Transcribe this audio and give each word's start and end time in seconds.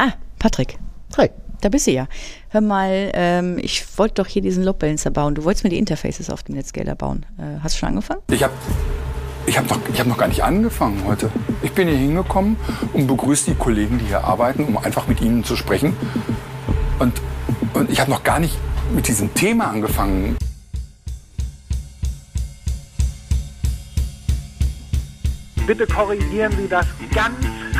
Ah, 0.00 0.14
Patrick. 0.38 0.78
Hi. 1.18 1.28
Da 1.60 1.68
bist 1.68 1.86
du 1.86 1.90
ja. 1.90 2.08
Hör 2.48 2.62
mal, 2.62 3.10
ähm, 3.12 3.58
ich 3.58 3.84
wollte 3.98 4.14
doch 4.14 4.26
hier 4.26 4.40
diesen 4.40 4.64
Load 4.64 4.78
Balancer 4.78 5.10
bauen. 5.10 5.34
Du 5.34 5.44
wolltest 5.44 5.62
mir 5.62 5.68
die 5.68 5.76
Interfaces 5.76 6.30
auf 6.30 6.42
dem 6.42 6.54
Netscaler 6.54 6.94
bauen. 6.94 7.26
Äh, 7.36 7.60
hast 7.62 7.74
du 7.74 7.80
schon 7.80 7.90
angefangen? 7.90 8.22
Ich 8.30 8.42
habe 8.42 8.54
ich 9.44 9.58
hab 9.58 9.68
noch, 9.68 9.78
hab 9.78 10.06
noch 10.06 10.16
gar 10.16 10.28
nicht 10.28 10.42
angefangen 10.42 11.04
heute. 11.06 11.30
Ich 11.62 11.72
bin 11.72 11.86
hier 11.86 11.98
hingekommen 11.98 12.56
und 12.94 13.08
begrüße 13.08 13.50
die 13.50 13.56
Kollegen, 13.58 13.98
die 13.98 14.06
hier 14.06 14.24
arbeiten, 14.24 14.64
um 14.64 14.78
einfach 14.78 15.06
mit 15.06 15.20
ihnen 15.20 15.44
zu 15.44 15.54
sprechen. 15.54 15.94
Und, 16.98 17.20
und 17.74 17.90
ich 17.90 18.00
habe 18.00 18.10
noch 18.10 18.22
gar 18.22 18.38
nicht 18.40 18.56
mit 18.94 19.06
diesem 19.06 19.34
Thema 19.34 19.66
angefangen. 19.66 20.38
Bitte 25.66 25.86
korrigieren 25.86 26.52
Sie 26.56 26.68
das 26.68 26.86
ganz 27.14 27.36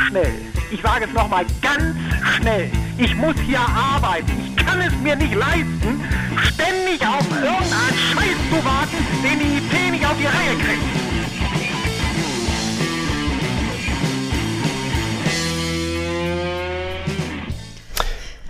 schnell. 0.06 0.34
Ich 0.72 0.82
sage 0.82 1.04
es 1.04 1.12
nochmal 1.12 1.44
ganz 1.60 1.96
schnell. 2.36 2.70
Ich 2.96 3.16
muss 3.16 3.34
hier 3.44 3.58
arbeiten. 3.58 4.30
Ich 4.44 4.64
kann 4.64 4.80
es 4.80 4.92
mir 5.02 5.16
nicht 5.16 5.34
leisten, 5.34 6.00
ständig 6.44 7.04
auf 7.04 7.26
irgendeinen 7.28 7.98
Scheiß 8.12 8.36
zu 8.50 8.64
warten, 8.64 8.96
den 9.24 9.40
die 9.40 9.58
IT 9.58 9.90
nicht 9.90 10.06
auf 10.06 10.16
die 10.16 10.26
Reihe 10.26 10.56
kriegt. 10.58 10.82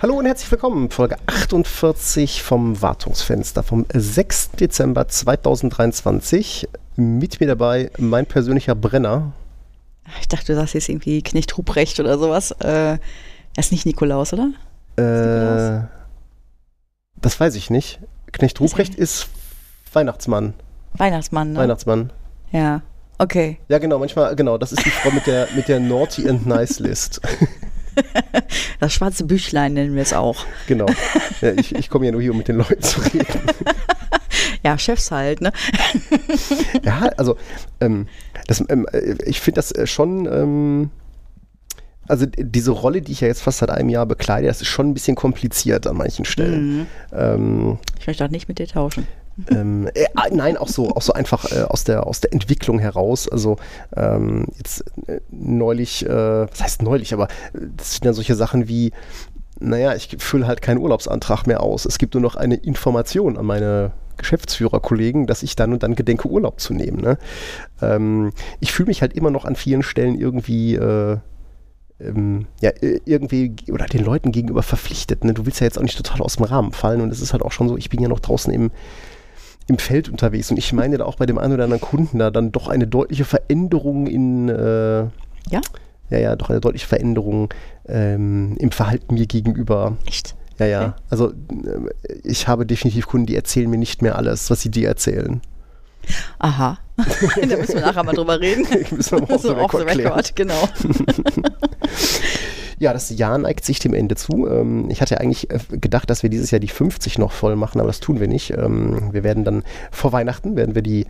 Hallo 0.02 0.14
und 0.18 0.26
herzlich 0.26 0.50
willkommen. 0.50 0.90
Folge 0.90 1.16
48 1.26 2.42
vom 2.42 2.82
Wartungsfenster 2.82 3.62
vom 3.62 3.86
6. 3.90 4.50
Dezember 4.52 5.08
2023. 5.08 6.68
Mit 6.96 7.40
mir 7.40 7.46
dabei 7.46 7.90
mein 7.96 8.26
persönlicher 8.26 8.74
Brenner. 8.74 9.32
Ich 10.20 10.28
dachte, 10.28 10.46
du 10.52 10.56
sagst 10.56 10.74
jetzt 10.74 10.88
irgendwie 10.88 11.22
Knecht 11.22 11.56
Ruprecht 11.56 12.00
oder 12.00 12.18
sowas. 12.18 12.50
Äh, 12.60 12.98
er 12.98 12.98
ist 13.56 13.72
nicht 13.72 13.86
Nikolaus, 13.86 14.32
oder? 14.32 14.50
Äh, 14.96 15.86
das 17.20 17.38
weiß 17.38 17.54
ich 17.54 17.70
nicht. 17.70 18.00
Knecht 18.32 18.60
Ruprecht 18.60 18.94
ist 18.94 19.28
Weihnachtsmann. 19.92 20.54
Weihnachtsmann, 20.94 21.52
ne? 21.52 21.58
Weihnachtsmann. 21.58 22.12
Ja. 22.52 22.82
Okay. 23.18 23.58
Ja, 23.68 23.78
genau, 23.78 23.98
manchmal, 23.98 24.34
genau, 24.34 24.56
das 24.56 24.72
ist 24.72 24.84
die 24.84 24.90
Frau 24.90 25.10
mit 25.10 25.26
der, 25.26 25.48
mit 25.54 25.68
der 25.68 25.78
Naughty 25.78 26.28
and 26.28 26.46
Nice 26.46 26.78
List. 26.78 27.20
Das 28.78 28.94
schwarze 28.94 29.24
Büchlein 29.24 29.74
nennen 29.74 29.94
wir 29.94 30.02
es 30.02 30.12
auch. 30.14 30.46
genau. 30.66 30.86
Ja, 31.42 31.52
ich 31.52 31.74
ich 31.74 31.90
komme 31.90 32.06
ja 32.06 32.12
nur 32.12 32.22
hier, 32.22 32.30
um 32.30 32.38
mit 32.38 32.48
den 32.48 32.56
Leuten 32.56 32.80
zu 32.80 33.00
reden. 33.00 33.26
Ja, 34.62 34.76
Chefs 34.78 35.10
halt, 35.10 35.40
ne? 35.40 35.52
Ja, 36.82 37.10
also 37.16 37.36
ähm, 37.80 38.06
das, 38.46 38.62
ähm, 38.68 38.86
äh, 38.92 39.14
ich 39.24 39.40
finde 39.40 39.56
das 39.58 39.72
äh, 39.72 39.86
schon, 39.86 40.26
ähm, 40.26 40.90
also 42.08 42.26
diese 42.26 42.72
Rolle, 42.72 43.02
die 43.02 43.12
ich 43.12 43.20
ja 43.20 43.28
jetzt 43.28 43.42
fast 43.42 43.58
seit 43.58 43.70
einem 43.70 43.88
Jahr 43.88 44.06
bekleide, 44.06 44.48
das 44.48 44.60
ist 44.60 44.68
schon 44.68 44.88
ein 44.90 44.94
bisschen 44.94 45.14
kompliziert 45.16 45.86
an 45.86 45.96
manchen 45.96 46.24
Stellen. 46.24 46.78
Mhm. 46.80 46.86
Ähm, 47.12 47.78
Ich 48.00 48.06
möchte 48.06 48.24
auch 48.24 48.30
nicht 48.30 48.48
mit 48.48 48.58
dir 48.58 48.66
tauschen. 48.66 49.06
ähm, 49.50 49.88
äh, 49.94 50.06
ah, 50.16 50.26
nein, 50.32 50.56
auch 50.56 50.68
so, 50.68 50.90
auch 50.90 51.02
so 51.02 51.12
einfach 51.12 51.50
äh, 51.52 51.62
aus, 51.62 51.84
der, 51.84 52.06
aus 52.06 52.20
der 52.20 52.32
Entwicklung 52.32 52.78
heraus. 52.80 53.28
Also 53.28 53.56
ähm, 53.96 54.46
jetzt 54.58 54.84
äh, 55.06 55.20
neulich, 55.30 56.04
äh, 56.04 56.10
was 56.50 56.60
heißt 56.62 56.82
neulich, 56.82 57.14
aber 57.14 57.28
das 57.76 57.92
sind 57.94 58.04
ja 58.04 58.12
solche 58.12 58.34
Sachen 58.34 58.66
wie, 58.68 58.92
naja, 59.60 59.94
ich 59.94 60.16
fülle 60.18 60.46
halt 60.46 60.62
keinen 60.62 60.78
Urlaubsantrag 60.78 61.46
mehr 61.46 61.62
aus. 61.62 61.84
Es 61.86 61.98
gibt 61.98 62.14
nur 62.14 62.22
noch 62.22 62.34
eine 62.34 62.56
Information 62.56 63.38
an 63.38 63.46
meine 63.46 63.92
Geschäftsführerkollegen, 64.20 65.26
dass 65.26 65.42
ich 65.42 65.56
dann 65.56 65.72
und 65.72 65.82
dann 65.82 65.94
gedenke, 65.94 66.28
Urlaub 66.28 66.60
zu 66.60 66.72
nehmen. 66.74 67.00
Ne? 67.00 67.18
Ähm, 67.82 68.32
ich 68.60 68.72
fühle 68.72 68.88
mich 68.88 69.02
halt 69.02 69.14
immer 69.14 69.30
noch 69.30 69.44
an 69.44 69.56
vielen 69.56 69.82
Stellen 69.82 70.14
irgendwie 70.14 70.76
äh, 70.76 71.18
ähm, 72.00 72.46
ja, 72.60 72.70
irgendwie 72.80 73.54
oder 73.70 73.86
den 73.86 74.04
Leuten 74.04 74.32
gegenüber 74.32 74.62
verpflichtet. 74.62 75.24
Ne? 75.24 75.34
Du 75.34 75.46
willst 75.46 75.60
ja 75.60 75.66
jetzt 75.66 75.78
auch 75.78 75.82
nicht 75.82 75.96
total 75.96 76.22
aus 76.22 76.36
dem 76.36 76.44
Rahmen 76.44 76.72
fallen 76.72 77.00
und 77.00 77.12
es 77.12 77.20
ist 77.20 77.32
halt 77.32 77.42
auch 77.42 77.52
schon 77.52 77.68
so, 77.68 77.76
ich 77.76 77.90
bin 77.90 78.00
ja 78.00 78.08
noch 78.08 78.20
draußen 78.20 78.52
im, 78.52 78.70
im 79.68 79.78
Feld 79.78 80.08
unterwegs 80.08 80.50
und 80.50 80.56
ich 80.56 80.72
meine 80.72 80.98
da 80.98 81.04
auch 81.04 81.16
bei 81.16 81.26
dem 81.26 81.38
einen 81.38 81.54
oder 81.54 81.64
anderen 81.64 81.80
Kunden 81.80 82.18
da 82.18 82.30
dann 82.30 82.52
doch 82.52 82.68
eine 82.68 82.86
deutliche 82.86 83.24
Veränderung 83.24 84.06
in 84.06 84.48
äh, 84.48 85.00
Ja? 85.50 85.60
ja, 86.10 86.18
ja, 86.18 86.36
doch 86.36 86.50
eine 86.50 86.60
deutliche 86.60 86.86
Veränderung 86.86 87.52
ähm, 87.86 88.56
im 88.58 88.72
Verhalten 88.72 89.14
mir 89.14 89.26
gegenüber. 89.26 89.96
Echt? 90.06 90.34
Ja, 90.60 90.66
ja. 90.66 90.80
Okay. 90.88 90.92
Also 91.08 91.30
äh, 91.30 92.12
ich 92.22 92.46
habe 92.46 92.66
definitiv 92.66 93.06
Kunden, 93.06 93.26
die 93.26 93.34
erzählen 93.34 93.68
mir 93.68 93.78
nicht 93.78 94.02
mehr 94.02 94.16
alles, 94.16 94.50
was 94.50 94.60
sie 94.60 94.70
dir 94.70 94.88
erzählen. 94.88 95.40
Aha. 96.38 96.78
da 96.96 97.56
müssen 97.56 97.74
wir 97.74 97.80
nachher 97.80 98.04
mal 98.04 98.14
drüber 98.14 98.38
reden. 98.40 98.66
Müssen 98.96 99.20
wir 99.20 99.26
mal 99.26 99.38
the 99.38 99.48
so 99.48 99.56
off 99.56 99.72
the 99.72 99.78
record, 99.78 100.36
genau. 100.36 100.68
Ja, 102.78 102.94
das 102.94 103.10
Jahr 103.10 103.36
neigt 103.36 103.66
sich 103.66 103.78
dem 103.78 103.92
Ende 103.92 104.14
zu. 104.14 104.48
Ähm, 104.48 104.88
ich 104.88 105.02
hatte 105.02 105.20
eigentlich 105.20 105.50
äh, 105.50 105.58
gedacht, 105.70 106.08
dass 106.08 106.22
wir 106.22 106.30
dieses 106.30 106.50
Jahr 106.50 106.60
die 106.60 106.68
50 106.68 107.18
noch 107.18 107.30
voll 107.30 107.54
machen, 107.54 107.78
aber 107.78 107.88
das 107.88 108.00
tun 108.00 108.20
wir 108.20 108.26
nicht. 108.26 108.52
Ähm, 108.52 109.12
wir 109.12 109.22
werden 109.22 109.44
dann 109.44 109.64
vor 109.90 110.12
Weihnachten 110.12 110.56
werden 110.56 110.74
wir 110.74 110.80
die 110.80 111.06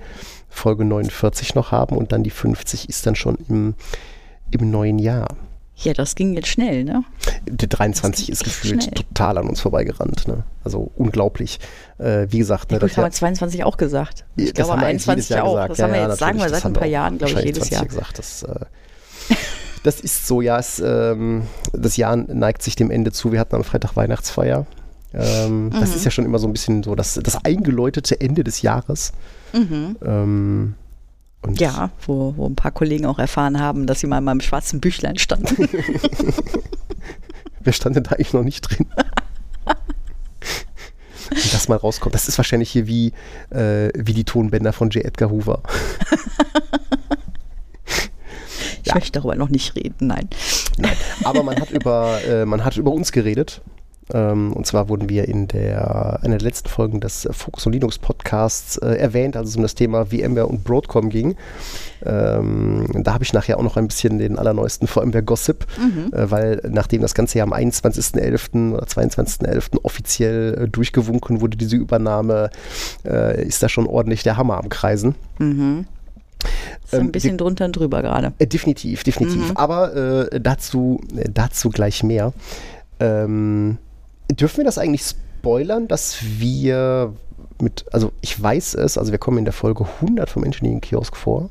Folge 0.49 0.85
49 0.85 1.55
noch 1.55 1.71
haben 1.71 1.97
und 1.97 2.11
dann 2.11 2.25
die 2.25 2.31
50 2.31 2.89
ist 2.89 3.07
dann 3.07 3.15
schon 3.15 3.37
im, 3.49 3.75
im 4.51 4.69
neuen 4.69 4.99
Jahr. 4.99 5.29
Ja, 5.83 5.95
das 5.95 6.15
ging 6.15 6.35
jetzt 6.35 6.49
schnell, 6.49 6.85
ne? 6.85 7.05
Die 7.49 7.69
23 7.69 8.27
ging 8.27 8.33
ist 8.35 8.45
gefühlt 8.45 8.83
schnell. 8.85 8.95
total 8.95 9.39
an 9.39 9.49
uns 9.49 9.61
vorbeigerannt. 9.61 10.29
Ne? 10.29 10.45
Also 10.63 10.91
unglaublich. 10.97 11.59
Äh, 11.99 12.27
wie 12.31 12.39
gesagt, 12.39 12.71
Ja, 12.71 12.77
ne, 12.77 12.81
gut, 12.81 12.91
das 12.91 12.97
haben 12.99 13.05
wir 13.05 13.11
22 13.13 13.65
auch 13.65 13.77
gesagt. 13.79 14.25
Ich 14.37 14.47
das 14.47 14.55
glaube 14.55 14.73
haben 14.73 14.81
wir 14.83 14.87
eigentlich 14.89 15.09
21 15.09 15.17
jedes 15.17 15.29
Jahr 15.31 15.45
auch. 15.45 15.55
gesagt. 15.55 15.71
Das 15.71 15.79
haben 15.83 15.93
wir 15.93 16.01
Ja, 16.01 16.09
jetzt, 16.09 16.19
sagen 16.19 16.39
wir 16.39 16.45
seit 16.49 16.53
das 16.53 16.65
ein 16.67 16.73
paar 16.75 16.87
Jahren, 16.87 17.19
glaube 17.19 17.33
ich, 17.33 17.45
jedes 17.45 17.69
20 17.69 17.73
Jahr. 17.73 17.85
gesagt. 17.87 18.19
Das, 18.19 18.43
äh, 18.43 19.35
das 19.85 20.01
ist 20.01 20.27
so, 20.27 20.43
ja, 20.43 20.59
es, 20.59 20.81
ähm, 20.85 21.45
das 21.73 21.97
Jahr 21.97 22.15
neigt 22.17 22.63
sich 22.63 22.77
dem 22.77 22.91
Ende 22.91 23.13
zu. 23.13 23.33
Wir 23.33 23.41
hatten 23.41 23.57
am 23.57 23.65
Freitag 23.65 23.97
Weihnachtsfeier. 23.97 24.67
Ähm, 25.15 25.71
Das 25.73 25.91
Mhm. 25.91 25.97
ist 25.97 26.05
ja 26.05 26.11
schon 26.11 26.25
immer 26.27 26.39
so 26.39 26.47
ein 26.47 26.53
bisschen 26.53 26.83
so 26.83 26.95
das, 26.95 27.15
das 27.23 27.43
eingeläutete 27.45 28.21
Ende 28.21 28.45
des 28.45 28.61
Jahres. 28.63 29.13
Ähm, 29.55 30.75
und 31.43 31.59
Ja, 31.61 31.91
wo, 32.07 32.35
wo 32.37 32.47
ein 32.47 32.55
paar 32.57 32.71
Kollegen 32.73 33.07
auch 33.07 33.19
erfahren 33.19 33.59
haben, 33.61 33.87
dass 33.87 34.01
sie 34.01 34.07
mal 34.07 34.19
in 34.19 34.25
meinem 34.25 34.41
schwarzen 34.41 34.81
Büchlein 34.81 35.19
standen. 35.19 35.57
wer 37.61 37.73
stand 37.73 37.97
denn 37.97 38.05
da 38.05 38.11
eigentlich 38.13 38.33
noch 38.33 38.43
nicht 38.45 38.61
drin? 38.63 38.87
Wenn 41.31 41.51
das 41.53 41.69
mal 41.69 41.77
rauskommt. 41.77 42.15
Das 42.15 42.27
ist 42.29 42.37
wahrscheinlich 42.39 42.71
hier 42.71 42.87
wie, 42.89 43.13
äh, 43.51 43.91
wie 43.95 44.15
die 44.15 44.25
Tonbänder 44.25 44.73
von 44.73 44.91
J. 44.91 45.05
Edgar 45.05 45.31
Hoover. 45.31 45.63
Ich 48.83 48.87
Ja. 48.87 48.95
möchte 48.95 49.13
darüber 49.13 49.35
noch 49.37 49.51
nicht 49.51 49.77
reden, 49.77 50.07
nein. 50.07 50.27
Nein. 50.79 50.97
Aber 51.23 51.43
man 51.43 51.61
hat 51.61 51.71
über, 51.71 52.19
äh, 52.25 52.47
man 52.47 52.65
hat 52.65 52.79
über 52.79 52.91
uns 52.91 53.13
geredet. 53.13 53.61
Ähm, 54.13 54.53
und 54.53 54.67
zwar 54.67 54.89
wurden 54.89 55.09
wir 55.09 55.29
in 55.29 55.49
der, 55.49 56.21
einer 56.23 56.39
der 56.39 56.47
letzten 56.47 56.69
Folgen 56.69 57.01
des 57.01 57.29
Focus 57.31 57.67
on 57.67 57.73
Linux 57.73 57.99
Podcasts 57.99 58.77
äh, 58.79 58.95
erwähnt, 58.95 59.37
als 59.37 59.51
es 59.51 59.57
um 59.57 59.63
das 59.63 59.75
Thema 59.75 60.07
VMware 60.07 60.47
und 60.47 60.65
Broadcom 60.65 61.11
ging. 61.11 61.37
Ähm, 62.05 62.87
da 63.05 63.15
habe 63.15 63.25
ich 63.25 63.33
nachher 63.33 63.59
auch 63.59 63.63
noch 63.63 63.77
ein 63.77 63.87
bisschen 63.87 64.19
den 64.19 64.39
allerneuesten 64.39 64.89
VMware 64.89 65.23
Gossip, 65.23 65.67
äh, 66.13 66.31
weil 66.31 66.63
nachdem 66.69 67.03
das 67.03 67.15
Ganze 67.15 67.39
ja 67.39 67.45
am 67.45 67.53
21.11. 67.53 68.73
oder 68.73 68.87
22.11. 68.87 69.79
offiziell 69.83 70.63
äh, 70.63 70.69
durchgewunken 70.69 71.41
wurde, 71.41 71.57
diese 71.57 71.77
Übernahme, 71.77 72.51
äh, 73.05 73.45
ist 73.47 73.63
da 73.63 73.69
schon 73.69 73.87
ordentlich 73.87 74.23
der 74.23 74.37
Hammer 74.37 74.59
am 74.59 74.69
Kreisen. 74.69 75.15
Ist 75.39 76.95
Ähm, 76.95 77.01
ein 77.01 77.13
bisschen 77.13 77.37
drunter 77.39 77.67
und 77.67 77.77
drüber 77.77 78.03
gerade. 78.03 78.33
Äh, 78.39 78.47
definitiv, 78.47 79.05
definitiv. 79.05 79.53
Aber 79.55 79.95
äh, 80.33 80.41
dazu, 80.41 81.01
äh, 81.17 81.29
dazu 81.33 81.69
gleich 81.71 82.03
mehr. 82.03 82.33
Ähm, 82.99 83.79
dürfen 84.33 84.59
wir 84.59 84.65
das 84.65 84.79
eigentlich 84.79 85.03
spoilern, 85.03 85.89
dass 85.89 86.19
wir 86.23 87.15
mit, 87.61 87.85
also 87.93 88.13
ich 88.21 88.41
weiß 88.41 88.75
es, 88.75 88.99
also 88.99 89.13
wir 89.13 89.19
kommen 89.19 89.39
in 89.39 89.45
der 89.45 89.53
Folge 89.53 89.85
100 90.01 90.29
vom 90.29 90.45
Engineering 90.45 90.81
Kiosk 90.81 91.17
vor. 91.17 91.51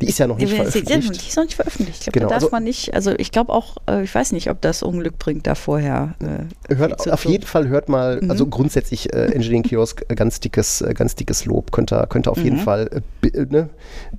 Die 0.00 0.06
ist 0.06 0.18
ja 0.18 0.26
noch 0.28 0.36
nicht 0.38 0.52
Die, 0.52 0.54
die, 0.56 0.62
die 0.64 0.70
veröffentlicht. 0.70 1.28
ist 1.28 1.36
noch 1.36 1.44
nicht 1.44 1.54
veröffentlicht. 1.56 1.98
Ich 1.98 2.04
glaube, 2.04 2.18
Genau, 2.20 2.28
da 2.28 2.34
darf 2.36 2.44
also- 2.44 2.52
man 2.52 2.62
nicht, 2.64 2.94
also 2.94 3.10
ich 3.18 3.32
glaube 3.32 3.52
auch, 3.52 3.78
äh, 3.88 4.04
ich 4.04 4.14
weiß 4.14 4.30
nicht, 4.32 4.48
ob 4.50 4.60
das 4.60 4.82
Unglück 4.84 5.18
bringt, 5.18 5.46
da 5.48 5.54
vorher. 5.56 6.14
Äh, 6.68 6.74
Hört, 6.76 7.10
auf 7.10 7.24
jeden 7.24 7.44
Fall 7.46 7.68
hört 7.68 7.88
mal, 7.88 8.20
Mhm. 8.22 8.30
also 8.30 8.46
grundsätzlich 8.46 9.12
äh, 9.12 9.26
Engineering 9.32 9.64
Kiosk, 9.64 10.04
äh, 10.08 10.14
ganz 10.14 10.38
dickes, 10.40 10.82
äh, 10.82 10.94
ganz 10.94 11.14
dickes 11.16 11.44
Lob. 11.46 11.72
Könnt 11.72 11.92
ihr, 11.92 12.06
könnt 12.06 12.28
ihr 12.28 12.30
auf 12.30 12.38
jeden 12.38 12.58
Mhm. 12.58 12.62
Fall 12.62 12.88
äh, 12.92 13.00
be, 13.20 13.46
ne, 13.50 13.68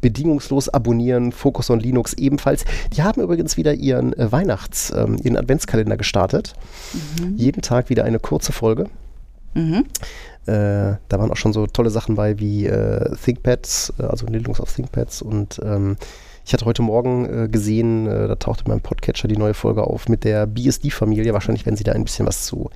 bedingungslos 0.02 0.68
abonnieren. 0.70 1.31
Focus 1.31 1.70
on 1.70 1.80
Linux 1.80 2.14
ebenfalls. 2.14 2.66
Die 2.96 3.04
haben 3.04 3.22
übrigens 3.22 3.56
wieder 3.58 3.74
ihren 3.74 4.14
Weihnachts-, 4.18 4.92
ähm, 4.96 5.18
ihren 5.24 5.38
Adventskalender 5.38 5.98
gestartet. 5.98 6.54
Jeden 7.36 7.62
Tag 7.62 7.90
wieder 7.90 8.04
eine 8.04 8.20
kurze 8.20 8.52
Folge. 8.52 8.88
Mhm. 9.54 9.86
Äh, 10.50 10.98
da 11.10 11.19
waren 11.19 11.30
auch 11.30 11.38
schon 11.38 11.54
so 11.54 11.68
tolle 11.68 11.92
Sachen 11.92 12.16
bei 12.16 12.40
wie 12.40 12.66
äh, 12.66 13.16
ThinkPads, 13.24 13.94
äh, 14.00 14.04
also 14.04 14.25
Linux 14.25 14.60
auf 14.60 14.74
ThinkPads 14.74 15.22
und 15.22 15.62
ähm, 15.63 15.96
ich 16.44 16.54
hatte 16.54 16.66
heute 16.66 16.81
Morgen 16.81 17.25
äh, 17.25 17.48
gesehen, 17.48 18.07
äh, 18.07 18.28
da 18.28 18.36
tauchte 18.36 18.63
in 18.63 18.69
meinem 18.72 18.81
Podcatcher 18.81 19.28
die 19.28 19.38
neue 19.38 19.54
Folge 19.54 19.84
auf 19.84 20.10
mit 20.10 20.24
der 20.24 20.48
BSD-Familie. 20.48 21.34
Wahrscheinlich 21.34 21.68
werden 21.68 21.75
sie 21.75 21.84
da 21.84 21.92
ein 21.92 22.04
bisschen 22.04 22.25
was 22.25 22.48
zu, 22.48 22.72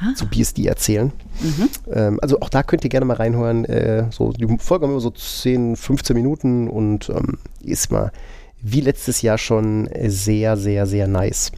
Ah. 0.00 0.14
zu 0.14 0.26
BSD 0.26 0.66
erzählen. 0.66 1.12
Ähm, 1.92 2.18
also 2.22 2.40
auch 2.40 2.48
da 2.48 2.62
könnt 2.62 2.84
ihr 2.84 2.90
gerne 2.90 3.04
mal 3.04 3.18
reinhören. 3.18 3.66
So, 4.10 4.32
die 4.32 4.46
Folge 4.58 4.86
haben 4.86 4.92
immer 4.92 5.00
so 5.00 5.10
10, 5.10 5.76
15 5.76 6.16
Minuten 6.16 6.68
und 6.68 7.10
ähm, 7.10 7.38
ist 7.62 7.92
mal 7.92 8.10
wie 8.62 8.80
letztes 8.80 9.20
Jahr 9.20 9.36
schon 9.36 9.90
sehr, 10.06 10.56
sehr, 10.56 10.86
sehr 10.86 11.06
nice. 11.06 11.52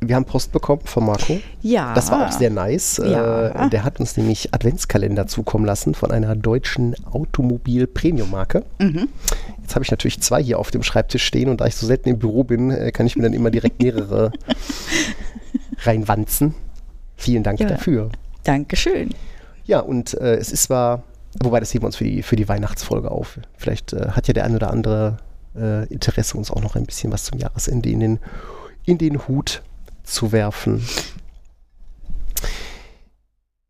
Wir 0.00 0.14
haben 0.14 0.24
Post 0.24 0.52
bekommen 0.52 0.82
von 0.84 1.04
Marco. 1.06 1.40
Ja. 1.60 1.92
Das 1.94 2.10
war 2.10 2.26
auch 2.28 2.32
sehr 2.32 2.50
nice. 2.50 2.98
Ja. 3.04 3.66
Äh, 3.66 3.70
der 3.70 3.82
hat 3.82 3.98
uns 3.98 4.16
nämlich 4.16 4.54
Adventskalender 4.54 5.26
zukommen 5.26 5.64
lassen 5.64 5.94
von 5.94 6.12
einer 6.12 6.36
deutschen 6.36 6.94
Automobil-Premium-Marke. 7.06 8.64
Mhm. 8.78 9.08
Jetzt 9.60 9.74
habe 9.74 9.84
ich 9.84 9.90
natürlich 9.90 10.20
zwei 10.20 10.42
hier 10.42 10.58
auf 10.60 10.70
dem 10.70 10.82
Schreibtisch 10.84 11.24
stehen 11.24 11.48
und 11.48 11.60
da 11.60 11.66
ich 11.66 11.74
so 11.74 11.86
selten 11.86 12.08
im 12.10 12.18
Büro 12.18 12.44
bin, 12.44 12.70
äh, 12.70 12.92
kann 12.92 13.06
ich 13.06 13.16
mir 13.16 13.24
dann 13.24 13.32
immer 13.32 13.50
direkt 13.50 13.82
mehrere 13.82 14.30
reinwanzen. 15.82 16.54
Vielen 17.16 17.42
Dank 17.42 17.58
Ja. 17.60 17.66
dafür. 17.68 18.10
Dankeschön. 18.44 19.10
Ja, 19.64 19.80
und 19.80 20.14
äh, 20.14 20.36
es 20.36 20.52
ist 20.52 20.62
zwar, 20.64 21.02
wobei 21.42 21.58
das 21.60 21.74
heben 21.74 21.82
wir 21.82 21.86
uns 21.86 21.96
für 21.96 22.04
die, 22.04 22.22
für 22.22 22.36
die 22.36 22.48
Weihnachtsfolge 22.48 23.10
auf. 23.10 23.40
Vielleicht 23.56 23.92
äh, 23.92 24.10
hat 24.10 24.28
ja 24.28 24.34
der 24.34 24.44
ein 24.44 24.54
oder 24.54 24.70
andere 24.70 25.18
äh, 25.56 25.86
Interesse, 25.92 26.38
uns 26.38 26.50
auch 26.50 26.62
noch 26.62 26.76
ein 26.76 26.86
bisschen 26.86 27.12
was 27.12 27.24
zum 27.24 27.38
Jahresende 27.38 27.90
in 27.90 28.00
den, 28.00 28.18
in 28.84 28.96
den 28.98 29.26
Hut 29.26 29.62
zu 30.08 30.32
werfen. 30.32 30.84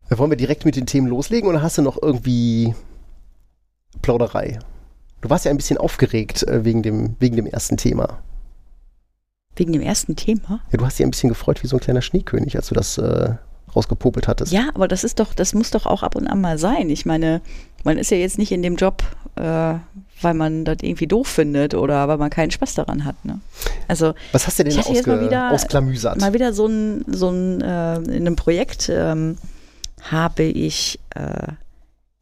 Äh, 0.09 0.19
Wollen 0.19 0.31
wir 0.31 0.37
direkt 0.37 0.65
mit 0.65 0.77
den 0.77 0.87
Themen 0.87 1.09
loslegen 1.09 1.49
oder 1.49 1.63
hast 1.63 1.79
du 1.79 1.83
noch 1.83 2.01
irgendwie 2.01 2.75
Plauderei? 4.03 4.59
Du 5.21 5.31
warst 5.31 5.45
ja 5.45 5.51
ein 5.51 5.57
bisschen 5.57 5.79
aufgeregt 5.79 6.45
äh, 6.45 6.65
wegen, 6.65 6.83
dem, 6.83 7.17
wegen 7.19 7.37
dem 7.37 7.47
ersten 7.47 7.77
Thema. 7.77 8.23
Wegen 9.57 9.73
dem 9.73 9.83
ersten 9.83 10.15
Thema. 10.15 10.61
Ja, 10.71 10.79
du 10.79 10.87
hast 10.87 10.99
dich 10.99 11.05
ein 11.05 11.11
bisschen 11.11 11.29
gefreut 11.29 11.63
wie 11.63 11.67
so 11.67 11.77
ein 11.77 11.81
kleiner 11.81 12.03
Schneekönig, 12.03 12.57
als 12.57 12.69
du 12.69 12.75
das 12.75 12.97
äh, 12.99 13.35
rausgepopelt 13.75 14.29
hattest. 14.29 14.53
Ja, 14.53 14.71
aber 14.75 14.87
das 14.87 15.03
ist 15.03 15.19
doch, 15.19 15.35
das 15.35 15.53
muss 15.55 15.73
doch 15.73 15.87
auch 15.87 16.05
ab 16.05 16.15
und 16.15 16.29
an 16.29 16.41
mal 16.41 16.59
sein. 16.59 16.89
Ich 16.91 17.05
meine, 17.05 17.41
man 17.83 17.99
ist 17.99 18.11
ja 18.11 18.17
jetzt 18.17 18.39
nicht 18.39 18.53
in 18.53 18.63
dem 18.63 18.77
Job, 18.77 19.03
äh, 19.35 19.75
weil 20.21 20.35
man 20.35 20.65
das 20.65 20.79
irgendwie 20.83 21.07
doof 21.07 21.29
findet 21.29 21.75
oder 21.75 22.09
weil 22.09 22.19
man 22.19 22.31
keinen 22.31 22.51
Spaß 22.51 22.75
daran 22.75 23.05
hat. 23.05 23.25
Ne? 23.25 23.41
Also 23.87 24.15
Was 24.33 24.47
hast 24.47 24.59
du 24.59 24.65
denn 24.65 24.75
jetzt 24.75 24.89
mal 24.89 24.99
ausge 24.99 25.21
wieder- 25.25 25.51
ausklamüsert? 25.53 26.21
mal 26.21 26.33
wieder 26.33 26.53
so 26.53 26.67
ein, 26.67 27.05
so 27.09 27.31
ein 27.31 27.61
äh, 27.61 27.97
in 27.99 28.27
einem 28.27 28.37
Projekt 28.37 28.89
ähm, 28.93 29.37
habe 30.03 30.43
ich, 30.45 30.99
äh, 31.15 31.53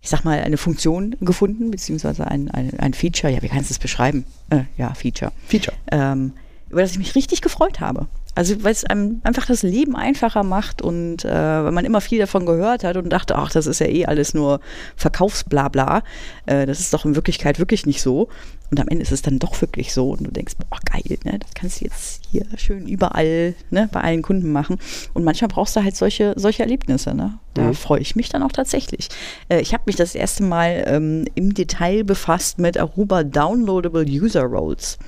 ich 0.01 0.09
sag 0.11 0.25
mal, 0.25 0.39
eine 0.41 0.57
Funktion 0.57 1.17
gefunden, 1.21 1.71
beziehungsweise 1.71 2.27
ein, 2.27 2.51
ein, 2.51 2.79
ein 2.79 2.95
Feature, 2.95 3.33
ja, 3.33 3.43
wie 3.43 3.49
kannst 3.49 3.71
du 3.71 3.75
es 3.75 3.79
beschreiben? 3.79 4.25
Äh, 4.51 4.63
ja, 4.79 4.95
Feature. 4.95 5.33
Feature. 5.47 5.77
ähm, 5.91 6.33
über 6.71 6.83
das 6.83 6.93
ich 6.93 6.99
mich 6.99 7.15
richtig 7.15 7.43
gefreut 7.43 7.81
habe. 7.81 8.07
Also 8.37 8.63
weil 8.63 8.73
es 8.73 8.85
einem 8.85 9.21
einfach 9.25 9.47
das 9.47 9.63
Leben 9.63 9.97
einfacher 9.97 10.43
macht 10.45 10.83
und 10.83 11.25
äh, 11.25 11.29
weil 11.31 11.73
man 11.73 11.85
immer 11.87 12.01
viel 12.01 12.19
davon 12.21 12.47
gehört 12.47 12.85
hat 12.85 12.97
und 12.97 13.09
dachte, 13.09 13.35
ach, 13.37 13.51
das 13.51 13.67
ist 13.67 13.81
ja 13.81 13.87
eh 13.87 14.07
alles 14.07 14.35
nur 14.35 14.61
Verkaufsblabla. 14.95 16.03
Äh, 16.47 16.67
das 16.67 16.79
ist 16.81 16.93
doch 16.93 17.05
in 17.05 17.15
Wirklichkeit 17.17 17.59
wirklich 17.59 17.87
nicht 17.87 18.03
so. 18.03 18.29
Und 18.71 18.81
am 18.81 18.89
Ende 18.89 19.03
ist 19.03 19.13
es 19.13 19.23
dann 19.23 19.39
doch 19.39 19.61
wirklich 19.61 19.95
so 19.95 20.11
und 20.11 20.25
du 20.27 20.31
denkst, 20.31 20.55
boah, 20.59 20.79
geil, 20.85 21.19
ne? 21.25 21.39
das 21.39 21.55
kannst 21.55 21.81
du 21.81 21.85
jetzt 21.85 22.23
hier 22.31 22.45
schön 22.57 22.87
überall, 22.89 23.55
ne, 23.71 23.89
bei 23.93 24.01
allen 24.01 24.23
Kunden 24.23 24.51
machen. 24.51 24.79
Und 25.15 25.23
manchmal 25.25 25.49
brauchst 25.49 25.77
du 25.77 25.83
halt 25.85 25.97
solche, 25.97 26.35
solche 26.37 26.63
Erlebnisse. 26.63 27.15
Ne? 27.15 27.39
Da 27.55 27.63
Mhm. 27.63 27.75
freue 27.75 28.01
ich 28.01 28.17
mich 28.17 28.29
dann 28.29 28.43
auch 28.43 28.53
tatsächlich. 28.53 29.09
Äh, 29.49 29.61
ich 29.61 29.73
habe 29.73 29.85
mich 29.87 29.97
das 29.97 30.15
erste 30.15 30.43
Mal 30.43 30.85
ähm, 30.87 31.27
im 31.37 31.55
Detail 31.55 32.03
befasst 32.05 32.59
mit 32.59 32.77
Aruba 32.77 33.23
Downloadable 33.23 34.05
User 34.05 34.43
Roles. 34.43 34.99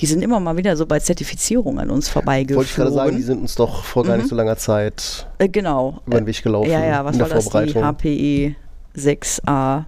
Die 0.00 0.06
sind 0.06 0.22
immer 0.22 0.40
mal 0.40 0.56
wieder 0.56 0.76
so 0.76 0.86
bei 0.86 0.98
Zertifizierung 0.98 1.78
an 1.78 1.90
uns 1.90 2.08
vorbeigeflogen. 2.08 2.56
Wollte 2.56 2.70
ich 2.70 2.76
gerade 2.76 2.92
sagen, 2.92 3.16
die 3.16 3.22
sind 3.22 3.40
uns 3.40 3.54
doch 3.54 3.84
vor 3.84 4.04
gar 4.04 4.16
nicht 4.16 4.28
so 4.28 4.34
langer 4.34 4.56
Zeit 4.56 5.28
äh, 5.38 5.48
genau. 5.48 6.00
über 6.06 6.18
den 6.18 6.26
Weg 6.26 6.42
gelaufen. 6.42 6.70
Ja, 6.70 6.84
ja, 6.84 7.04
was 7.04 7.12
in 7.12 7.18
der 7.18 7.28
war 7.28 7.36
das? 7.36 7.44
Die 7.44 7.50
Vorbereitung. 7.50 7.84
HPE 7.84 8.56
6A 8.96 9.84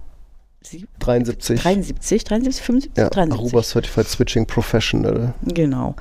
73. 0.99 1.61
73, 1.61 2.23
73, 2.23 2.63
75, 2.63 2.97
Ja, 2.97 3.09
73. 3.09 3.39
Aruba 3.39 3.63
Certified 3.63 4.07
Switching 4.07 4.45
Professional. 4.47 5.33
Genau. 5.43 5.95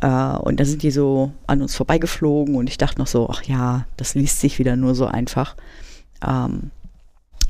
Äh, 0.00 0.06
und 0.08 0.60
da 0.60 0.64
sind 0.64 0.82
die 0.82 0.90
so 0.90 1.32
an 1.46 1.62
uns 1.62 1.74
vorbeigeflogen 1.74 2.54
und 2.54 2.68
ich 2.68 2.78
dachte 2.78 2.98
noch 2.98 3.06
so, 3.06 3.28
ach 3.30 3.42
ja, 3.42 3.86
das 3.96 4.14
liest 4.14 4.40
sich 4.40 4.58
wieder 4.58 4.76
nur 4.76 4.94
so 4.94 5.06
einfach. 5.06 5.56
Ähm, 6.26 6.70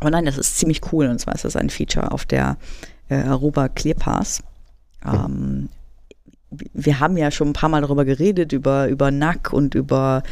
aber 0.01 0.11
nein, 0.11 0.25
das 0.25 0.39
ist 0.39 0.59
ziemlich 0.59 0.81
cool 0.93 1.07
und 1.07 1.19
zwar 1.19 1.35
ist 1.35 1.45
das 1.45 1.57
ein 1.57 1.71
Feature 1.71 2.13
auf 2.13 2.25
der 2.25 2.57
äh, 3.09 3.17
Aruba 3.17 3.69
ClearPass. 3.69 4.43
Ähm, 5.05 5.69
wir 6.51 7.01
haben 7.01 7.17
ja 7.17 7.31
schon 7.31 7.49
ein 7.49 7.53
paar 7.53 7.69
Mal 7.69 7.81
darüber 7.81 8.05
geredet, 8.05 8.53
über, 8.53 8.89
über 8.89 9.11
NAC 9.11 9.53
und 9.53 9.75
über 9.75 10.23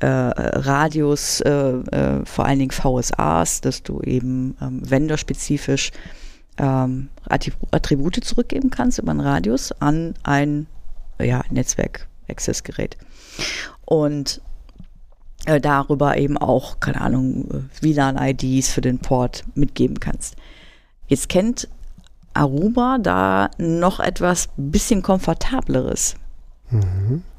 äh, 0.00 0.06
Radios, 0.06 1.40
äh, 1.40 1.50
äh, 1.50 2.24
vor 2.24 2.46
allen 2.46 2.58
Dingen 2.58 2.70
VSAs, 2.70 3.60
dass 3.60 3.82
du 3.82 4.00
eben 4.00 4.56
ähm, 4.60 4.88
vendor-spezifisch 4.88 5.92
ähm, 6.58 7.08
Attrib- 7.28 7.68
Attribute 7.70 8.24
zurückgeben 8.24 8.70
kannst 8.70 8.98
über 8.98 9.10
einen 9.10 9.20
Radius 9.20 9.72
an 9.80 10.14
ein 10.22 10.66
ja, 11.20 11.42
Netzwerk-Access-Gerät. 11.50 12.96
Und 13.84 14.40
äh, 15.46 15.60
darüber 15.60 16.16
eben 16.16 16.38
auch, 16.38 16.80
keine 16.80 17.00
Ahnung, 17.00 17.48
äh, 17.50 17.82
WLAN-IDs 17.82 18.68
für 18.70 18.80
den 18.80 18.98
Port 18.98 19.44
mitgeben 19.54 20.00
kannst. 20.00 20.36
Jetzt 21.06 21.28
kennt 21.28 21.68
Aruba 22.34 22.98
da 22.98 23.50
noch 23.58 24.00
etwas 24.00 24.48
bisschen 24.56 25.02
komfortableres. 25.02 26.14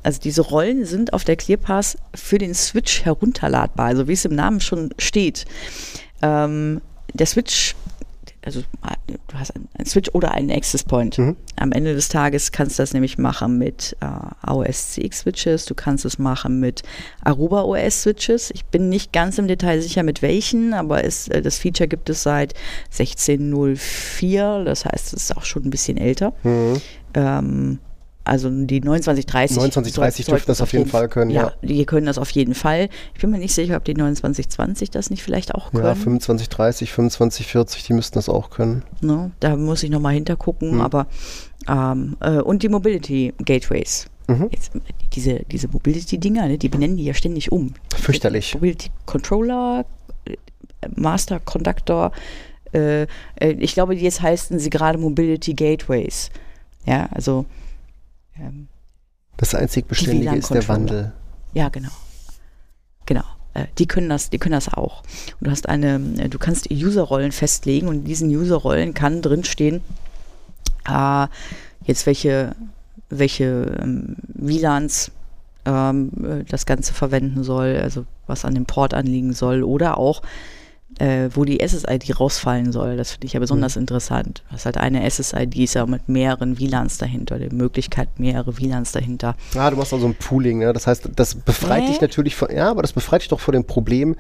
Also 0.03 0.19
diese 0.19 0.41
Rollen 0.41 0.85
sind 0.85 1.13
auf 1.13 1.23
der 1.23 1.37
ClearPass 1.37 1.97
für 2.13 2.37
den 2.37 2.53
Switch 2.53 3.05
herunterladbar, 3.05 3.87
also 3.87 4.07
wie 4.07 4.13
es 4.13 4.25
im 4.25 4.35
Namen 4.35 4.59
schon 4.59 4.93
steht. 4.97 5.45
Ähm, 6.21 6.81
der 7.13 7.27
Switch, 7.27 7.75
also 8.43 8.61
du 9.07 9.17
hast 9.33 9.53
einen, 9.55 9.85
Switch 9.85 10.09
oder 10.13 10.31
einen 10.31 10.51
Access 10.51 10.83
Point. 10.83 11.17
Am 11.57 11.71
Ende 11.71 11.93
des 11.93 12.09
Tages 12.09 12.51
kannst 12.51 12.77
du 12.79 12.83
das 12.83 12.93
nämlich 12.93 13.17
machen 13.17 13.57
mit 13.57 13.95
äh, 14.01 14.05
AOS 14.05 14.93
CX 14.93 15.19
Switches, 15.19 15.65
du 15.65 15.75
kannst 15.75 16.05
es 16.05 16.17
machen 16.17 16.59
mit 16.59 16.81
Aruba 17.23 17.63
OS 17.63 18.03
Switches. 18.03 18.51
Ich 18.51 18.65
bin 18.65 18.89
nicht 18.89 19.13
ganz 19.13 19.37
im 19.37 19.47
Detail 19.47 19.81
sicher 19.81 20.03
mit 20.03 20.21
welchen, 20.21 20.73
aber 20.73 21.03
es, 21.03 21.27
äh, 21.27 21.41
das 21.41 21.57
Feature 21.57 21.87
gibt 21.87 22.09
es 22.09 22.23
seit 22.23 22.53
16.04, 22.93 24.63
das 24.63 24.85
heißt, 24.85 25.13
es 25.13 25.23
ist 25.23 25.37
auch 25.37 25.45
schon 25.45 25.65
ein 25.65 25.69
bisschen 25.69 25.97
älter. 25.97 26.33
Ähm, 27.13 27.79
also 28.23 28.49
die 28.49 28.81
2930. 28.81 29.55
2930 29.57 30.25
soll- 30.25 30.35
dürften 30.35 30.51
das 30.51 30.61
auf 30.61 30.73
jeden 30.73 30.87
Fall 30.87 31.09
können, 31.09 31.31
ja. 31.31 31.53
die 31.61 31.85
können 31.85 32.05
das 32.05 32.17
auf 32.17 32.29
jeden 32.31 32.53
Fall. 32.53 32.89
Ich 33.15 33.21
bin 33.21 33.31
mir 33.31 33.39
nicht 33.39 33.53
sicher, 33.53 33.77
ob 33.77 33.83
die 33.83 33.93
2920 33.93 34.91
das 34.91 35.09
nicht 35.09 35.23
vielleicht 35.23 35.55
auch 35.55 35.71
können. 35.71 35.83
Ja, 35.85 35.95
25, 35.95 36.49
30, 36.49 36.91
25, 36.91 37.47
40, 37.47 37.83
die 37.83 37.93
müssten 37.93 38.15
das 38.15 38.29
auch 38.29 38.49
können. 38.51 38.83
Ne? 39.01 39.31
Da 39.39 39.55
muss 39.55 39.81
ich 39.83 39.89
nochmal 39.89 40.13
hintergucken, 40.13 40.75
Mhm. 40.75 40.81
aber 40.81 41.07
ähm, 41.67 42.17
äh, 42.19 42.39
und 42.41 42.63
die 42.63 42.69
Mobility 42.69 43.33
Gateways. 43.43 44.05
Mhm. 44.27 44.49
Jetzt, 44.51 44.71
diese 45.13 45.39
diese 45.51 45.67
Mobility-Dinger, 45.67 46.47
ne, 46.47 46.57
die 46.57 46.69
benennen 46.69 46.97
die 46.97 47.03
ja 47.05 47.13
ständig 47.13 47.51
um. 47.51 47.73
Fürchterlich. 47.95 48.53
Mobility 48.53 48.89
Controller, 49.05 49.85
äh, 50.25 50.37
Master 50.95 51.39
Conductor, 51.39 52.11
äh, 52.73 53.01
äh, 53.03 53.07
ich 53.59 53.73
glaube, 53.73 53.95
jetzt 53.95 54.21
heißen 54.21 54.57
sie 54.59 54.69
gerade 54.69 54.97
Mobility 54.97 55.53
Gateways. 55.53 56.29
Ja, 56.85 57.09
also 57.11 57.45
ähm, 58.41 58.67
Das 59.37 59.55
einzig 59.55 59.87
Beständige 59.87 60.35
ist 60.35 60.49
der. 60.53 60.67
Wandel. 60.67 61.11
ja, 61.53 61.69
genau. 61.69 61.89
Genau. 63.05 63.23
Äh, 63.53 63.65
Die 63.77 63.87
können 63.87 64.09
das, 64.09 64.29
die 64.29 64.37
können 64.37 64.53
das 64.53 64.73
auch. 64.73 65.01
Und 65.39 65.47
du 65.47 65.51
hast 65.51 65.67
eine, 65.67 65.95
äh, 66.17 66.29
du 66.29 66.39
kannst 66.39 66.69
User-Rollen 66.71 67.31
festlegen 67.31 67.87
und 67.87 67.95
in 67.95 68.03
diesen 68.05 68.29
User-Rollen 68.29 68.93
kann 68.93 69.21
drinstehen, 69.21 69.81
äh, 70.87 71.27
jetzt 71.85 72.05
welche, 72.05 72.55
welche 73.09 73.77
ähm, 73.81 74.15
WLANs 74.27 75.11
ähm, 75.65 76.11
äh, 76.23 76.43
das 76.45 76.65
Ganze 76.65 76.93
verwenden 76.93 77.43
soll, 77.43 77.77
also 77.81 78.05
was 78.27 78.45
an 78.45 78.55
dem 78.55 78.65
Port 78.65 78.93
anliegen 78.93 79.33
soll 79.33 79.63
oder 79.63 79.97
auch 79.97 80.21
äh, 80.99 81.29
wo 81.33 81.45
die 81.45 81.59
SSID 81.65 82.19
rausfallen 82.19 82.71
soll. 82.71 82.97
Das 82.97 83.11
finde 83.11 83.27
ich 83.27 83.33
ja 83.33 83.39
besonders 83.39 83.75
interessant. 83.75 84.43
Du 84.49 84.53
hast 84.53 84.65
halt 84.65 84.77
eine 84.77 85.09
SSID 85.09 85.55
ist 85.57 85.73
ja 85.73 85.85
mit 85.85 86.09
mehreren 86.09 86.59
WLANs 86.59 86.97
dahinter, 86.97 87.39
die 87.39 87.53
Möglichkeit 87.55 88.09
mehrere 88.17 88.59
WLANs 88.59 88.91
dahinter. 88.91 89.35
Ah, 89.55 89.69
du 89.69 89.77
machst 89.77 89.93
also 89.93 90.05
ein 90.07 90.15
Pooling, 90.15 90.59
ne? 90.59 90.73
Das 90.73 90.87
heißt, 90.87 91.09
das 91.15 91.35
befreit 91.35 91.83
Nee. 91.83 91.87
dich 91.89 92.01
natürlich 92.01 92.35
von, 92.35 92.49
ja, 92.53 92.69
aber 92.69 92.81
das 92.81 92.93
befreit 92.93 93.21
dich 93.21 93.29
doch 93.29 93.39
vor 93.39 93.51
dem 93.53 93.65
Problem, 93.65 94.15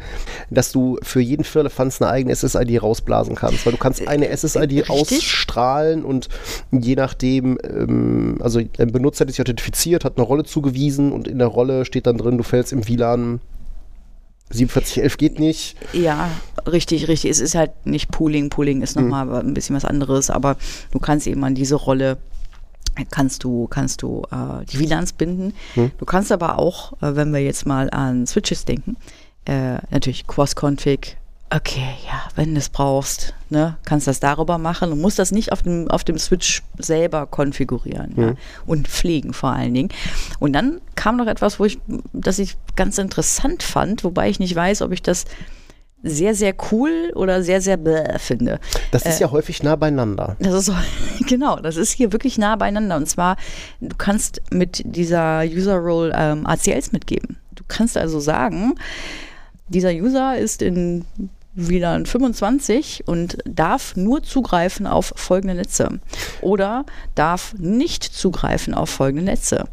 dass 0.49 0.71
du 0.71 0.97
für 1.03 1.21
jeden 1.21 1.43
Firlefanz 1.43 2.01
eine 2.01 2.09
eigene 2.09 2.35
SSID 2.35 2.81
rausblasen 2.81 3.35
kannst, 3.35 3.65
weil 3.65 3.73
du 3.73 3.79
kannst 3.79 4.07
eine 4.07 4.35
SSID 4.35 4.71
richtig. 4.71 4.89
ausstrahlen 4.89 6.03
und 6.03 6.29
je 6.71 6.95
nachdem, 6.95 7.57
ähm, 7.63 8.37
also 8.41 8.59
ein 8.59 8.91
Benutzer, 8.91 9.25
der 9.25 9.33
sich 9.33 9.41
authentifiziert, 9.41 10.03
hat 10.05 10.17
eine 10.17 10.25
Rolle 10.25 10.43
zugewiesen 10.45 11.11
und 11.11 11.27
in 11.27 11.39
der 11.39 11.47
Rolle 11.47 11.85
steht 11.85 12.07
dann 12.07 12.17
drin, 12.17 12.37
du 12.37 12.43
fällst 12.43 12.73
im 12.73 12.87
WLAN 12.87 13.39
4711 14.51 15.17
geht 15.17 15.39
nicht. 15.39 15.75
Ja, 15.93 16.29
richtig, 16.67 17.07
richtig. 17.07 17.31
Es 17.31 17.39
ist 17.39 17.55
halt 17.55 17.71
nicht 17.85 18.11
Pooling. 18.11 18.49
Pooling 18.49 18.81
ist 18.81 18.95
nochmal 18.95 19.31
ein 19.33 19.53
bisschen 19.53 19.75
was 19.75 19.85
anderes, 19.85 20.29
aber 20.29 20.57
du 20.91 20.99
kannst 20.99 21.27
eben 21.27 21.43
an 21.43 21.55
diese 21.55 21.75
Rolle 21.75 22.17
kannst 23.09 23.43
du, 23.43 23.67
kannst 23.67 24.01
du 24.01 24.23
äh, 24.31 24.65
die 24.65 24.79
WLANs 24.79 25.13
binden. 25.13 25.53
Du 25.97 26.05
kannst 26.05 26.31
aber 26.31 26.59
auch, 26.59 26.93
äh, 27.01 27.15
wenn 27.15 27.31
wir 27.31 27.39
jetzt 27.39 27.65
mal 27.65 27.89
an 27.89 28.27
Switches 28.27 28.65
denken, 28.65 28.97
äh, 29.45 29.75
natürlich 29.91 30.27
Cross-Config, 30.27 31.17
okay, 31.53 31.95
ja, 32.07 32.23
wenn 32.35 32.53
du 32.53 32.59
es 32.59 32.69
brauchst, 32.69 33.33
ne, 33.49 33.77
kannst 33.85 34.07
das 34.07 34.19
darüber 34.19 34.57
machen. 34.57 34.89
Du 34.89 34.95
musst 34.95 35.19
das 35.19 35.31
nicht 35.31 35.51
auf 35.51 35.61
dem, 35.61 35.89
auf 35.89 36.03
dem 36.03 36.17
Switch 36.17 36.63
selber 36.77 37.27
konfigurieren 37.27 38.13
ja, 38.15 38.33
und 38.65 38.87
pflegen 38.87 39.33
vor 39.33 39.51
allen 39.51 39.73
Dingen. 39.73 39.89
Und 40.39 40.53
dann 40.53 40.79
kam 40.95 41.17
noch 41.17 41.27
etwas, 41.27 41.59
wo 41.59 41.65
ich, 41.65 41.79
das 42.13 42.39
ich 42.39 42.57
ganz 42.75 42.97
interessant 42.97 43.63
fand, 43.63 44.03
wobei 44.03 44.29
ich 44.29 44.39
nicht 44.39 44.55
weiß, 44.55 44.81
ob 44.81 44.91
ich 44.91 45.01
das 45.01 45.25
sehr, 46.03 46.33
sehr 46.33 46.55
cool 46.71 47.11
oder 47.15 47.43
sehr, 47.43 47.61
sehr 47.61 47.77
bäh 47.77 48.17
finde. 48.17 48.59
Das 48.91 49.05
ist 49.05 49.19
Äh, 49.19 49.25
ja 49.25 49.31
häufig 49.31 49.61
nah 49.61 49.75
beieinander. 49.75 50.35
Das 50.39 50.67
ist 50.67 50.73
genau, 51.27 51.57
das 51.57 51.75
ist 51.77 51.91
hier 51.91 52.11
wirklich 52.11 52.37
nah 52.37 52.55
beieinander. 52.55 52.95
Und 52.95 53.07
zwar, 53.07 53.35
du 53.81 53.95
kannst 53.97 54.41
mit 54.51 54.81
dieser 54.85 55.41
User 55.43 55.75
Role 55.75 56.11
ähm, 56.15 56.47
ACLs 56.47 56.91
mitgeben. 56.91 57.37
Du 57.53 57.63
kannst 57.67 57.97
also 57.97 58.19
sagen, 58.19 58.73
dieser 59.67 59.91
User 59.91 60.37
ist 60.37 60.61
in 60.61 61.05
WLAN 61.53 62.05
25 62.05 63.03
und 63.07 63.37
darf 63.45 63.95
nur 63.95 64.23
zugreifen 64.23 64.87
auf 64.87 65.13
folgende 65.15 65.55
Netze 65.55 65.99
oder 66.41 66.85
darf 67.15 67.53
nicht 67.57 68.03
zugreifen 68.03 68.73
auf 68.73 68.89
folgende 68.89 69.25
Netze. 69.25 69.65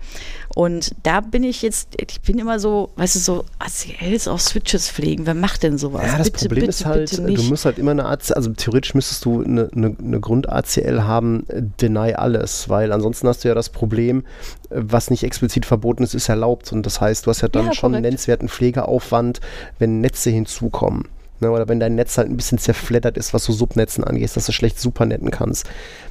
Und 0.55 0.93
da 1.05 1.21
bin 1.21 1.45
ich 1.45 1.63
jetzt, 1.63 1.91
ich 2.01 2.21
bin 2.23 2.39
immer 2.39 2.59
so, 2.59 2.91
weißt 2.97 3.15
du, 3.15 3.19
so 3.21 3.45
ACLs 3.61 4.27
auf 4.27 4.41
Switches 4.41 4.91
pflegen. 4.91 5.25
Wer 5.25 5.35
macht 5.35 5.63
denn 5.63 5.79
sowas? 5.79 6.03
Ja, 6.05 6.19
das 6.19 6.31
bitte, 6.31 6.49
Problem 6.49 6.67
bitte, 6.67 6.71
ist 6.71 6.85
halt, 6.85 7.17
du 7.17 7.43
musst 7.45 7.65
halt 7.65 7.79
immer 7.79 7.93
eine 7.93 8.07
ACL, 8.07 8.35
also 8.35 8.51
theoretisch 8.51 8.95
müsstest 8.95 9.25
du 9.25 9.43
eine, 9.45 9.71
eine, 9.73 9.95
eine 9.97 10.19
Grund-ACL 10.19 11.03
haben, 11.03 11.47
deny 11.81 12.15
alles, 12.15 12.69
weil 12.69 12.91
ansonsten 12.93 13.29
hast 13.29 13.45
du 13.45 13.49
ja 13.49 13.55
das 13.55 13.69
Problem, 13.69 14.25
was 14.71 15.11
nicht 15.11 15.23
explizit 15.23 15.65
verboten 15.65 16.03
ist, 16.03 16.15
ist 16.15 16.29
erlaubt. 16.29 16.73
Und 16.73 16.85
das 16.85 17.01
heißt, 17.01 17.27
du 17.27 17.31
hast 17.31 17.43
ja 17.43 17.49
dann 17.49 17.67
Ja, 17.67 17.73
schon 17.73 17.95
einen 17.95 18.03
nennenswerten 18.03 18.49
Pflegeaufwand, 18.49 19.41
wenn 19.79 20.01
Netze 20.01 20.31
hinzukommen. 20.31 21.05
Ne, 21.41 21.51
oder 21.53 21.69
wenn 21.69 21.79
dein 21.79 21.95
Netz 21.95 22.19
halt 22.19 22.29
ein 22.29 22.37
bisschen 22.37 22.59
zerfleddert 22.59 23.17
ist, 23.17 23.33
was 23.33 23.45
so 23.45 23.53
Subnetzen 23.53 24.03
angeht, 24.03 24.35
dass 24.35 24.47
du 24.47 24.51
schlecht 24.53 24.81
supernetten 24.81 25.31
kannst, 25.31 25.67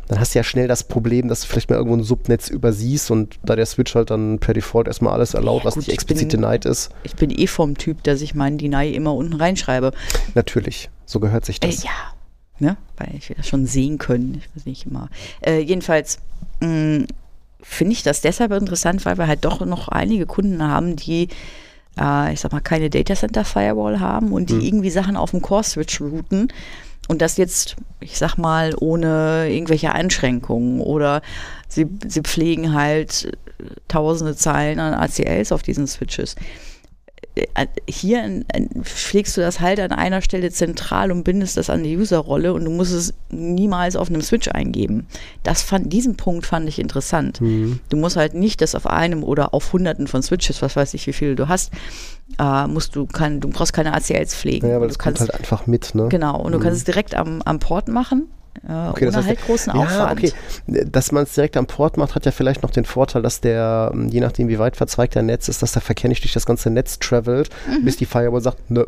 dann 0.07 0.21
hast 0.21 0.33
du 0.33 0.39
ja 0.39 0.43
schnell 0.43 0.69
das 0.69 0.85
Problem, 0.85 1.27
dass 1.27 1.41
du 1.41 1.47
vielleicht 1.47 1.69
mal 1.69 1.75
irgendwo 1.75 1.97
ein 1.97 2.03
Subnetz 2.03 2.47
übersiehst 2.47 3.11
und 3.11 3.37
da 3.43 3.57
der 3.57 3.65
Switch 3.65 3.93
halt 3.93 4.09
dann 4.09 4.39
per 4.39 4.53
Default 4.53 4.87
erstmal 4.87 5.11
alles 5.13 5.33
erlaubt, 5.33 5.63
Ja, 5.63 5.65
was 5.65 5.73
gut, 5.73 5.81
nicht 5.81 5.87
ich 5.89 5.93
explizit 5.95 6.29
bin- 6.29 6.41
denied 6.43 6.63
ist. 6.63 6.91
Ich 7.03 7.15
bin 7.17 7.29
eh 7.29 7.47
vom 7.47 7.77
Typ, 7.77 8.03
dass 8.03 8.21
ich 8.21 8.35
meinen 8.35 8.57
Deny 8.57 8.91
immer 8.93 9.13
unten 9.15 9.33
reinschreibe. 9.33 9.91
Natürlich, 10.33 10.89
so 11.05 11.19
gehört 11.19 11.43
sich 11.45 11.57
Äh, 11.61 11.67
das. 11.67 11.83
ja, 11.83 11.91
ne? 12.59 12.77
weil 12.95 13.09
ich 13.17 13.27
will 13.27 13.35
das 13.35 13.49
schon 13.49 13.65
sehen 13.65 13.97
können. 13.97 14.35
Ich 14.41 14.55
weiß 14.55 14.65
nicht 14.65 14.85
immer. 14.85 15.09
Äh, 15.41 15.59
jedenfalls 15.59 16.19
mh, 16.61 17.03
finde 17.61 17.91
ich 17.91 18.01
das 18.03 18.21
deshalb 18.21 18.53
interessant, 18.53 19.03
weil 19.05 19.17
wir 19.17 19.27
halt 19.27 19.43
doch 19.43 19.59
noch 19.65 19.89
einige 19.89 20.25
Kunden 20.25 20.63
haben, 20.63 20.95
die 20.95 21.27
äh, 21.99 22.33
ich 22.33 22.39
sag 22.39 22.51
mal, 22.51 22.61
keine 22.61 22.89
Data 22.89 23.15
Center 23.15 23.45
Firewall 23.45 23.99
haben 23.99 24.31
und 24.31 24.49
die 24.49 24.67
irgendwie 24.67 24.89
Sachen 24.89 25.17
auf 25.17 25.31
dem 25.31 25.41
Core 25.41 25.63
Switch 25.63 26.01
routen. 26.01 26.51
Und 27.07 27.21
das 27.21 27.37
jetzt, 27.37 27.77
ich 28.01 28.17
sag 28.17 28.37
mal, 28.37 28.73
ohne 28.77 29.47
irgendwelche 29.49 29.93
Einschränkungen 29.93 30.81
oder 30.81 31.21
sie, 31.69 31.87
sie 32.05 32.21
pflegen 32.21 32.73
halt 32.73 33.31
äh, 33.59 33.63
tausende 33.87 34.35
Zeilen 34.35 34.79
an 34.79 34.93
ACLs 34.93 35.51
auf 35.51 35.63
diesen 35.63 35.87
Switches. 35.87 36.35
Hier 37.87 38.23
in, 38.23 38.45
in, 38.53 38.83
pflegst 38.83 39.37
du 39.37 39.41
das 39.41 39.59
halt 39.59 39.79
an 39.79 39.91
einer 39.91 40.21
Stelle 40.21 40.51
zentral 40.51 41.11
und 41.11 41.23
bindest 41.23 41.57
das 41.57 41.69
an 41.69 41.83
die 41.83 41.97
Userrolle 41.97 42.53
und 42.53 42.65
du 42.65 42.71
musst 42.71 42.93
es 42.93 43.13
niemals 43.29 43.95
auf 43.95 44.09
einem 44.09 44.21
Switch 44.21 44.47
eingeben. 44.49 45.07
Das 45.43 45.61
fand, 45.61 45.91
diesen 45.91 46.15
Punkt 46.15 46.45
fand 46.45 46.67
ich 46.67 46.79
interessant. 46.79 47.39
Du 47.89 47.97
musst 47.97 48.15
halt 48.15 48.33
nicht 48.33 48.61
das 48.61 48.75
auf 48.75 48.87
einem 48.87 49.23
oder 49.23 49.53
auf 49.53 49.73
hunderten 49.73 50.07
von 50.07 50.21
Switches, 50.23 50.61
was 50.61 50.75
weiß 50.75 50.93
ich, 50.93 51.07
wie 51.07 51.13
viele 51.13 51.35
du 51.35 51.47
hast, 51.47 51.71
äh, 52.39 52.67
musst 52.67 52.95
du 52.95 53.05
kann, 53.05 53.39
du 53.39 53.49
brauchst 53.49 53.73
keine 53.73 53.93
ACLs 53.93 54.35
pflegen. 54.35 54.69
Ja, 54.69 54.79
du 54.79 54.87
das 54.87 54.99
kannst, 54.99 55.21
halt 55.21 55.33
einfach 55.33 55.67
mit, 55.67 55.95
ne? 55.95 56.07
Genau, 56.09 56.41
und 56.41 56.51
du 56.51 56.59
kannst 56.59 56.77
es 56.77 56.83
direkt 56.83 57.15
am, 57.15 57.41
am 57.43 57.59
Port 57.59 57.87
machen, 57.87 58.27
äh, 58.67 58.89
Okay, 58.89 59.07
ohne 59.07 59.25
halt 59.25 59.41
großen 59.45 59.73
ja, 59.75 59.81
Aufwand. 59.81 60.11
okay. 60.19 60.31
Dass 60.67 61.11
man 61.11 61.23
es 61.23 61.33
direkt 61.33 61.57
am 61.57 61.65
Port 61.67 61.97
macht, 61.97 62.15
hat 62.15 62.25
ja 62.25 62.31
vielleicht 62.31 62.63
noch 62.63 62.71
den 62.71 62.85
Vorteil, 62.85 63.21
dass 63.21 63.41
der, 63.41 63.91
ähm, 63.93 64.07
je 64.09 64.19
nachdem 64.21 64.47
wie 64.47 64.59
weit 64.59 64.77
verzweigt 64.77 65.15
der 65.15 65.23
Netz 65.23 65.47
ist, 65.47 65.61
dass 65.61 65.71
der 65.73 65.81
Verkehr 65.81 66.09
nicht 66.09 66.23
durch 66.23 66.33
das 66.33 66.45
ganze 66.45 66.69
Netz 66.69 66.99
travelt, 66.99 67.49
Mhm. 67.67 67.85
bis 67.85 67.97
die 67.97 68.05
Firewall 68.05 68.41
sagt, 68.41 68.69
nö. 68.69 68.85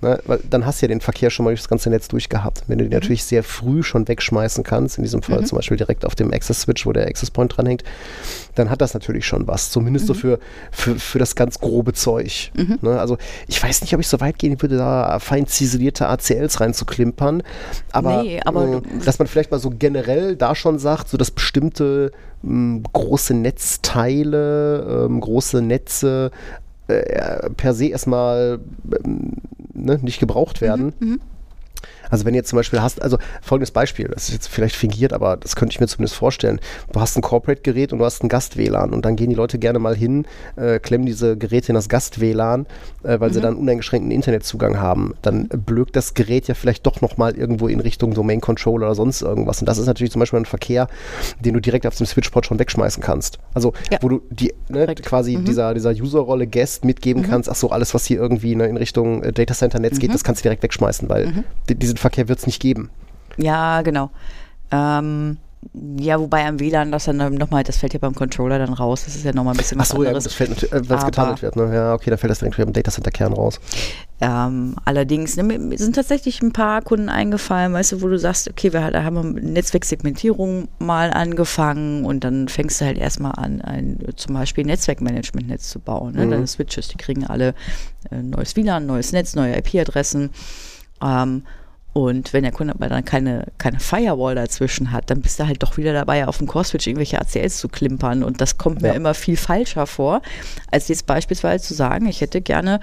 Ne? 0.00 0.18
Weil 0.26 0.40
dann 0.48 0.64
hast 0.66 0.80
du 0.80 0.86
ja 0.86 0.88
den 0.88 1.00
Verkehr 1.00 1.30
schon 1.30 1.44
mal 1.44 1.50
durch 1.50 1.60
das 1.60 1.68
ganze 1.68 1.90
Netz 1.90 2.08
durchgehabt. 2.08 2.64
Wenn 2.68 2.78
du 2.78 2.84
Mhm. 2.84 2.90
den 2.90 2.96
natürlich 3.00 3.24
sehr 3.24 3.42
früh 3.42 3.82
schon 3.82 4.06
wegschmeißen 4.08 4.64
kannst, 4.64 4.98
in 4.98 5.04
diesem 5.04 5.22
Fall 5.22 5.44
zum 5.44 5.56
Beispiel 5.56 5.76
direkt 5.76 6.04
auf 6.04 6.14
dem 6.14 6.32
Access-Switch, 6.32 6.86
wo 6.86 6.92
der 6.92 7.06
Access-Point 7.06 7.56
dranhängt, 7.56 7.84
dann 8.60 8.70
hat 8.70 8.80
das 8.80 8.94
natürlich 8.94 9.24
schon 9.26 9.46
was. 9.48 9.70
Zumindest 9.70 10.04
Mhm. 10.04 10.06
so 10.08 10.14
für, 10.14 10.38
für, 10.70 10.94
für 10.96 11.18
das 11.18 11.34
ganz 11.34 11.58
grobe 11.58 11.92
Zeug. 11.92 12.52
Ne? 12.82 13.00
Also 13.00 13.16
ich 13.48 13.62
weiß 13.62 13.80
nicht, 13.82 13.92
ob 13.94 14.00
ich 14.00 14.08
so 14.08 14.20
weit 14.20 14.38
gehen 14.38 14.60
würde, 14.62 14.76
da 14.76 15.18
fein 15.18 15.46
ziselierte 15.46 16.06
ACLs 16.08 16.60
reinzuklimpern. 16.60 17.42
Aber, 17.92 18.22
Nee, 18.22 18.40
aber 18.44 18.66
du- 18.80 18.82
dass 19.04 19.18
man 19.18 19.28
vielleicht 19.28 19.50
mal 19.50 19.58
so 19.60 19.70
generell 19.70 20.36
da 20.36 20.54
schon 20.54 20.78
sagt, 20.78 21.08
so 21.08 21.16
dass 21.16 21.30
bestimmte 21.30 22.12
mh, 22.42 22.82
große 22.92 23.34
Netzteile, 23.34 25.06
ähm, 25.08 25.20
große 25.20 25.62
Netze 25.62 26.30
äh, 26.88 27.50
per 27.56 27.74
se 27.74 27.86
erstmal 27.86 28.58
ähm, 29.04 29.32
ne, 29.74 29.98
nicht 30.02 30.20
gebraucht 30.20 30.60
werden. 30.60 30.92
Also 32.10 32.24
wenn 32.24 32.34
ihr 32.34 32.44
zum 32.44 32.56
Beispiel 32.56 32.80
hast, 32.82 33.00
also 33.00 33.18
folgendes 33.42 33.70
Beispiel, 33.70 34.08
das 34.08 34.28
ist 34.28 34.34
jetzt 34.34 34.48
vielleicht 34.48 34.76
fingiert, 34.76 35.12
aber 35.12 35.36
das 35.36 35.56
könnte 35.56 35.72
ich 35.72 35.80
mir 35.80 35.86
zumindest 35.86 36.16
vorstellen. 36.16 36.60
Du 36.92 37.00
hast 37.00 37.16
ein 37.16 37.22
Corporate-Gerät 37.22 37.92
und 37.92 37.98
du 38.00 38.04
hast 38.04 38.22
ein 38.22 38.28
Gast-WLAN 38.28 38.92
und 38.92 39.04
dann 39.04 39.16
gehen 39.16 39.30
die 39.30 39.36
Leute 39.36 39.58
gerne 39.58 39.78
mal 39.78 39.94
hin, 39.96 40.26
äh, 40.56 40.78
klemmen 40.78 41.06
diese 41.06 41.36
Geräte 41.36 41.68
in 41.68 41.74
das 41.74 41.88
Gast-WLAN, 41.88 42.66
äh, 43.02 43.20
weil 43.20 43.32
sie 43.32 43.40
dann 43.40 43.54
uneingeschränkten 43.56 44.10
Internetzugang 44.10 44.78
haben. 44.78 45.14
Dann 45.22 45.48
blökt 45.48 45.96
das 45.96 46.14
Gerät 46.14 46.48
ja 46.48 46.54
vielleicht 46.54 46.86
doch 46.86 47.00
nochmal 47.00 47.36
irgendwo 47.36 47.68
in 47.68 47.80
Richtung 47.80 48.14
Domain-Controller 48.14 48.86
oder 48.86 48.94
sonst 48.94 49.22
irgendwas. 49.22 49.60
Und 49.60 49.66
das 49.68 49.78
ist 49.78 49.86
natürlich 49.86 50.12
zum 50.12 50.20
Beispiel 50.20 50.38
ein 50.40 50.44
Verkehr, 50.46 50.88
den 51.40 51.54
du 51.54 51.60
direkt 51.60 51.86
auf 51.86 51.94
dem 51.96 52.06
Switchport 52.06 52.46
schon 52.46 52.58
wegschmeißen 52.58 53.02
kannst. 53.02 53.38
Also 53.54 53.72
Ja. 53.90 53.98
wo 54.00 54.08
du 54.08 54.22
die 54.30 54.52
ne, 54.68 54.86
quasi 54.96 55.36
dieser, 55.36 55.74
dieser 55.74 55.90
User-Rolle 55.90 56.46
Guest 56.46 56.84
mitgeben 56.84 57.22
kannst, 57.22 57.48
ach 57.48 57.54
so, 57.54 57.70
alles, 57.70 57.94
was 57.94 58.04
hier 58.06 58.18
irgendwie 58.18 58.54
ne, 58.56 58.66
in 58.66 58.76
Richtung 58.76 59.22
äh, 59.22 59.32
Data 59.32 59.54
Center-Netz 59.54 59.98
geht, 59.98 60.12
das 60.14 60.24
kannst 60.24 60.40
du 60.40 60.42
direkt 60.44 60.62
wegschmeißen, 60.62 61.08
weil 61.08 61.44
di- 61.68 61.74
diesen 61.74 61.96
Verkehr 62.00 62.28
wird 62.28 62.38
es 62.38 62.46
nicht 62.46 62.60
geben. 62.60 62.90
Ja, 63.36 63.82
genau. 63.82 64.10
Ähm, 64.70 65.38
ja, 65.98 66.18
wobei 66.18 66.46
am 66.46 66.58
WLAN 66.58 66.90
das 66.90 67.04
dann 67.04 67.18
nochmal, 67.34 67.62
das 67.64 67.76
fällt 67.76 67.92
ja 67.92 67.98
beim 67.98 68.14
Controller 68.14 68.58
dann 68.58 68.72
raus. 68.72 69.04
Das 69.04 69.14
ist 69.14 69.24
ja 69.24 69.32
nochmal 69.34 69.54
ein 69.54 69.58
bisschen 69.58 69.78
Ach 69.78 69.82
was 69.82 69.88
so, 69.90 70.02
ja, 70.02 70.08
anderes. 70.08 70.24
gut, 70.24 70.30
das 70.30 70.34
fällt 70.34 70.50
natürlich, 70.50 70.72
äh, 70.72 70.88
weil 70.88 70.98
es 70.98 71.04
getunnelt 71.04 71.42
wird. 71.42 71.56
Ne? 71.56 71.74
Ja, 71.74 71.92
okay, 71.92 72.08
dann 72.08 72.18
fällt 72.18 72.30
das 72.30 72.38
direkt 72.38 72.56
wieder 72.56 72.66
im 72.66 72.72
Data 72.72 72.90
Center 72.90 73.10
Kern 73.10 73.34
raus. 73.34 73.60
Ähm, 74.22 74.76
allerdings 74.86 75.36
ne, 75.36 75.42
mir 75.42 75.78
sind 75.78 75.96
tatsächlich 75.96 76.40
ein 76.40 76.52
paar 76.52 76.80
Kunden 76.80 77.10
eingefallen, 77.10 77.74
weißt 77.74 77.92
du, 77.92 78.02
wo 78.02 78.08
du 78.08 78.18
sagst, 78.18 78.48
okay, 78.48 78.72
wir 78.72 78.90
da 78.90 79.04
haben 79.04 79.34
Netzwerksegmentierung 79.34 80.68
mal 80.78 81.12
angefangen 81.12 82.06
und 82.06 82.24
dann 82.24 82.48
fängst 82.48 82.80
du 82.80 82.86
halt 82.86 82.96
erstmal 82.96 83.32
an, 83.32 83.60
ein 83.60 83.98
zum 84.16 84.34
Beispiel 84.34 84.64
Netzwerkmanagementnetz 84.64 85.68
zu 85.68 85.78
bauen. 85.78 86.14
Ne? 86.14 86.26
Deine 86.26 86.46
Switches, 86.46 86.88
die 86.88 86.96
kriegen 86.96 87.26
alle 87.26 87.54
äh, 88.10 88.22
neues 88.22 88.56
WLAN, 88.56 88.86
neues 88.86 89.12
Netz, 89.12 89.34
neue 89.34 89.56
IP-Adressen. 89.58 90.30
Ähm, 91.02 91.42
und 91.92 92.32
wenn 92.32 92.44
der 92.44 92.52
Kunde 92.52 92.74
aber 92.74 92.88
dann 92.88 93.04
keine, 93.04 93.46
keine 93.58 93.80
Firewall 93.80 94.34
dazwischen 94.36 94.92
hat, 94.92 95.10
dann 95.10 95.20
bist 95.22 95.40
du 95.40 95.46
halt 95.46 95.62
doch 95.62 95.76
wieder 95.76 95.92
dabei, 95.92 96.26
auf 96.28 96.38
dem 96.38 96.46
Core-Switch 96.46 96.86
irgendwelche 96.86 97.20
ACLs 97.20 97.58
zu 97.58 97.68
klimpern. 97.68 98.22
Und 98.22 98.40
das 98.40 98.58
kommt 98.58 98.82
mir 98.82 98.88
Ja. 98.88 98.94
immer 98.94 99.12
viel 99.14 99.36
falscher 99.36 99.86
vor, 99.86 100.22
als 100.70 100.86
jetzt 100.88 101.06
beispielsweise 101.06 101.64
zu 101.64 101.74
sagen, 101.74 102.06
ich 102.06 102.20
hätte 102.20 102.40
gerne 102.40 102.78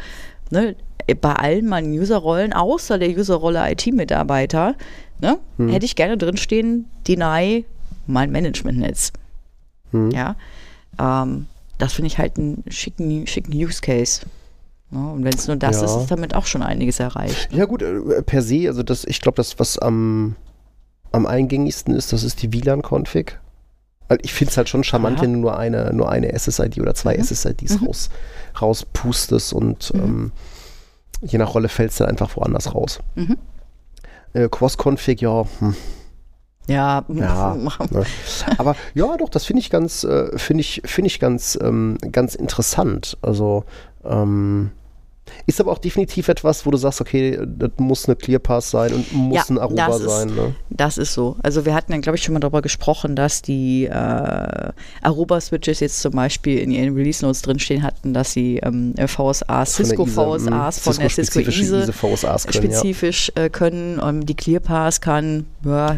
ne, 0.52 0.76
bei 1.22 1.34
allen 1.34 1.68
meinen 1.68 1.94
Userrollen, 1.98 2.52
außer 2.52 2.98
der 3.00 3.10
Userrolle 3.18 3.72
IT-Mitarbeiter, 3.72 4.76
ne, 5.22 5.38
hätte 5.58 5.86
ich 5.86 5.96
gerne 5.96 6.18
drinstehen, 6.18 6.86
deny 7.08 7.64
mein 8.08 8.32
Managementnetz. 8.32 9.14
Ja, 10.12 10.36
ähm, 11.00 11.46
das 11.78 11.94
finde 11.94 12.08
ich 12.08 12.18
halt 12.18 12.38
einen 12.38 12.64
schicken, 12.68 13.26
schicken 13.26 13.54
Use 13.54 13.80
Case. 13.82 14.22
Ja, 14.92 15.00
und 15.00 15.24
wenn 15.24 15.34
es 15.34 15.48
nur 15.48 15.58
das 15.58 15.78
Ja. 15.78 15.86
ist, 15.86 15.96
ist 16.04 16.12
damit 16.12 16.34
auch 16.34 16.46
schon 16.46 16.64
einiges 16.64 17.00
erreicht. 17.00 17.50
Ja, 17.52 17.66
gut, 17.66 17.82
äh, 17.82 18.22
per 18.24 18.42
se, 18.42 18.68
also 18.68 18.84
das, 18.84 19.04
ich 19.04 19.20
glaube, 19.22 19.36
das, 19.36 19.60
was 19.60 19.78
am, 19.78 20.36
am 21.12 21.26
eingängigsten 21.26 21.94
ist, 21.94 22.14
das 22.14 22.24
ist 22.24 22.42
die 22.42 22.54
WLAN-Config. 22.54 23.38
Ich 24.22 24.34
finde 24.34 24.52
es 24.52 24.58
halt 24.58 24.70
schon 24.70 24.86
charmant, 24.86 25.18
Ja. 25.18 25.24
wenn 25.24 25.34
du 25.34 25.40
nur 25.40 25.58
eine, 25.60 25.92
nur 25.94 26.10
eine 26.10 26.32
SSID 26.38 26.80
oder 26.80 26.96
zwei 26.96 27.18
Mhm. 27.18 27.24
SSIDs 27.24 27.82
raus, 27.86 28.10
rauspustest 28.62 29.52
und 29.52 29.94
Mhm. 29.94 30.00
ähm, 30.00 30.32
je 31.22 31.38
nach 31.38 31.54
Rolle 31.54 31.68
fällst 31.68 32.00
du 32.00 32.04
dann 32.06 32.12
einfach 32.12 32.38
woanders 32.38 32.74
raus. 32.74 33.00
Mhm. 33.16 33.38
Äh, 34.34 34.48
Cross-Config, 34.50 35.20
ja, 35.22 35.46
hm, 35.60 35.76
Ja, 36.70 37.04
Ja, 37.10 37.56
ne. 37.56 38.06
aber 38.58 38.76
ja, 38.94 39.16
doch, 39.18 39.30
das 39.30 39.46
finde 39.46 39.62
ich 39.62 39.70
ganz, 39.70 40.04
äh, 40.06 40.38
finde 40.38 40.62
ich, 40.62 40.82
finde 40.86 41.08
ich 41.08 41.20
ganz, 41.20 41.58
ähm, 41.62 41.98
ganz 42.12 42.36
interessant. 42.36 43.18
Also 43.22 43.64
ähm, 44.10 44.72
ist 45.46 45.60
aber 45.62 45.72
auch 45.72 45.78
definitiv 45.78 46.28
etwas, 46.28 46.66
wo 46.66 46.72
du 46.72 46.78
sagst, 46.78 47.02
okay, 47.02 47.40
das 47.46 47.72
muss 47.78 48.06
eine 48.06 48.16
ClearPass 48.16 48.72
sein 48.72 48.94
und 48.94 49.14
muss 49.14 49.36
Ja, 49.36 49.44
ein 49.50 49.60
Aruba 49.60 49.88
ist- 49.88 50.04
sein. 50.04 50.28
Ne? 50.30 50.56
Das 50.70 50.98
ist 50.98 51.14
so. 51.14 51.38
Also 51.44 51.66
wir 51.66 51.74
hatten 51.74 51.92
ja, 51.92 52.00
glaube 52.00 52.18
ich, 52.18 52.24
schon 52.24 52.34
mal 52.34 52.40
darüber 52.40 52.62
gesprochen, 52.62 53.16
dass 53.16 53.42
die 53.42 53.86
äh, 53.86 53.92
Aruba-Switches 55.02 55.80
jetzt 55.80 56.02
zum 56.02 56.14
Beispiel 56.14 56.60
in 56.60 56.72
ihren 56.72 56.96
Release-Notes 56.96 57.42
drinstehen 57.42 57.84
hatten, 57.84 58.14
dass 58.14 58.32
sie 58.34 58.58
ähm, 58.58 58.94
VSAs, 58.96 59.76
Von 59.76 59.86
der 59.86 59.98
Cisco 59.98 60.06
VSAs 60.06 60.80
von 60.80 60.98
der 60.98 61.10
Cisco 61.10 61.40
Cisco-spezifische 61.40 61.62
ISE 61.62 61.80
ISE 61.84 61.94
VSAs 61.94 62.48
können, 62.48 62.72
ja. 62.72 62.78
spezifisch 62.78 63.32
äh, 63.36 63.50
können. 63.50 64.02
Ähm, 64.04 64.26
die 64.26 64.36
ClearPass 64.36 65.02
kann, 65.02 65.46
ja, 65.66 65.98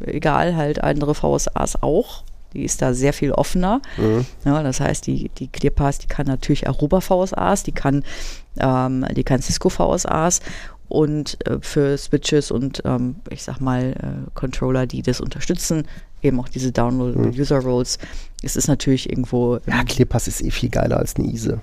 egal, 0.00 0.56
halt 0.56 0.82
andere 0.82 1.14
VSAs 1.14 1.82
auch. 1.82 2.24
Die 2.56 2.64
ist 2.64 2.80
da 2.80 2.94
sehr 2.94 3.12
viel 3.12 3.32
offener. 3.32 3.82
Mhm. 3.98 4.24
Ja, 4.44 4.62
das 4.62 4.80
heißt, 4.80 5.06
die, 5.06 5.28
die 5.38 5.48
ClearPass, 5.48 5.98
die 5.98 6.06
kann 6.06 6.26
natürlich 6.26 6.66
Aruba 6.66 7.00
VSAs, 7.00 7.62
die 7.62 7.72
kann, 7.72 8.02
ähm, 8.58 9.04
die 9.14 9.24
kann 9.24 9.42
Cisco 9.42 9.68
VSAs 9.68 10.40
und 10.88 11.36
äh, 11.46 11.58
für 11.60 11.98
Switches 11.98 12.50
und 12.50 12.82
ähm, 12.84 13.16
ich 13.28 13.42
sag 13.42 13.60
mal 13.60 13.92
äh, 13.92 14.30
Controller, 14.34 14.86
die 14.86 15.02
das 15.02 15.20
unterstützen, 15.20 15.86
eben 16.22 16.40
auch 16.40 16.48
diese 16.48 16.72
Download 16.72 17.18
Mhm. 17.18 17.38
User 17.38 17.58
Roles, 17.58 17.98
es 18.42 18.56
ist 18.56 18.68
natürlich 18.68 19.10
irgendwo 19.10 19.58
Ja, 19.66 19.84
ClearPass 19.84 20.28
ist 20.28 20.42
eh 20.42 20.50
viel 20.50 20.70
geiler 20.70 20.96
als 20.98 21.16
eine 21.16 21.26
ISE. 21.28 21.60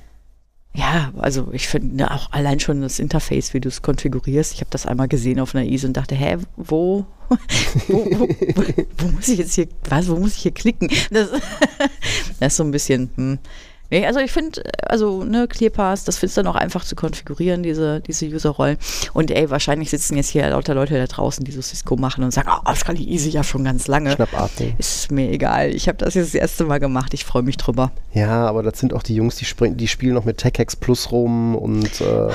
Ja, 0.75 1.11
also 1.17 1.49
ich 1.51 1.67
finde 1.67 2.09
auch 2.09 2.31
allein 2.31 2.59
schon 2.59 2.81
das 2.81 2.97
Interface, 2.97 3.53
wie 3.53 3.59
du 3.59 3.69
es 3.69 3.83
konfigurierst. 3.83 4.53
Ich 4.53 4.59
habe 4.61 4.71
das 4.71 4.87
einmal 4.87 5.07
gesehen 5.07 5.39
auf 5.39 5.53
einer 5.53 5.65
ISO 5.65 5.87
und 5.87 5.93
dachte, 5.93 6.15
hä, 6.15 6.37
wo, 6.57 7.05
wo, 7.87 8.05
wo, 8.05 8.27
wo, 8.27 8.65
wo 8.97 9.07
muss 9.07 9.27
ich 9.27 9.37
jetzt 9.37 9.53
hier, 9.53 9.67
was, 9.87 10.09
wo 10.09 10.15
muss 10.15 10.35
ich 10.35 10.41
hier 10.41 10.51
klicken? 10.51 10.89
Das, 11.11 11.29
das 12.39 12.53
ist 12.53 12.57
so 12.57 12.63
ein 12.63 12.71
bisschen, 12.71 13.11
hm. 13.15 13.39
Nee, 13.93 14.07
also 14.07 14.19
ich 14.19 14.31
finde, 14.31 14.63
also 14.81 15.23
ne, 15.23 15.47
ClearPass, 15.47 16.03
das 16.03 16.17
findest 16.17 16.37
du 16.37 16.41
dann 16.41 16.51
auch 16.51 16.55
einfach 16.55 16.83
zu 16.83 16.95
konfigurieren, 16.95 17.61
diese, 17.61 18.01
diese 18.01 18.25
User-Rollen. 18.25 18.79
Und 19.13 19.29
ey, 19.29 19.51
wahrscheinlich 19.51 19.91
sitzen 19.91 20.17
jetzt 20.17 20.29
hier 20.29 20.49
lauter 20.49 20.73
Leute 20.73 20.97
da 20.97 21.05
draußen, 21.05 21.45
die 21.45 21.51
so 21.51 21.61
Cisco 21.61 21.95
machen 21.95 22.23
und 22.23 22.31
sagen, 22.31 22.49
oh, 22.51 22.59
das 22.65 22.85
kann 22.85 22.95
die 22.95 23.07
Easy 23.07 23.29
ja 23.29 23.43
schon 23.43 23.63
ganz 23.63 23.85
lange. 23.85 24.13
Schnappatmung. 24.13 24.73
Ist 24.79 25.11
mir 25.11 25.29
egal. 25.29 25.75
Ich 25.75 25.87
habe 25.87 25.99
das 25.99 26.15
jetzt 26.15 26.33
das 26.33 26.41
erste 26.41 26.63
Mal 26.63 26.79
gemacht. 26.79 27.13
Ich 27.13 27.23
freue 27.23 27.43
mich 27.43 27.57
drüber. 27.57 27.91
Ja, 28.15 28.47
aber 28.47 28.63
das 28.63 28.79
sind 28.79 28.95
auch 28.95 29.03
die 29.03 29.13
Jungs, 29.13 29.35
die, 29.35 29.45
springen, 29.45 29.77
die 29.77 29.87
spielen 29.87 30.15
noch 30.15 30.25
mit 30.25 30.39
TechX 30.39 30.75
Plus 30.75 31.11
rum 31.11 31.55
und 31.55 32.01
äh, 32.01 32.29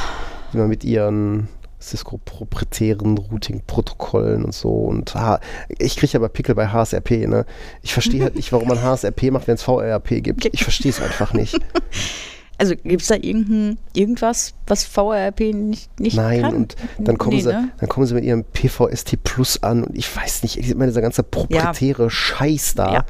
immer 0.52 0.68
mit 0.68 0.84
ihren 0.84 1.48
Cisco-proprietären 1.90 3.18
Routing-Protokollen 3.18 4.44
und 4.44 4.54
so. 4.54 4.70
Und 4.70 5.14
H 5.14 5.40
ich 5.78 5.96
kriege 5.96 6.16
aber 6.16 6.28
Pickel 6.28 6.54
bei 6.54 6.68
HSRP, 6.68 7.26
ne? 7.26 7.46
Ich 7.82 7.92
verstehe 7.92 8.22
halt 8.22 8.36
nicht, 8.36 8.52
warum 8.52 8.68
man 8.68 8.82
HSRP 8.82 9.30
macht, 9.30 9.48
wenn 9.48 9.54
es 9.54 9.62
VRP 9.62 10.22
gibt. 10.22 10.46
Ich 10.52 10.62
verstehe 10.62 10.90
es 10.90 11.00
einfach 11.00 11.32
nicht. 11.32 11.58
Also 12.60 12.74
gibt 12.74 13.02
es 13.02 13.06
da 13.06 13.14
irgendein, 13.14 13.78
irgendwas, 13.94 14.52
was 14.66 14.82
VRP 14.82 15.54
nicht, 15.54 16.00
nicht 16.00 16.16
Nein, 16.16 16.42
kann? 16.42 16.54
und 16.56 16.76
dann 16.98 17.16
kommen, 17.16 17.36
Nee, 17.36 17.42
sie, 17.42 17.52
ne? 17.52 17.70
dann 17.78 17.88
kommen 17.88 18.04
sie 18.04 18.14
mit 18.14 18.24
ihrem 18.24 18.42
PVST 18.42 19.22
Plus 19.22 19.62
an 19.62 19.84
und 19.84 19.96
ich 19.96 20.14
weiß 20.14 20.42
nicht, 20.42 20.56
immer 20.68 20.86
dieser 20.86 21.00
ganze 21.00 21.22
proprietäre 21.22 22.10
Scheiß 22.10 22.74
da. 22.74 23.04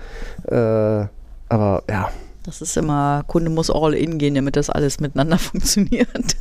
Äh, 0.44 1.08
aber 1.48 1.82
ja. 1.88 2.10
Das 2.44 2.60
ist 2.60 2.76
immer, 2.76 3.24
Kunde 3.26 3.50
muss 3.50 3.70
all 3.70 3.94
in 3.94 4.18
gehen, 4.18 4.34
damit 4.34 4.56
das 4.56 4.68
alles 4.68 5.00
miteinander 5.00 5.38
funktioniert. 5.38 6.36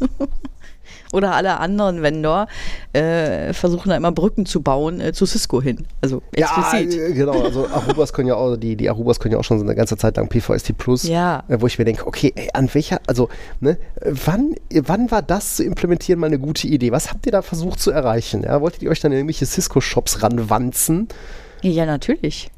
Oder 1.14 1.34
alle 1.36 1.60
anderen 1.60 2.02
Vendor 2.02 2.48
äh, 2.94 3.54
versuchen 3.54 3.90
da 3.90 3.96
immer 3.96 4.12
Brücken 4.12 4.46
zu 4.46 4.62
bauen 4.62 5.00
äh, 5.00 5.14
zu 5.14 5.26
Cisco 5.26 5.62
hin. 5.62 5.86
Also 6.02 6.22
explizit. 6.32 6.94
Ja, 6.94 7.02
äh, 7.08 7.14
genau. 7.14 7.42
Also 7.44 7.68
Arubas 7.68 8.14
können 8.14 8.28
ja 8.28 8.36
auch, 8.36 8.56
die, 8.58 8.76
die 8.76 8.90
Arubas 8.90 9.20
können 9.20 9.34
ja 9.34 9.40
auch 9.40 9.44
schon 9.44 9.60
so 9.60 9.66
eine 9.66 9.76
ganze 9.76 9.98
Zeit 9.98 10.18
lang 10.18 10.28
PVST 10.30 10.78
Plus, 10.78 11.04
Ja. 11.04 11.44
äh, 11.48 11.58
wo 11.60 11.68
ich 11.68 11.80
mir 11.80 11.86
denke, 11.86 12.06
okay, 12.08 12.34
ey, 12.36 12.50
an 12.54 12.70
welcher, 12.74 13.00
also, 13.08 13.30
ne, 13.60 13.78
wann, 14.04 14.56
wann 14.74 15.10
war 15.12 15.22
das 15.22 15.56
zu 15.56 15.64
implementieren 15.64 16.20
mal 16.20 16.28
eine 16.28 16.40
gute 16.40 16.68
Idee? 16.68 16.92
Was 16.92 17.10
habt 17.12 17.26
ihr 17.26 17.32
da 17.32 17.42
versucht 17.42 17.80
zu 17.80 17.92
erreichen? 17.92 18.44
Ja? 18.44 18.62
Wolltet 18.62 18.82
ihr 18.84 18.90
euch 18.90 19.00
dann 19.00 19.12
in 19.12 19.20
irgendwelche 19.20 19.46
Cisco-Shops 19.46 20.24
ranwanzen? 20.24 21.08
Ja, 21.62 21.86
natürlich. 21.86 22.50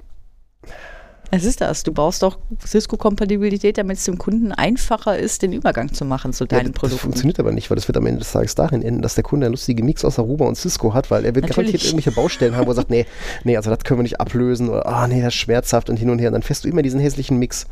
Es 1.31 1.45
ist 1.45 1.62
das. 1.62 1.83
Du 1.83 1.91
brauchst 1.91 2.24
doch 2.24 2.39
Cisco-Kompatibilität, 2.65 3.77
damit 3.77 3.98
es 3.98 4.03
dem 4.05 4.17
Kunden 4.17 4.51
einfacher 4.51 5.17
ist, 5.17 5.41
den 5.41 5.53
Übergang 5.53 5.93
zu 5.93 6.05
machen 6.05 6.33
zu 6.33 6.45
Ja, 6.45 6.48
deinen 6.48 6.59
das, 6.59 6.71
das 6.71 6.79
Produkten. 6.79 7.00
funktioniert 7.01 7.39
aber 7.39 7.51
nicht, 7.51 7.69
weil 7.69 7.75
das 7.75 7.88
wird 7.88 7.98
am 7.98 8.05
Ende 8.07 8.19
des 8.19 8.31
Tages 8.31 8.55
darin 8.55 8.81
enden, 8.81 9.01
dass 9.01 9.15
der 9.15 9.24
Kunde 9.24 9.45
einen 9.45 9.53
lustigen 9.53 9.86
Mix 9.86 10.03
aus 10.03 10.17
Aruba 10.17 10.45
und 10.45 10.55
Cisco 10.55 10.93
hat, 10.93 11.12
weil 11.12 11.25
er 11.25 11.36
wird 11.36 11.45
Natürlich. 11.48 11.55
garantiert 11.55 11.83
irgendwelche 11.83 12.12
Baustellen 12.12 12.55
haben, 12.55 12.65
wo 12.65 12.71
er 12.71 12.75
sagt, 12.75 12.89
nee, 12.89 13.05
nee, 13.43 13.55
also 13.55 13.69
das 13.69 13.83
können 13.83 14.00
wir 14.00 14.03
nicht 14.03 14.19
ablösen 14.19 14.69
oder 14.69 14.86
ah, 14.88 15.07
nee, 15.07 15.21
das 15.21 15.33
ist 15.36 15.39
schmerzhaft 15.39 15.89
und 15.89 15.98
hin 15.98 16.09
und 16.09 16.19
her. 16.19 16.29
Und 16.29 16.33
dann 16.33 16.43
fährst 16.43 16.63
du 16.65 16.69
immer 16.69 16.81
diesen 16.81 17.00
hässlichen 17.00 17.38
Mix. 17.38 17.67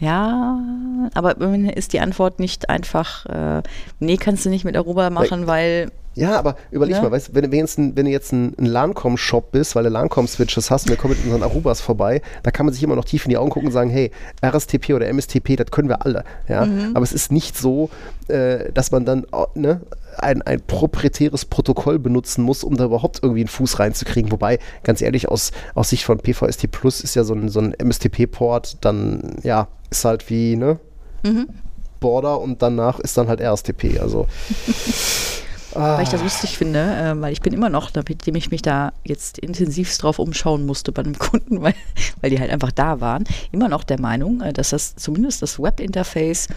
Ja, 0.00 0.58
aber 1.14 1.36
ist 1.76 1.92
die 1.92 2.00
Antwort 2.00 2.40
nicht 2.40 2.68
einfach, 2.68 3.26
äh, 3.26 3.62
nee, 4.00 4.16
kannst 4.16 4.44
du 4.44 4.50
nicht 4.50 4.64
mit 4.64 4.76
Aruba 4.76 5.10
machen, 5.10 5.46
weil 5.46 5.90
Ja, 6.14 6.38
aber 6.38 6.56
überleg 6.70 6.96
Ne? 6.96 7.02
mal, 7.02 7.10
weißt, 7.10 7.34
wenn, 7.34 7.50
wenn, 7.50 7.58
jetzt 7.58 7.78
ein, 7.78 7.96
wenn 7.96 8.04
du 8.04 8.10
jetzt 8.10 8.32
ein, 8.32 8.54
ein 8.58 8.66
LANCOM-Shop 8.66 9.50
bist, 9.52 9.74
weil 9.74 9.84
du 9.84 9.90
LANCOM-Switches 9.90 10.70
hast 10.70 10.84
und 10.84 10.90
wir 10.90 10.96
kommen 10.96 11.14
mit 11.14 11.24
unseren 11.24 11.42
Arubas 11.42 11.80
vorbei, 11.80 12.22
da 12.42 12.50
kann 12.50 12.66
man 12.66 12.72
sich 12.72 12.82
immer 12.82 12.94
noch 12.96 13.04
tief 13.04 13.24
in 13.24 13.30
die 13.30 13.36
Augen 13.36 13.50
gucken 13.50 13.68
und 13.68 13.72
sagen, 13.72 13.90
hey, 13.90 14.10
RSTP 14.44 14.94
oder 14.94 15.08
MSTP, 15.08 15.56
das 15.56 15.70
können 15.70 15.88
wir 15.88 16.04
alle. 16.04 16.24
Ja? 16.48 16.66
Mhm. 16.66 16.92
Aber 16.94 17.02
es 17.02 17.12
ist 17.12 17.32
nicht 17.32 17.58
so, 17.58 17.90
äh, 18.28 18.70
dass 18.72 18.90
man 18.92 19.04
dann 19.04 19.26
ne, 19.54 19.80
ein, 20.18 20.42
ein 20.42 20.60
proprietäres 20.60 21.44
Protokoll 21.44 21.98
benutzen 21.98 22.44
muss, 22.44 22.62
um 22.62 22.76
da 22.76 22.84
überhaupt 22.84 23.20
irgendwie 23.22 23.40
einen 23.40 23.48
Fuß 23.48 23.78
reinzukriegen. 23.80 24.30
Wobei, 24.30 24.58
ganz 24.84 25.02
ehrlich, 25.02 25.28
aus, 25.28 25.50
aus 25.74 25.90
Sicht 25.90 26.04
von 26.04 26.18
PVST 26.18 26.70
Plus 26.70 27.00
ist 27.00 27.16
ja 27.16 27.24
so 27.24 27.34
ein, 27.34 27.48
so 27.48 27.60
ein 27.60 27.74
MSTP-Port 27.76 28.78
dann, 28.82 29.36
ja, 29.42 29.68
ist 29.90 30.04
halt 30.04 30.30
wie, 30.30 30.56
ne? 30.56 30.78
Mhm. 31.24 31.48
Border 32.00 32.40
und 32.40 32.60
danach 32.60 33.00
ist 33.00 33.16
dann 33.16 33.28
halt 33.28 33.40
RSTP. 33.40 33.98
Also 34.00 34.26
weil 35.74 36.02
ich 36.02 36.08
das 36.08 36.22
lustig 36.22 36.56
finde, 36.56 36.80
äh, 36.80 37.20
weil 37.20 37.32
ich 37.32 37.40
bin 37.40 37.52
immer 37.52 37.68
noch, 37.68 37.92
nachdem 37.94 38.34
ich 38.34 38.50
mich 38.50 38.62
da 38.62 38.92
jetzt 39.04 39.38
intensivst 39.38 40.02
drauf 40.02 40.18
umschauen 40.18 40.66
musste 40.66 40.92
bei 40.92 41.02
einem 41.02 41.18
Kunden, 41.18 41.62
weil, 41.62 41.74
weil 42.20 42.30
die 42.30 42.40
halt 42.40 42.50
einfach 42.50 42.72
da 42.72 43.00
waren, 43.00 43.24
immer 43.52 43.68
noch 43.68 43.84
der 43.84 44.00
Meinung, 44.00 44.40
äh, 44.40 44.52
dass 44.52 44.70
das 44.70 44.96
zumindest 44.96 45.42
das 45.42 45.58
Webinterface 45.58 46.48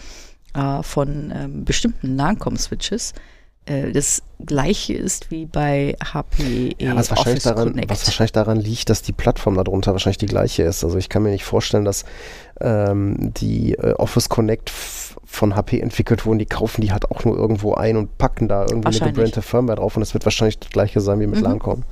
äh, 0.53 0.83
von 0.83 1.31
ähm, 1.35 1.65
bestimmten 1.65 2.15
LANCOM-Switches 2.15 3.11
äh, 3.11 3.15
das 3.91 4.21
gleiche 4.45 4.93
ist 4.93 5.29
wie 5.31 5.45
bei 5.45 5.95
HP 6.01 6.75
Ja, 6.79 6.95
was 6.95 7.09
wahrscheinlich, 7.09 7.33
Office 7.37 7.43
daran, 7.43 7.69
Connect. 7.71 7.89
was 7.89 8.05
wahrscheinlich 8.07 8.31
daran 8.31 8.57
liegt, 8.59 8.89
dass 8.89 9.01
die 9.01 9.11
Plattform 9.11 9.55
darunter 9.55 9.91
wahrscheinlich 9.91 10.17
die 10.19 10.25
gleiche 10.27 10.63
ist. 10.63 10.83
Also 10.83 10.97
ich 10.97 11.09
kann 11.09 11.23
mir 11.23 11.31
nicht 11.31 11.43
vorstellen, 11.43 11.83
dass 11.85 12.05
ähm, 12.61 13.33
die 13.33 13.73
äh, 13.73 13.93
Office 13.93 14.29
Connect 14.29 14.69
von 14.69 15.55
HP 15.55 15.79
entwickelt 15.81 16.25
wurden. 16.25 16.39
Die 16.39 16.45
kaufen 16.45 16.81
die 16.81 16.91
halt 16.91 17.11
auch 17.11 17.25
nur 17.25 17.35
irgendwo 17.37 17.73
ein 17.73 17.97
und 17.97 18.17
packen 18.17 18.47
da 18.47 18.61
irgendwie 18.61 18.87
eine 18.87 19.11
gebrandete 19.11 19.41
Firmware 19.41 19.77
drauf 19.77 19.95
und 19.97 19.99
das 19.99 20.13
wird 20.13 20.23
wahrscheinlich 20.25 20.59
das 20.59 20.69
gleiche 20.69 21.01
sein 21.01 21.19
wie 21.19 21.27
mit 21.27 21.39
Mhm. 21.39 21.43
Lancome. 21.43 21.83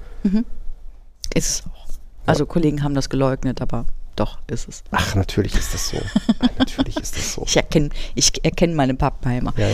ist 1.34 1.50
es 1.50 1.64
auch. 1.66 1.86
Also 2.26 2.46
Kollegen 2.46 2.84
haben 2.84 2.96
das 2.96 3.10
geleugnet, 3.10 3.62
aber 3.62 3.86
doch 4.16 4.40
ist 4.48 4.68
es. 4.70 4.84
Ach, 4.92 5.14
natürlich 5.16 5.54
ist 5.56 5.74
das 5.74 5.90
so. 5.90 5.98
Natürlich 6.58 6.98
ist 7.00 7.18
das 7.18 7.34
so. 7.34 7.44
Ich 7.46 7.56
erkenne 7.58 7.90
ich 8.16 8.32
erkenne 8.46 8.74
meine 8.74 8.96
Pappenheimer. 8.96 9.54
Ja, 9.58 9.68
ja. 9.68 9.74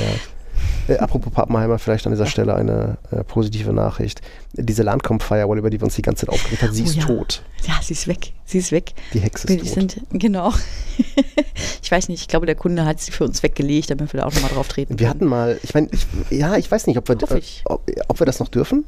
Äh, 0.87 0.97
apropos 0.97 1.31
Pappenheimer, 1.31 1.77
vielleicht 1.79 2.05
an 2.05 2.11
dieser 2.11 2.25
Stelle 2.25 2.55
eine 2.55 2.97
äh, 3.11 3.23
positive 3.23 3.71
Nachricht. 3.73 4.21
Diese 4.53 4.83
Lancome-Firewall, 4.83 5.57
über 5.57 5.69
die 5.69 5.79
wir 5.79 5.85
uns 5.85 5.95
die 5.95 6.01
ganze 6.01 6.25
Zeit 6.25 6.33
aufgeregt 6.33 6.63
haben, 6.63 6.73
sie 6.73 6.83
Oh 6.83 6.85
ist 6.85 6.95
ja. 6.95 7.05
tot. 7.05 7.43
Ja, 7.67 7.79
sie 7.81 7.93
ist 7.93 8.07
weg. 8.07 8.33
Sie 8.45 8.57
ist 8.57 8.71
weg. 8.71 8.93
Die 9.13 9.19
Hexe 9.19 9.47
Wir 9.47 9.57
ist 9.61 9.73
tot. 9.75 9.91
sind, 9.91 9.97
genau. 10.13 10.51
ich 11.81 11.91
weiß 11.91 12.09
nicht, 12.09 12.21
ich 12.21 12.27
glaube, 12.27 12.45
der 12.45 12.55
Kunde 12.55 12.85
hat 12.85 12.99
sie 12.99 13.11
für 13.11 13.23
uns 13.23 13.43
weggelegt, 13.43 13.89
damit 13.91 14.11
wir 14.13 14.21
da 14.21 14.25
auch 14.25 14.33
nochmal 14.33 14.51
drauf 14.51 14.67
treten 14.67 14.91
Wir 14.99 15.07
können. 15.07 15.09
hatten 15.09 15.25
mal, 15.25 15.59
ich 15.63 15.73
meine, 15.73 15.89
ja, 16.29 16.55
ich 16.57 16.69
weiß 16.69 16.87
nicht, 16.87 16.97
ob 16.97 17.07
wir, 17.07 17.15
äh, 17.15 17.41
ob, 17.65 17.89
ob 18.07 18.19
wir 18.19 18.25
das 18.25 18.39
noch 18.39 18.47
dürfen. 18.49 18.85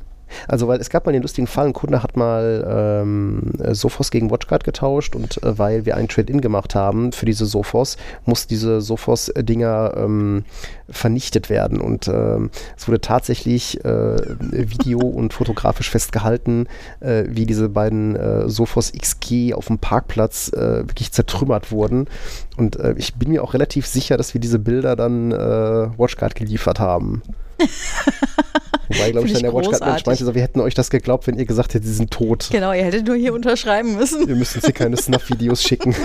Also, 0.48 0.68
weil 0.68 0.80
es 0.80 0.90
gab 0.90 1.06
mal 1.06 1.12
den 1.12 1.22
lustigen 1.22 1.48
Fall, 1.48 1.68
ein 1.68 1.74
Kunde 1.74 2.04
hat 2.04 2.18
mal 2.18 3.02
ähm, 3.04 3.54
Sophos 3.72 4.12
gegen 4.12 4.30
WatchGuard 4.30 4.64
getauscht 4.64 5.16
und 5.16 5.42
äh, 5.44 5.58
weil 5.58 5.86
wir 5.86 5.96
einen 5.98 6.08
Trade-In 6.08 6.42
gemacht 6.42 6.76
haben 6.76 7.12
für 7.12 7.26
diese 7.26 7.46
Sophos, 7.46 7.98
mussten 8.26 8.50
diese 8.50 8.82
Sophos-Dinger 8.82 9.94
ähm, 9.98 10.46
vernichtet 10.90 11.50
werden. 11.50 11.80
Und 11.80 12.08
ähm, 12.08 12.50
es 12.78 12.88
wurde 12.88 13.02
tatsächlich 13.02 13.84
äh, 13.84 14.18
Video 14.40 15.00
und 15.00 15.34
fotografisch 15.34 15.90
festgehalten, 15.90 16.68
äh, 17.00 17.24
wie 17.28 17.46
diese 17.46 17.70
beiden 17.70 18.16
äh, 18.16 18.50
Sophos 18.50 18.92
XG 18.92 19.54
auf 19.54 19.68
dem 19.68 19.80
Parkplatz 19.80 20.50
äh, 20.54 20.88
wirklich 20.88 21.12
zertrümmert 21.12 21.72
wurden. 21.72 22.08
Und 22.58 22.78
äh, 22.78 22.94
ich 22.98 23.16
bin 23.16 23.30
mir 23.30 23.44
auch 23.44 23.54
relativ 23.54 23.88
sicher, 23.88 24.18
dass 24.18 24.34
wir 24.34 24.42
diese 24.42 24.60
Bilder 24.60 24.96
dann 24.96 25.32
äh, 25.32 25.36
WatchGuard 25.98 26.36
geliefert 26.36 26.80
haben. 26.80 27.22
Wobei, 28.90 29.12
glaube 29.12 29.28
ich, 29.28 29.34
dann 29.34 29.44
der 29.44 29.54
Watchguard-Mensch 29.54 30.06
meinte, 30.06 30.26
so, 30.26 30.36
wir 30.36 30.42
hätten 30.42 30.60
euch 30.60 30.74
das 30.74 30.90
geglaubt, 30.90 31.28
wenn 31.28 31.38
ihr 31.38 31.46
gesagt 31.46 31.74
hättet, 31.74 31.88
sie 31.88 31.94
sind 31.94 32.12
tot. 32.12 32.50
Genau, 32.52 32.74
ihr 32.74 32.84
hättet 32.84 33.08
nur 33.08 33.16
hier 33.16 33.34
unterschreiben 33.34 33.96
müssen. 33.96 34.28
Wir 34.28 34.36
müssen 34.36 34.62
hier 34.62 34.74
keine 34.74 34.98
Snuff-Videos 34.98 35.64
schicken. 35.64 35.96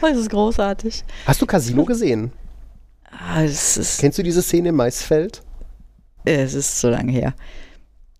Das 0.00 0.16
ist 0.16 0.30
großartig. 0.30 1.04
Hast 1.26 1.42
du 1.42 1.46
Casino 1.46 1.84
gesehen? 1.84 2.32
Ah, 3.10 3.40
Kennst 3.40 4.18
du 4.18 4.22
diese 4.22 4.42
Szene 4.42 4.68
im 4.70 4.76
Maisfeld? 4.76 5.42
es 6.24 6.54
ist 6.54 6.80
so 6.80 6.88
lange 6.90 7.12
her. 7.12 7.34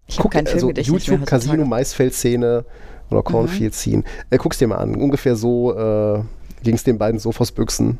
Ich 0.07 0.15
habe 0.19 0.23
Guck, 0.23 0.33
kein 0.33 0.47
also 0.47 0.71
YouTube 0.71 1.27
Casino 1.27 1.53
heutzutage. 1.53 1.65
Maisfeld-Szene 1.69 2.65
oder 3.11 3.23
Cornfield 3.23 3.75
Scene. 3.75 4.05
Äh, 4.31 4.39
guck's 4.39 4.59
dir 4.59 4.69
mal 4.69 4.77
an. 4.77 4.95
Ungefähr 4.95 5.35
so 5.37 5.73
äh, 5.77 6.21
ging 6.63 6.77
es 6.77 6.85
den 6.85 6.99
beiden 6.99 7.19
Sophos-Büchsen. 7.19 7.99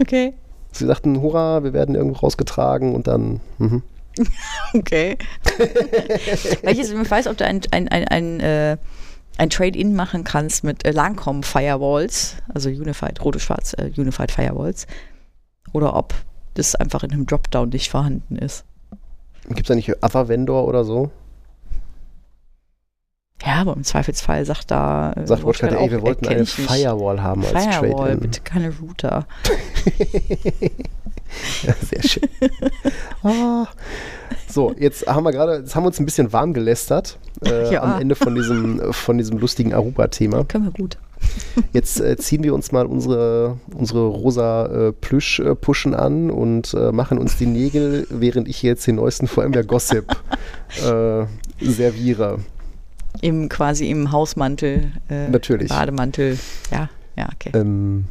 Okay, 0.00 0.34
Sie 0.72 0.86
sagten, 0.86 1.20
hurra, 1.22 1.62
wir 1.62 1.72
werden 1.72 1.94
irgendwo 1.94 2.18
rausgetragen 2.18 2.94
und 2.94 3.06
dann, 3.06 3.40
mhm. 3.58 3.82
okay. 4.74 5.18
Weil 6.62 6.72
ich 6.72 6.78
jetzt 6.78 6.94
nicht 6.94 7.10
weiß, 7.10 7.26
ob 7.26 7.36
du 7.36 7.44
ein, 7.44 7.60
ein, 7.70 7.88
ein, 7.88 8.08
ein, 8.08 8.40
äh, 8.40 8.76
ein 9.38 9.50
Trade-In 9.50 9.94
machen 9.94 10.24
kannst 10.24 10.64
mit 10.64 10.84
äh, 10.86 10.90
Lancome 10.92 11.42
Firewalls, 11.42 12.36
also 12.52 12.68
Unified, 12.68 13.22
rote-schwarz 13.24 13.74
äh, 13.74 13.90
Unified 13.96 14.30
Firewalls, 14.30 14.86
oder 15.72 15.96
ob 15.96 16.14
das 16.54 16.74
einfach 16.74 17.02
in 17.02 17.12
einem 17.12 17.26
Dropdown 17.26 17.70
nicht 17.70 17.90
vorhanden 17.90 18.36
ist. 18.36 18.64
Gibt 19.48 19.62
es 19.62 19.66
da 19.66 19.74
nicht 19.74 19.90
Other 20.02 20.28
Vendor 20.28 20.66
oder 20.66 20.84
so? 20.84 21.10
Ja, 23.44 23.56
aber 23.56 23.74
im 23.74 23.84
Zweifelsfall 23.84 24.46
sagt 24.46 24.70
da. 24.70 25.12
äh, 25.12 25.26
Sagt 25.26 25.44
WatchGuard, 25.44 25.72
ey, 25.72 25.78
auch, 25.78 25.90
wir 25.90 26.00
wollten 26.00 26.26
eine. 26.28 26.46
Firewall 26.46 27.22
haben 27.22 27.42
als 27.44 27.50
Firewall, 27.52 27.90
Trade-in. 28.12 28.20
bitte 28.20 28.40
keine 28.40 28.72
Router. 28.78 29.26
Sehr 31.90 32.02
schön. 32.02 32.28
ah. 33.22 33.66
So, 34.48 34.72
jetzt 34.78 35.06
haben 35.06 35.24
wir 35.24 35.32
gerade, 35.32 35.56
jetzt 35.58 35.74
haben 35.74 35.82
wir 35.82 35.88
uns 35.88 35.98
ein 35.98 36.04
bisschen 36.04 36.32
warm 36.32 36.52
gelästert 36.52 37.18
äh, 37.44 37.72
Ja. 37.72 37.82
am 37.82 38.00
Ende 38.00 38.14
von 38.14 38.34
diesem, 38.34 38.92
von 38.92 39.18
diesem 39.18 39.38
lustigen 39.38 39.74
Aruba-Thema. 39.74 40.44
Können 40.44 40.64
wir 40.66 40.72
gut. 40.72 40.96
Jetzt 41.72 42.00
äh, 42.00 42.16
ziehen 42.16 42.42
wir 42.42 42.54
uns 42.54 42.70
mal 42.70 42.86
unsere, 42.86 43.56
unsere 43.74 44.06
rosa 44.06 44.66
äh, 44.88 44.92
Plüsch-Puschen 44.92 45.94
an 45.94 46.30
und 46.30 46.74
äh, 46.74 46.92
machen 46.92 47.18
uns 47.18 47.36
die 47.36 47.46
Nägel, 47.46 48.06
während 48.10 48.46
ich 48.46 48.62
jetzt 48.62 48.86
den 48.86 48.96
neuesten 48.96 49.26
VMware-Gossip 49.26 50.04
äh, 50.84 51.24
serviere. 51.60 52.40
Im, 53.22 53.48
quasi 53.48 53.88
im 53.88 54.12
Hausmantel. 54.12 54.92
Äh, 55.08 55.28
Natürlich. 55.28 55.70
Bademantel. 55.70 56.38
Ja, 56.70 56.90
ja, 57.16 57.28
okay. 57.32 57.50
Ähm, 57.54 58.06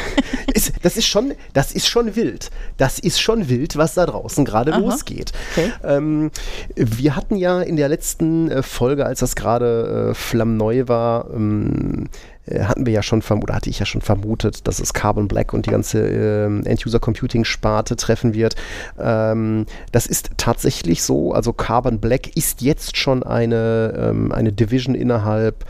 ist, 0.54 0.72
das, 0.82 0.96
ist 0.96 1.06
schon, 1.06 1.34
das 1.52 1.72
ist 1.72 1.88
schon 1.88 2.16
wild. 2.16 2.50
Das 2.76 2.98
ist 2.98 3.20
schon 3.20 3.48
wild, 3.48 3.76
was 3.76 3.94
da 3.94 4.06
draußen 4.06 4.44
gerade 4.44 4.72
losgeht. 4.72 5.32
Okay. 5.52 5.72
Ähm, 5.84 6.30
wir 6.74 7.16
hatten 7.16 7.36
ja 7.36 7.60
in 7.60 7.76
der 7.76 7.88
letzten 7.88 8.50
äh, 8.50 8.62
Folge, 8.62 9.06
als 9.06 9.20
das 9.20 9.36
gerade 9.36 10.10
äh, 10.10 10.14
flammneu 10.14 10.84
war, 10.86 11.30
ähm, 11.32 12.08
äh, 12.46 12.64
hatten 12.64 12.86
wir 12.86 12.92
ja 12.92 13.02
schon 13.02 13.22
vermutet, 13.22 13.54
hatte 13.54 13.70
ich 13.70 13.78
ja 13.78 13.86
schon 13.86 14.00
vermutet, 14.00 14.66
dass 14.66 14.80
es 14.80 14.92
Carbon 14.92 15.28
Black 15.28 15.52
und 15.52 15.66
die 15.66 15.70
ganze 15.70 16.00
ähm, 16.00 16.64
End-User-Computing-Sparte 16.64 17.96
treffen 17.96 18.34
wird. 18.34 18.56
Ähm, 18.98 19.66
das 19.92 20.06
ist 20.06 20.30
tatsächlich 20.36 21.02
so. 21.02 21.32
Also 21.32 21.52
Carbon 21.52 22.00
Black 22.00 22.36
ist 22.36 22.62
jetzt 22.62 22.96
schon 22.96 23.22
eine, 23.22 23.94
ähm, 23.96 24.32
eine 24.32 24.52
Division 24.52 24.94
innerhalb 24.94 25.64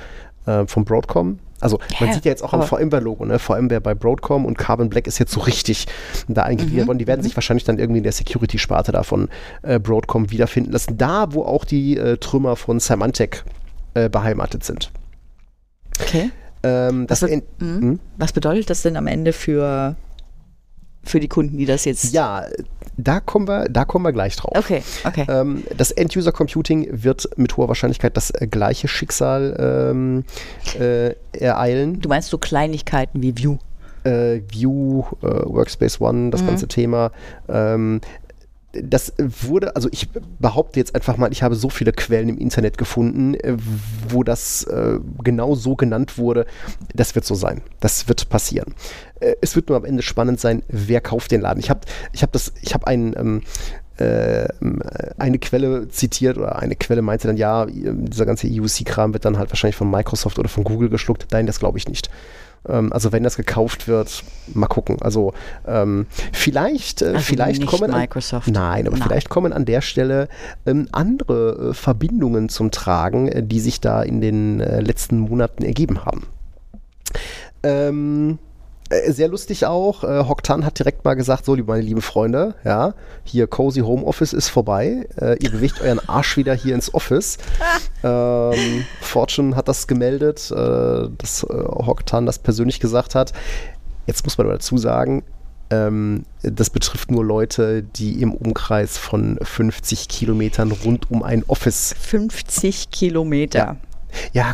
äh, 0.46 0.66
von 0.66 0.84
Broadcom. 0.84 1.38
Also 1.60 1.78
man 2.00 2.12
sieht 2.12 2.24
ja 2.24 2.30
jetzt 2.30 2.42
auch 2.42 2.52
am 2.52 2.62
VMware-Logo, 2.62 3.24
ne? 3.26 3.38
VMware 3.38 3.80
bei 3.80 3.94
Broadcom 3.94 4.46
und 4.46 4.56
Carbon 4.56 4.88
Black 4.88 5.06
ist 5.06 5.18
jetzt 5.18 5.32
so 5.32 5.40
richtig 5.40 5.86
da 6.28 6.42
eingegliedert 6.42 6.86
worden. 6.86 6.98
Die 6.98 7.06
werden 7.06 7.22
sich 7.22 7.36
wahrscheinlich 7.36 7.64
dann 7.64 7.78
irgendwie 7.78 7.98
in 7.98 8.04
der 8.04 8.12
Security-Sparte 8.12 8.92
davon 8.92 9.28
äh, 9.62 9.78
Broadcom 9.78 10.30
wiederfinden 10.30 10.72
lassen. 10.72 10.96
Da, 10.98 11.32
wo 11.34 11.42
auch 11.44 11.64
die 11.64 11.96
äh, 11.96 12.16
Trümmer 12.16 12.56
von 12.56 12.80
Symantec 12.80 13.44
äh, 13.94 14.08
beheimatet 14.08 14.64
sind. 14.64 14.90
okay. 16.00 16.30
Ähm, 16.62 17.06
Was, 17.08 17.20
be- 17.20 17.42
mhm. 17.58 17.80
Hm? 17.80 18.00
Was 18.18 18.32
bedeutet 18.34 18.68
das 18.68 18.82
denn 18.82 18.96
am 18.98 19.06
Ende 19.06 19.32
für, 19.32 19.96
für 21.02 21.20
die 21.20 21.28
Kunden, 21.28 21.56
die 21.58 21.66
das 21.66 21.84
jetzt. 21.84 22.12
ja, 22.12 22.44
da 22.96 23.20
kommen 23.20 23.48
wir, 23.48 23.68
da 23.70 23.84
kommen 23.86 24.04
wir 24.04 24.12
gleich 24.12 24.36
drauf. 24.36 24.52
Okay, 24.56 24.82
okay. 25.04 25.24
Ähm, 25.28 25.64
das 25.76 25.90
End-User-Computing 25.90 26.88
wird 26.90 27.28
mit 27.36 27.56
hoher 27.56 27.68
Wahrscheinlichkeit 27.68 28.16
das 28.16 28.32
gleiche 28.50 28.88
Schicksal 28.88 29.56
ähm, 29.92 30.24
äh, 30.78 31.14
ereilen. 31.32 32.00
Du 32.00 32.08
meinst 32.10 32.28
so 32.28 32.36
Kleinigkeiten 32.38 33.22
wie 33.22 33.36
View. 33.36 33.56
äh, 34.04 34.40
View, 34.50 35.04
äh, 35.22 35.26
Workspace 35.26 36.00
ONE, 36.00 36.30
das 36.30 36.42
Mhm. 36.42 36.46
ganze 36.46 36.68
Thema. 36.68 37.10
Ähm, 37.48 38.00
das 38.72 39.12
wurde, 39.18 39.74
also 39.74 39.88
ich 39.90 40.08
behaupte 40.38 40.78
jetzt 40.78 40.94
einfach 40.94 41.16
mal, 41.16 41.32
ich 41.32 41.42
habe 41.42 41.56
so 41.56 41.70
viele 41.70 41.92
Quellen 41.92 42.28
im 42.28 42.38
Internet 42.38 42.78
gefunden, 42.78 43.34
äh, 43.34 43.56
wo 44.08 44.22
das 44.22 44.64
äh, 44.64 44.98
genau 45.22 45.54
so 45.54 45.74
genannt 45.74 46.18
wurde. 46.18 46.46
Das 46.94 47.14
wird 47.14 47.24
so 47.24 47.34
sein. 47.34 47.62
Das 47.80 48.08
wird 48.08 48.28
passieren. 48.28 48.74
Äh, 49.18 49.34
es 49.40 49.56
wird 49.56 49.68
nur 49.68 49.76
am 49.76 49.84
Ende 49.84 50.02
spannend 50.02 50.38
sein, 50.38 50.62
wer 50.68 51.00
kauft 51.00 51.32
den 51.32 51.40
Laden. 51.40 51.58
Ich 51.58 51.70
habe 51.70 51.80
ich 52.12 52.22
hab 52.22 52.32
das, 52.32 52.52
einen 52.84 53.16
ähm, 53.16 53.42
äh, 54.00 54.48
eine 55.18 55.38
Quelle 55.38 55.88
zitiert 55.88 56.38
oder 56.38 56.58
eine 56.58 56.76
Quelle 56.76 57.02
meinte 57.02 57.26
dann, 57.26 57.36
ja, 57.36 57.66
dieser 57.66 58.24
ganze 58.24 58.46
EUC-Kram 58.48 59.12
wird 59.12 59.24
dann 59.24 59.36
halt 59.36 59.50
wahrscheinlich 59.50 59.76
von 59.76 59.90
Microsoft 59.90 60.38
oder 60.38 60.48
von 60.48 60.64
Google 60.64 60.88
geschluckt. 60.88 61.26
Nein, 61.32 61.46
das 61.46 61.58
glaube 61.58 61.78
ich 61.78 61.88
nicht. 61.88 62.08
Ähm, 62.68 62.92
also 62.92 63.12
wenn 63.12 63.22
das 63.22 63.36
gekauft 63.36 63.88
wird, 63.88 64.22
mal 64.52 64.66
gucken. 64.66 65.00
Also 65.00 65.32
ähm, 65.66 66.06
vielleicht, 66.32 67.02
äh, 67.02 67.06
Also 67.06 67.20
vielleicht 67.20 67.60
nicht 67.60 67.70
kommen 67.70 67.90
an- 67.90 68.00
Microsoft. 68.00 68.48
Nein, 68.48 68.86
aber 68.86 68.96
Nein. 68.98 69.08
vielleicht 69.08 69.28
kommen 69.30 69.52
an 69.52 69.64
der 69.64 69.80
Stelle 69.80 70.28
ähm, 70.66 70.88
andere 70.92 71.70
äh, 71.70 71.74
Verbindungen 71.74 72.48
zum 72.48 72.70
Tragen, 72.70 73.28
äh, 73.28 73.42
die 73.42 73.60
sich 73.60 73.80
da 73.80 74.02
in 74.02 74.20
den 74.20 74.60
äh, 74.60 74.80
letzten 74.80 75.18
Monaten 75.20 75.64
ergeben 75.64 76.04
haben. 76.04 76.26
Ähm, 77.62 78.38
äh, 78.38 78.49
sehr 79.08 79.28
lustig 79.28 79.66
auch. 79.66 80.02
Äh, 80.04 80.24
Hoktan 80.28 80.64
hat 80.64 80.78
direkt 80.78 81.04
mal 81.04 81.14
gesagt: 81.14 81.44
So, 81.44 81.54
liebe- 81.54 81.70
meine 81.70 81.82
lieben 81.82 82.02
Freunde, 82.02 82.54
ja, 82.64 82.94
hier 83.24 83.46
Cozy 83.46 83.80
Homeoffice 83.80 84.32
ist 84.32 84.48
vorbei. 84.48 85.06
Äh, 85.20 85.36
ihr 85.42 85.50
bewegt 85.50 85.80
euren 85.80 86.00
Arsch 86.08 86.36
wieder 86.36 86.54
hier 86.54 86.74
ins 86.74 86.92
Office. 86.92 87.38
ähm, 88.02 88.84
Fortune 89.00 89.54
hat 89.56 89.68
das 89.68 89.86
gemeldet, 89.86 90.50
äh, 90.50 90.54
dass 91.18 91.44
äh, 91.44 91.46
Hoktan 91.48 92.26
das 92.26 92.38
persönlich 92.38 92.80
gesagt 92.80 93.14
hat. 93.14 93.32
Jetzt 94.06 94.24
muss 94.24 94.36
man 94.38 94.46
aber 94.48 94.54
dazu 94.54 94.76
sagen, 94.78 95.22
ähm, 95.70 96.24
das 96.42 96.70
betrifft 96.70 97.12
nur 97.12 97.24
Leute, 97.24 97.82
die 97.84 98.20
im 98.22 98.32
Umkreis 98.34 98.98
von 98.98 99.38
50 99.40 100.08
Kilometern 100.08 100.72
rund 100.72 101.10
um 101.12 101.22
ein 101.22 101.44
Office 101.46 101.94
50 101.96 102.90
Kilometer. 102.90 103.58
ja, 103.58 103.76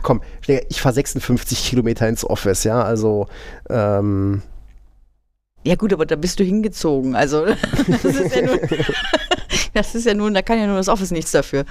komm, 0.00 0.22
Schläger, 0.42 0.62
ich 0.68 0.80
fahre 0.80 0.94
56 0.94 1.64
Kilometer 1.64 2.08
ins 2.08 2.24
Office, 2.24 2.64
ja, 2.64 2.82
also 2.82 3.28
ähm, 3.68 4.42
Ja 5.64 5.74
gut, 5.74 5.92
aber 5.92 6.06
da 6.06 6.16
bist 6.16 6.38
du 6.40 6.44
hingezogen. 6.44 7.14
Also 7.14 7.46
das 7.86 8.04
ist 8.04 8.34
ja 8.34 8.42
nur, 8.42 8.60
das 9.74 9.94
ist 9.94 10.06
ja 10.06 10.14
nur, 10.14 10.30
da 10.30 10.42
kann 10.42 10.58
ja 10.58 10.66
nur 10.66 10.76
das 10.76 10.88
Office 10.88 11.10
nichts 11.10 11.32
dafür. 11.32 11.64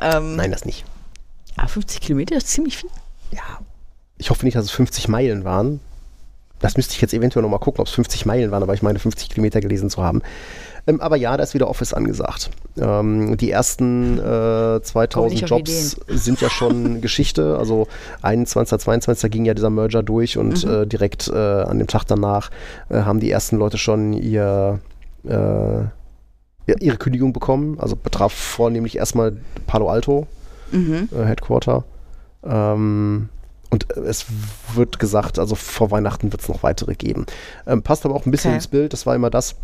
Ähm, 0.00 0.36
nein, 0.36 0.50
das 0.50 0.64
nicht. 0.64 0.84
Aber 1.56 1.68
50 1.68 2.00
Kilometer 2.00 2.36
ist 2.36 2.48
ziemlich 2.48 2.76
viel. 2.78 2.90
Ja, 3.32 3.58
ich 4.16 4.30
hoffe 4.30 4.44
nicht, 4.44 4.56
dass 4.56 4.64
es 4.64 4.70
50 4.70 5.08
Meilen 5.08 5.44
waren. 5.44 5.80
Das 6.60 6.76
müsste 6.76 6.94
ich 6.94 7.00
jetzt 7.00 7.14
eventuell 7.14 7.42
nochmal 7.42 7.60
gucken, 7.60 7.80
ob 7.80 7.86
es 7.86 7.92
50 7.92 8.26
Meilen 8.26 8.50
waren, 8.50 8.62
aber 8.62 8.74
ich 8.74 8.82
meine 8.82 8.98
50 8.98 9.28
Kilometer 9.28 9.60
gelesen 9.60 9.90
zu 9.90 10.02
haben. 10.02 10.22
Ähm, 10.88 11.00
aber 11.00 11.16
ja, 11.16 11.36
da 11.36 11.42
ist 11.44 11.54
wieder 11.54 11.68
Office 11.68 11.92
angesagt. 11.94 12.50
Ähm, 12.78 13.36
die 13.36 13.50
ersten 13.50 14.18
äh, 14.18 14.22
Komm 14.22 14.82
2000 14.82 15.32
nicht 15.32 15.44
auf 15.44 15.58
Jobs 15.58 15.96
sind 16.08 16.40
ja 16.40 16.48
schon 16.50 17.00
Geschichte. 17.02 17.56
Also 17.58 17.86
21. 18.22 18.78
22. 18.80 19.30
ging 19.30 19.44
ja 19.44 19.54
dieser 19.54 19.70
Merger 19.70 20.02
durch 20.02 20.38
und 20.38 20.64
Mhm. 20.64 20.70
äh, 20.70 20.86
direkt 20.86 21.28
äh, 21.28 21.36
an 21.36 21.78
dem 21.78 21.86
Tag 21.88 22.04
danach 22.06 22.50
äh, 22.88 23.02
haben 23.02 23.20
die 23.20 23.30
ersten 23.30 23.56
Leute 23.58 23.76
schon 23.78 24.12
ihr, 24.14 24.80
äh, 25.24 25.82
ihre 26.80 26.96
Kündigung 26.96 27.32
bekommen. 27.32 27.78
Also 27.78 27.94
betraf 27.94 28.32
vornehmlich 28.32 28.96
erstmal 28.96 29.36
Palo 29.66 29.88
Alto 29.90 30.26
Mhm. 30.72 31.08
äh, 31.16 31.24
Headquarter. 31.24 31.84
Ähm, 32.44 33.28
und 33.70 33.90
es 33.98 34.24
wird 34.74 34.98
gesagt, 34.98 35.38
also 35.38 35.54
vor 35.54 35.90
Weihnachten 35.90 36.32
wird 36.32 36.40
es 36.40 36.48
noch 36.48 36.62
weitere 36.62 36.94
geben. 36.94 37.26
Ähm, 37.66 37.82
passt 37.82 38.06
aber 38.06 38.14
auch 38.14 38.24
ein 38.24 38.30
bisschen 38.30 38.50
Okay. 38.52 38.56
ins 38.56 38.66
Bild. 38.68 38.92
Das 38.94 39.04
war 39.04 39.14
immer 39.14 39.28
das, 39.28 39.56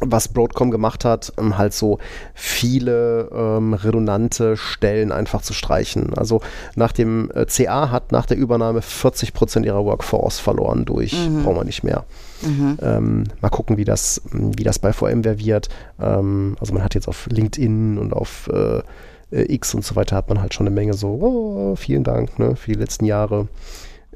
was 0.00 0.28
Broadcom 0.28 0.70
gemacht 0.70 1.04
hat, 1.04 1.32
ähm, 1.38 1.56
halt 1.56 1.72
so 1.72 1.98
viele 2.34 3.30
ähm, 3.32 3.72
redundante 3.74 4.56
Stellen 4.56 5.10
einfach 5.12 5.40
zu 5.42 5.52
streichen. 5.54 6.12
Also 6.14 6.40
nach 6.74 6.92
dem 6.92 7.30
äh, 7.34 7.46
CA 7.46 7.90
hat 7.90 8.12
nach 8.12 8.26
der 8.26 8.36
Übernahme 8.36 8.82
40 8.82 9.32
Prozent 9.32 9.64
ihrer 9.66 9.84
Workforce 9.84 10.38
verloren 10.38 10.84
durch, 10.84 11.12
Mhm. 11.14 11.42
brauchen 11.44 11.56
wir 11.56 11.64
nicht 11.64 11.82
mehr. 11.82 12.04
Mhm. 12.42 12.78
Ähm, 12.82 13.24
mal 13.40 13.48
gucken, 13.48 13.76
wie 13.78 13.84
das, 13.84 14.20
wie 14.32 14.64
das 14.64 14.78
bei 14.78 14.92
VMware 14.92 15.38
wird. 15.38 15.68
Ähm, 16.00 16.56
also 16.60 16.74
man 16.74 16.82
hat 16.84 16.94
jetzt 16.94 17.08
auf 17.08 17.26
LinkedIn 17.30 17.96
und 17.98 18.12
auf 18.12 18.48
äh, 18.52 18.82
X 19.30 19.74
und 19.74 19.84
so 19.84 19.96
weiter 19.96 20.14
hat 20.16 20.28
man 20.28 20.40
halt 20.40 20.54
schon 20.54 20.66
eine 20.66 20.74
Menge 20.74 20.94
so, 20.94 21.08
oh, 21.08 21.74
vielen 21.76 22.04
Dank 22.04 22.38
ne, 22.38 22.54
für 22.54 22.72
die 22.72 22.78
letzten 22.78 23.06
Jahre 23.06 23.48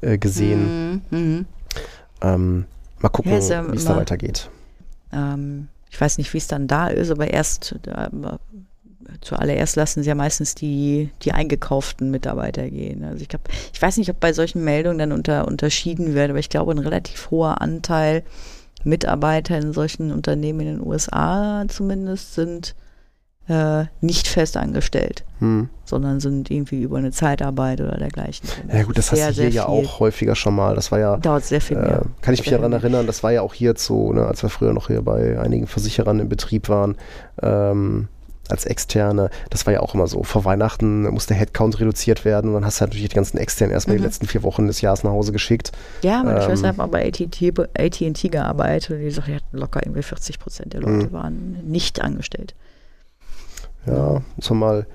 äh, 0.01 0.17
gesehen. 0.17 1.01
Mhm. 1.09 1.17
Mhm. 1.19 1.45
Ähm, 2.21 2.65
mal 2.99 3.09
gucken, 3.09 3.31
Ja, 3.31 3.71
wie 3.71 3.75
es 3.75 3.85
da 3.85 3.95
weitergeht. 3.97 4.49
Ähm, 5.13 5.67
ich 5.89 5.99
weiß 5.99 6.17
nicht, 6.17 6.33
wie 6.33 6.37
es 6.37 6.47
dann 6.47 6.67
da 6.67 6.87
ist, 6.87 7.11
aber 7.11 7.29
erst 7.29 7.75
da, 7.83 8.09
zuallererst 9.19 9.75
lassen 9.75 10.03
sie 10.03 10.09
ja 10.09 10.15
meistens 10.15 10.55
die, 10.55 11.09
die 11.23 11.33
eingekauften 11.33 12.11
Mitarbeiter 12.11 12.69
gehen. 12.69 13.03
Also 13.03 13.21
ich 13.21 13.27
glaube, 13.27 13.45
ich 13.73 13.81
weiß 13.81 13.97
nicht, 13.97 14.09
ob 14.09 14.19
bei 14.19 14.31
solchen 14.31 14.63
Meldungen 14.63 14.97
dann 14.97 15.11
unter, 15.11 15.47
unterschieden 15.47 16.13
wird, 16.13 16.29
aber 16.29 16.39
ich 16.39 16.49
glaube, 16.49 16.71
ein 16.71 16.79
relativ 16.79 17.29
hoher 17.29 17.61
Anteil 17.61 18.23
Mitarbeiter 18.83 19.57
in 19.57 19.73
solchen 19.73 20.11
Unternehmen 20.11 20.61
in 20.61 20.77
den 20.77 20.87
USA 20.87 21.65
zumindest 21.67 22.33
sind 22.33 22.73
äh, 23.51 23.85
nicht 23.99 24.27
fest 24.27 24.55
angestellt, 24.57 25.23
Hm. 25.39 25.69
sondern 25.85 26.19
sind 26.19 26.49
irgendwie 26.49 26.81
über 26.81 26.97
eine 26.97 27.11
Zeitarbeit 27.11 27.81
oder 27.81 27.97
dergleichen. 27.97 28.47
Ja 28.71 28.83
gut, 28.83 28.97
das 28.97 29.07
Sehr, 29.09 29.27
hast 29.27 29.37
du 29.37 29.41
hier 29.41 29.51
ja 29.51 29.65
auch 29.67 29.99
häufiger 29.99 30.35
schon 30.35 30.55
mal. 30.55 30.75
Das 30.75 30.91
war 30.91 30.99
ja, 30.99 31.17
Dauert 31.17 31.43
sehr 31.45 31.61
viel 31.61 31.77
äh, 31.77 31.81
mehr. 31.81 32.01
kann 32.21 32.33
ich 32.33 32.39
mich 32.41 32.49
daran 32.49 32.71
erinnern, 32.73 33.07
das 33.07 33.23
war 33.23 33.31
ja 33.31 33.41
auch 33.41 33.53
hier 33.53 33.73
so, 33.77 34.13
ne, 34.13 34.25
als 34.25 34.41
wir 34.43 34.49
früher 34.49 34.73
noch 34.73 34.87
hier 34.87 35.01
bei 35.01 35.39
einigen 35.39 35.67
Versicherern 35.67 36.19
im 36.19 36.29
Betrieb 36.29 36.69
waren, 36.69 36.95
ähm, 37.41 38.07
als 38.49 38.65
Externe, 38.65 39.29
das 39.49 39.65
war 39.65 39.71
ja 39.73 39.79
auch 39.79 39.93
immer 39.95 40.07
so. 40.07 40.23
Vor 40.23 40.43
Weihnachten 40.43 41.03
muss 41.09 41.25
der 41.25 41.37
Headcount 41.37 41.79
reduziert 41.79 42.25
werden 42.25 42.49
und 42.49 42.55
dann 42.55 42.65
hast 42.65 42.81
du 42.81 42.85
natürlich 42.85 43.07
die 43.07 43.15
ganzen 43.15 43.37
Externen 43.37 43.71
erstmal 43.73 43.95
die 43.95 44.01
Mhm. 44.01 44.07
letzten 44.07 44.27
vier 44.27 44.43
Wochen 44.43 44.67
des 44.67 44.81
Jahres 44.81 45.03
nach 45.05 45.11
Hause 45.11 45.31
geschickt. 45.31 45.71
Ja, 46.01 46.21
meine 46.23 46.39
Ähm, 46.41 46.45
Schwester 46.45 46.67
hat 46.67 46.77
mal 46.77 46.87
bei 46.87 47.05
AT&T, 47.07 47.51
be- 47.51 47.69
AT&T 47.77 48.27
gearbeitet 48.27 48.91
und 48.91 48.99
die 48.99 49.09
sagt, 49.11 49.27
die 49.29 49.35
hatten 49.35 49.57
locker 49.57 49.79
irgendwie 49.83 50.03
40 50.03 50.37
Prozent 50.39 50.73
der 50.73 50.81
Leute 50.81 51.07
Mhm. 51.07 51.11
waren 51.13 51.57
nicht 51.65 52.01
angestellt. 52.01 52.53
Ja, 53.85 54.21
man 54.39 54.59
mal, 54.59 54.87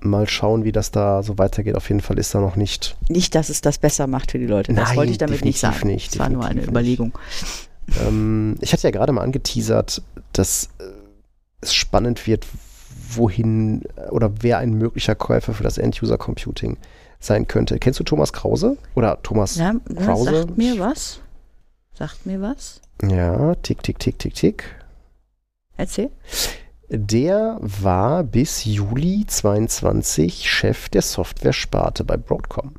mal 0.00 0.28
schauen, 0.28 0.64
wie 0.64 0.72
das 0.72 0.90
da 0.90 1.22
so 1.22 1.38
weitergeht. 1.38 1.76
Auf 1.76 1.88
jeden 1.88 2.00
Fall 2.00 2.18
ist 2.18 2.34
da 2.34 2.40
noch 2.40 2.56
nicht. 2.56 2.96
Nicht, 3.08 3.34
dass 3.34 3.48
es 3.48 3.60
das 3.60 3.78
besser 3.78 4.06
macht 4.06 4.30
für 4.32 4.38
die 4.38 4.46
Leute. 4.46 4.72
Das 4.74 4.88
Nein, 4.88 4.96
wollte 4.96 5.12
ich 5.12 5.18
damit 5.18 5.44
nicht 5.44 5.58
sagen. 5.58 5.88
nicht, 5.88 6.12
das 6.12 6.18
war 6.18 6.28
nur 6.28 6.44
eine 6.44 6.60
definitiv 6.60 6.70
Überlegung. 6.70 7.12
Ähm, 8.06 8.56
ich 8.60 8.72
hatte 8.72 8.82
ja 8.84 8.90
gerade 8.90 9.12
mal 9.12 9.22
angeteasert, 9.22 10.02
dass 10.32 10.70
äh, 10.78 10.84
es 11.60 11.74
spannend 11.74 12.26
wird, 12.26 12.46
wohin 13.10 13.82
äh, 13.96 14.08
oder 14.10 14.30
wer 14.40 14.58
ein 14.58 14.74
möglicher 14.74 15.14
Käufer 15.14 15.52
für 15.54 15.62
das 15.62 15.78
End-User-Computing 15.78 16.76
sein 17.20 17.48
könnte. 17.48 17.78
Kennst 17.78 18.00
du 18.00 18.04
Thomas 18.04 18.32
Krause? 18.32 18.76
Oder 18.94 19.22
Thomas 19.22 19.56
Ja, 19.56 19.74
ja, 19.88 20.04
Krause? 20.04 20.42
sagt 20.42 20.58
mir 20.58 20.78
was. 20.78 21.20
Sagt 21.94 22.26
mir 22.26 22.40
was. 22.40 22.80
Ja, 23.02 23.54
tick, 23.56 23.82
tick, 23.82 23.98
tick, 23.98 24.18
tick, 24.18 24.34
tick. 24.34 24.64
Erzähl. 25.76 26.10
Der 26.88 27.58
war 27.60 28.22
bis 28.24 28.64
Juli 28.64 29.24
22 29.26 30.48
Chef 30.50 30.88
der 30.90 31.02
Software-Sparte 31.02 32.04
bei 32.04 32.16
Broadcom. 32.16 32.74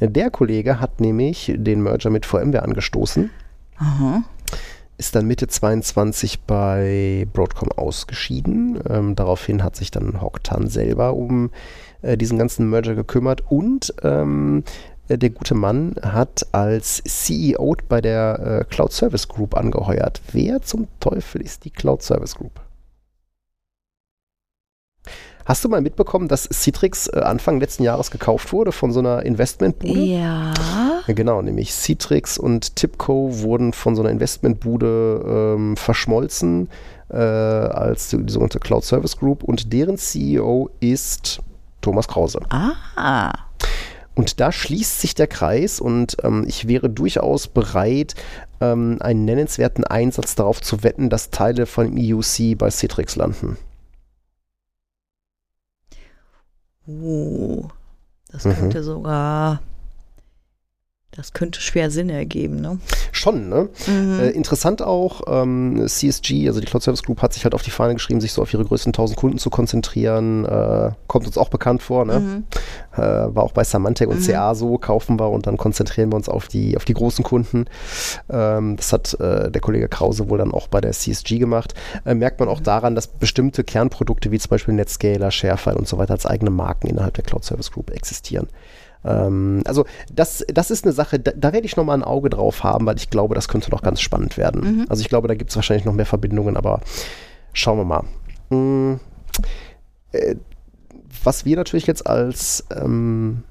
Der 0.00 0.30
Kollege 0.30 0.80
hat 0.80 1.00
nämlich 1.00 1.52
den 1.54 1.82
Merger 1.82 2.10
mit 2.10 2.26
VMware 2.26 2.62
angestoßen, 2.62 3.30
Aha. 3.76 4.22
ist 4.96 5.14
dann 5.14 5.26
Mitte 5.26 5.48
22 5.48 6.40
bei 6.40 7.26
Broadcom 7.32 7.70
ausgeschieden. 7.72 8.80
Ähm, 8.88 9.14
daraufhin 9.14 9.62
hat 9.62 9.76
sich 9.76 9.90
dann 9.90 10.20
Hock 10.20 10.42
Tan 10.42 10.66
selber 10.66 11.14
um 11.14 11.50
äh, 12.02 12.16
diesen 12.16 12.38
ganzen 12.38 12.68
Merger 12.70 12.94
gekümmert 12.94 13.42
und 13.50 13.94
ähm, 14.02 14.64
äh, 15.08 15.18
der 15.18 15.30
gute 15.30 15.54
Mann 15.54 15.94
hat 16.02 16.46
als 16.52 17.02
CEO 17.04 17.76
bei 17.88 18.00
der 18.00 18.62
äh, 18.62 18.64
Cloud 18.64 18.92
Service 18.92 19.28
Group 19.28 19.56
angeheuert. 19.56 20.20
Wer 20.32 20.62
zum 20.62 20.88
Teufel 21.00 21.42
ist 21.42 21.64
die 21.64 21.70
Cloud 21.70 22.02
Service 22.02 22.34
Group? 22.34 22.63
Hast 25.44 25.62
du 25.62 25.68
mal 25.68 25.82
mitbekommen, 25.82 26.28
dass 26.28 26.48
Citrix 26.50 27.06
äh, 27.08 27.20
Anfang 27.20 27.60
letzten 27.60 27.82
Jahres 27.82 28.10
gekauft 28.10 28.52
wurde 28.52 28.72
von 28.72 28.92
so 28.92 29.00
einer 29.00 29.24
Investmentbude? 29.24 30.00
Ja. 30.00 30.54
Ja, 31.06 31.12
genau, 31.14 31.42
nämlich 31.42 31.72
Citrix 31.72 32.38
und 32.38 32.76
Tipco 32.76 33.40
wurden 33.40 33.74
von 33.74 33.94
so 33.94 34.02
einer 34.02 34.10
Investmentbude 34.10 35.54
ähm, 35.56 35.76
verschmolzen 35.76 36.70
äh, 37.10 37.16
als 37.16 38.08
die, 38.08 38.24
die 38.24 38.32
sogenannte 38.32 38.58
Cloud 38.58 38.84
Service 38.84 39.18
Group 39.18 39.42
und 39.42 39.72
deren 39.72 39.98
CEO 39.98 40.70
ist 40.80 41.40
Thomas 41.82 42.08
Krause. 42.08 42.40
Ah. 42.48 43.32
Und 44.14 44.40
da 44.40 44.50
schließt 44.50 45.00
sich 45.00 45.14
der 45.14 45.26
Kreis 45.26 45.78
und 45.78 46.16
ähm, 46.22 46.44
ich 46.46 46.68
wäre 46.68 46.88
durchaus 46.88 47.48
bereit, 47.48 48.14
ähm, 48.62 48.96
einen 49.00 49.26
nennenswerten 49.26 49.84
Einsatz 49.84 50.36
darauf 50.36 50.62
zu 50.62 50.82
wetten, 50.82 51.10
dass 51.10 51.30
Teile 51.30 51.66
von 51.66 51.98
EUC 51.98 52.56
bei 52.56 52.70
Citrix 52.70 53.16
landen. 53.16 53.58
Uh, 56.86 57.62
das 58.30 58.44
Mhm. 58.44 58.54
könnte 58.54 58.82
sogar. 58.82 59.60
Das 61.16 61.32
könnte 61.32 61.60
schwer 61.60 61.92
Sinn 61.92 62.10
ergeben, 62.10 62.60
ne? 62.60 62.78
Schon, 63.12 63.48
ne? 63.48 63.68
Mhm. 63.86 64.18
Äh, 64.18 64.30
interessant 64.30 64.82
auch, 64.82 65.22
ähm, 65.28 65.84
CSG, 65.86 66.48
also 66.48 66.58
die 66.60 66.66
Cloud 66.66 66.82
Service 66.82 67.04
Group, 67.04 67.22
hat 67.22 67.32
sich 67.32 67.44
halt 67.44 67.54
auf 67.54 67.62
die 67.62 67.70
Fahne 67.70 67.94
geschrieben, 67.94 68.20
sich 68.20 68.32
so 68.32 68.42
auf 68.42 68.52
ihre 68.52 68.64
größten 68.64 68.90
1000 68.92 69.16
Kunden 69.16 69.38
zu 69.38 69.48
konzentrieren. 69.48 70.44
Äh, 70.44 70.90
kommt 71.06 71.26
uns 71.26 71.38
auch 71.38 71.50
bekannt 71.50 71.82
vor, 71.82 72.04
ne? 72.04 72.18
Mhm. 72.18 72.44
Äh, 72.94 72.98
war 72.98 73.44
auch 73.44 73.52
bei 73.52 73.62
Symantec 73.62 74.08
und 74.08 74.20
Mhm. 74.20 74.24
CA 74.26 74.54
so, 74.56 74.76
kaufen 74.76 75.18
wir 75.20 75.30
und 75.30 75.46
dann 75.46 75.56
konzentrieren 75.56 76.10
wir 76.10 76.16
uns 76.16 76.28
auf 76.28 76.48
die, 76.48 76.76
auf 76.76 76.84
die 76.84 76.94
großen 76.94 77.22
Kunden. 77.24 77.66
Ähm, 78.28 78.76
das 78.76 78.92
hat 78.92 79.14
äh, 79.20 79.52
der 79.52 79.60
Kollege 79.60 79.88
Krause 79.88 80.28
wohl 80.30 80.38
dann 80.38 80.50
auch 80.52 80.66
bei 80.66 80.80
der 80.80 80.92
CSG 80.92 81.38
gemacht. 81.38 81.74
Äh, 82.04 82.14
merkt 82.14 82.40
man 82.40 82.48
auch 82.48 82.58
Mhm. 82.60 82.64
daran, 82.64 82.94
dass 82.96 83.06
bestimmte 83.06 83.62
Kernprodukte 83.62 84.32
wie 84.32 84.38
zum 84.40 84.50
Beispiel 84.50 84.74
Netscaler, 84.74 85.30
Sharefile 85.30 85.76
und 85.76 85.86
so 85.86 85.96
weiter 85.98 86.14
als 86.14 86.26
eigene 86.26 86.50
Marken 86.50 86.88
innerhalb 86.88 87.14
der 87.14 87.22
Cloud 87.24 87.44
Service 87.44 87.70
Group 87.70 87.90
existieren. 87.92 88.48
Ähm, 89.04 89.62
also 89.66 89.84
das, 90.12 90.44
das 90.48 90.70
ist 90.70 90.84
eine 90.84 90.92
Sache, 90.92 91.18
da, 91.18 91.32
da 91.36 91.52
werde 91.52 91.66
ich 91.66 91.76
nochmal 91.76 91.96
ein 91.96 92.04
Auge 92.04 92.30
drauf 92.30 92.64
haben, 92.64 92.86
weil 92.86 92.96
ich 92.96 93.10
glaube, 93.10 93.34
das 93.34 93.48
könnte 93.48 93.70
noch 93.70 93.82
ganz 93.82 94.00
spannend 94.00 94.36
werden. 94.36 94.78
Mhm. 94.78 94.86
Also 94.88 95.02
ich 95.02 95.08
glaube, 95.08 95.28
da 95.28 95.34
gibt 95.34 95.50
es 95.50 95.56
wahrscheinlich 95.56 95.84
noch 95.84 95.92
mehr 95.92 96.06
Verbindungen, 96.06 96.56
aber 96.56 96.80
schauen 97.52 97.78
wir 97.78 97.84
mal. 97.84 98.04
Mm, 98.50 99.00
äh, 100.12 100.36
was 101.22 101.44
wir 101.44 101.56
natürlich 101.56 101.86
jetzt 101.86 102.06
als, 102.06 102.64
ähm, 102.74 103.44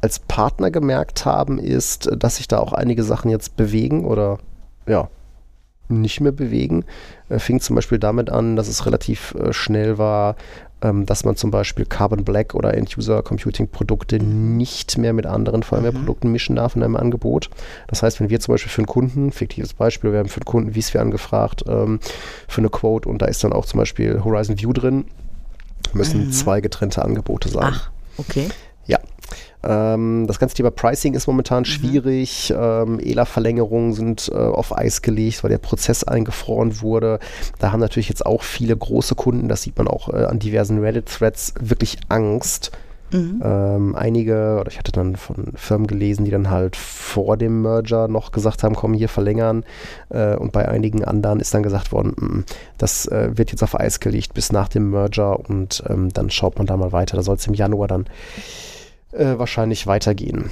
als 0.00 0.18
Partner 0.18 0.70
gemerkt 0.70 1.24
haben, 1.24 1.58
ist, 1.58 2.10
dass 2.16 2.36
sich 2.36 2.48
da 2.48 2.58
auch 2.58 2.72
einige 2.72 3.02
Sachen 3.02 3.30
jetzt 3.30 3.56
bewegen 3.56 4.04
oder 4.04 4.38
ja, 4.86 5.08
nicht 5.88 6.20
mehr 6.20 6.32
bewegen. 6.32 6.84
Äh, 7.28 7.38
fing 7.38 7.60
zum 7.60 7.76
Beispiel 7.76 7.98
damit 7.98 8.30
an, 8.30 8.56
dass 8.56 8.68
es 8.68 8.86
relativ 8.86 9.34
äh, 9.34 9.52
schnell 9.52 9.98
war, 9.98 10.36
ähm, 10.84 11.06
dass 11.06 11.24
man 11.24 11.34
zum 11.34 11.50
Beispiel 11.50 11.84
Carbon 11.86 12.22
Black 12.24 12.54
oder 12.54 12.74
End-User-Computing-Produkte 12.74 14.18
nicht 14.22 14.96
mehr 14.98 15.12
mit 15.12 15.26
anderen 15.26 15.62
VMware-Produkten 15.62 16.30
mischen 16.30 16.54
darf 16.56 16.76
in 16.76 16.82
einem 16.82 16.94
Angebot. 16.96 17.50
Das 17.88 18.02
heißt, 18.02 18.20
wenn 18.20 18.30
wir 18.30 18.38
zum 18.38 18.54
Beispiel 18.54 18.70
für 18.70 18.82
einen 18.82 18.86
Kunden, 18.86 19.32
fiktives 19.32 19.72
Beispiel, 19.74 20.12
wir 20.12 20.18
haben 20.20 20.28
für 20.28 20.40
einen 20.40 20.44
Kunden 20.44 20.74
vSphere 20.80 21.02
angefragt, 21.02 21.64
ähm, 21.66 21.98
für 22.46 22.60
eine 22.60 22.68
Quote 22.68 23.08
und 23.08 23.20
da 23.22 23.26
ist 23.26 23.42
dann 23.42 23.52
auch 23.52 23.64
zum 23.64 23.78
Beispiel 23.78 24.22
Horizon 24.22 24.58
View 24.60 24.72
drin, 24.72 25.06
müssen 25.92 26.26
Mhm. 26.26 26.32
zwei 26.32 26.60
getrennte 26.60 27.02
Angebote 27.04 27.48
sein. 27.48 27.72
Ach, 27.74 27.90
okay. 28.18 28.48
Ähm, 29.64 30.26
das 30.26 30.38
ganze 30.38 30.54
Thema 30.54 30.70
Pricing 30.70 31.14
ist 31.14 31.26
momentan 31.26 31.64
schwierig. 31.64 32.52
Ähm, 32.56 33.00
ELA-Verlängerungen 33.00 33.92
sind 33.92 34.30
äh, 34.32 34.36
auf 34.36 34.76
Eis 34.76 35.02
gelegt, 35.02 35.42
weil 35.42 35.50
der 35.50 35.58
Prozess 35.58 36.04
eingefroren 36.04 36.80
wurde. 36.80 37.18
Da 37.58 37.72
haben 37.72 37.80
natürlich 37.80 38.08
jetzt 38.08 38.26
auch 38.26 38.42
viele 38.42 38.76
große 38.76 39.14
Kunden, 39.14 39.48
das 39.48 39.62
sieht 39.62 39.76
man 39.78 39.88
auch 39.88 40.08
äh, 40.08 40.24
an 40.24 40.38
diversen 40.38 40.78
Reddit-Threads, 40.80 41.54
wirklich 41.60 41.98
Angst. 42.08 42.72
Mhm. 43.14 43.40
Ähm, 43.44 43.94
einige, 43.94 44.58
oder 44.60 44.70
ich 44.70 44.78
hatte 44.78 44.90
dann 44.90 45.14
von 45.14 45.52
Firmen 45.54 45.86
gelesen, 45.86 46.24
die 46.24 46.30
dann 46.30 46.50
halt 46.50 46.74
vor 46.74 47.36
dem 47.36 47.62
Merger 47.62 48.08
noch 48.08 48.32
gesagt 48.32 48.64
haben, 48.64 48.74
komm 48.74 48.92
hier 48.92 49.08
verlängern. 49.08 49.64
Äh, 50.08 50.34
und 50.36 50.52
bei 50.52 50.68
einigen 50.68 51.04
anderen 51.04 51.38
ist 51.38 51.54
dann 51.54 51.62
gesagt 51.62 51.92
worden, 51.92 52.14
mm, 52.16 52.44
das 52.76 53.06
äh, 53.06 53.30
wird 53.36 53.52
jetzt 53.52 53.62
auf 53.62 53.78
Eis 53.78 54.00
gelegt 54.00 54.34
bis 54.34 54.50
nach 54.50 54.68
dem 54.68 54.90
Merger 54.90 55.38
und 55.48 55.84
ähm, 55.88 56.12
dann 56.12 56.30
schaut 56.30 56.58
man 56.58 56.66
da 56.66 56.76
mal 56.76 56.92
weiter. 56.92 57.16
Da 57.16 57.22
soll 57.22 57.36
es 57.36 57.46
im 57.46 57.54
Januar 57.54 57.86
dann 57.86 58.06
äh, 59.16 59.38
wahrscheinlich 59.38 59.86
weitergehen. 59.86 60.50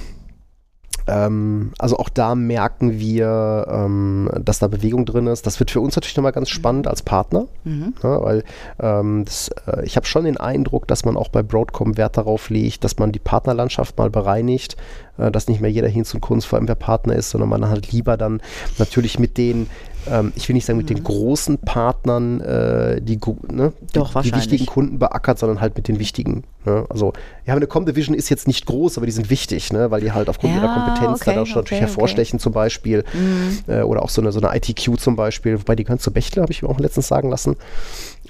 Ähm, 1.05 1.73
also 1.79 1.97
auch 1.97 2.07
da 2.07 2.33
merken 2.33 2.97
wir, 2.99 3.67
ähm, 3.69 4.29
dass 4.39 4.59
da 4.59 4.67
Bewegung 4.67 5.05
drin 5.05 5.27
ist. 5.27 5.45
Das 5.45 5.59
wird 5.59 5.69
für 5.71 5.81
uns 5.81 5.95
natürlich 5.95 6.15
nochmal 6.15 6.31
ganz 6.31 6.49
spannend 6.49 6.87
als 6.87 7.01
Partner, 7.01 7.47
Mhm. 7.65 7.93
ne, 8.01 8.17
weil 8.21 8.43
ähm, 8.79 9.25
das, 9.25 9.49
äh, 9.67 9.83
ich 9.83 9.97
habe 9.97 10.05
schon 10.05 10.23
den 10.23 10.37
Eindruck, 10.37 10.87
dass 10.87 11.03
man 11.03 11.17
auch 11.17 11.27
bei 11.27 11.43
Broadcom 11.43 11.97
Wert 11.97 12.17
darauf 12.17 12.49
legt, 12.49 12.83
dass 12.85 12.97
man 12.99 13.11
die 13.11 13.19
Partnerlandschaft 13.19 13.97
mal 13.97 14.09
bereinigt, 14.09 14.77
äh, 15.17 15.31
dass 15.31 15.47
nicht 15.47 15.61
mehr 15.61 15.71
jeder 15.71 15.87
Hinz 15.87 16.13
und 16.13 16.21
Kunst 16.21 16.47
vor 16.47 16.57
allem 16.57 16.67
der 16.67 16.75
Partner 16.75 17.15
ist, 17.15 17.29
sondern 17.29 17.49
man 17.49 17.67
halt 17.67 17.91
lieber 17.91 18.17
dann 18.17 18.41
natürlich 18.77 19.19
mit 19.19 19.37
den, 19.37 19.69
ähm, 20.09 20.33
ich 20.35 20.47
will 20.49 20.53
nicht 20.53 20.65
sagen 20.65 20.77
mit 20.77 20.89
den 20.89 21.03
großen 21.03 21.59
Partnern, 21.59 22.41
äh, 22.41 23.01
die, 23.01 23.19
ne, 23.51 23.73
Mhm. 23.73 23.73
Doch, 23.93 24.21
die, 24.21 24.31
die 24.31 24.37
wichtigen 24.37 24.65
Kunden 24.65 24.99
beackert, 24.99 25.39
sondern 25.39 25.61
halt 25.61 25.75
mit 25.75 25.87
den 25.87 25.99
wichtigen. 25.99 26.43
Ne? 26.65 26.85
Also, 26.89 27.13
ja, 27.45 27.53
eine 27.55 27.67
Comdivision 27.67 28.15
ist 28.15 28.29
jetzt 28.29 28.47
nicht 28.47 28.65
groß, 28.65 28.97
aber 28.97 29.05
die 29.05 29.11
sind 29.11 29.29
wichtig, 29.29 29.71
ne? 29.71 29.91
weil 29.91 30.01
die 30.01 30.11
halt 30.11 30.29
aufgrund 30.29 30.55
ihrer 30.55 30.65
Ja, 30.65 30.73
Kompetenz 30.73 31.21
okay, 31.21 31.33
schon 31.33 31.41
okay, 31.41 31.55
natürlich 31.55 31.81
hervorstechen 31.81 32.39
zum 32.39 32.53
Beispiel. 32.53 33.03
Mhm. 33.13 33.59
Äh, 33.67 33.81
oder 33.83 34.01
auch 34.01 34.09
so 34.09 34.21
eine, 34.21 34.31
so 34.31 34.41
eine 34.41 34.55
ITQ 34.55 34.99
zum 34.99 35.15
Beispiel, 35.15 35.59
wobei 35.59 35.75
die 35.75 35.83
gehören 35.83 35.99
zu 35.99 36.11
Bechtle, 36.11 36.41
habe 36.41 36.51
ich 36.51 36.63
mir 36.63 36.69
auch 36.69 36.79
letztens 36.79 37.07
sagen 37.07 37.29
lassen. 37.29 37.55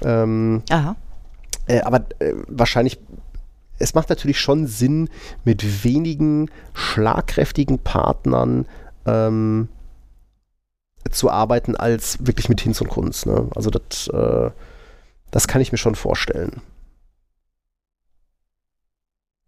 Ähm, 0.02 0.62
Aha. 0.70 0.96
äh, 1.66 1.80
aber 1.80 2.04
äh, 2.18 2.34
wahrscheinlich, 2.48 2.98
es 3.78 3.94
macht 3.94 4.08
natürlich 4.08 4.40
schon 4.40 4.66
Sinn, 4.66 5.08
mit 5.44 5.84
wenigen 5.84 6.50
schlagkräftigen 6.74 7.78
Partnern 7.78 8.66
ähm, 9.06 9.68
zu 11.10 11.30
arbeiten, 11.30 11.76
als 11.76 12.24
wirklich 12.26 12.48
mit 12.48 12.60
Hinz 12.60 12.80
und 12.80 12.88
Kunz. 12.88 13.26
Ne? 13.26 13.48
Also 13.54 13.70
das, 13.70 14.08
äh, 14.08 14.50
das 15.30 15.48
kann 15.48 15.60
ich 15.60 15.72
mir 15.72 15.78
schon 15.78 15.94
vorstellen. 15.94 16.60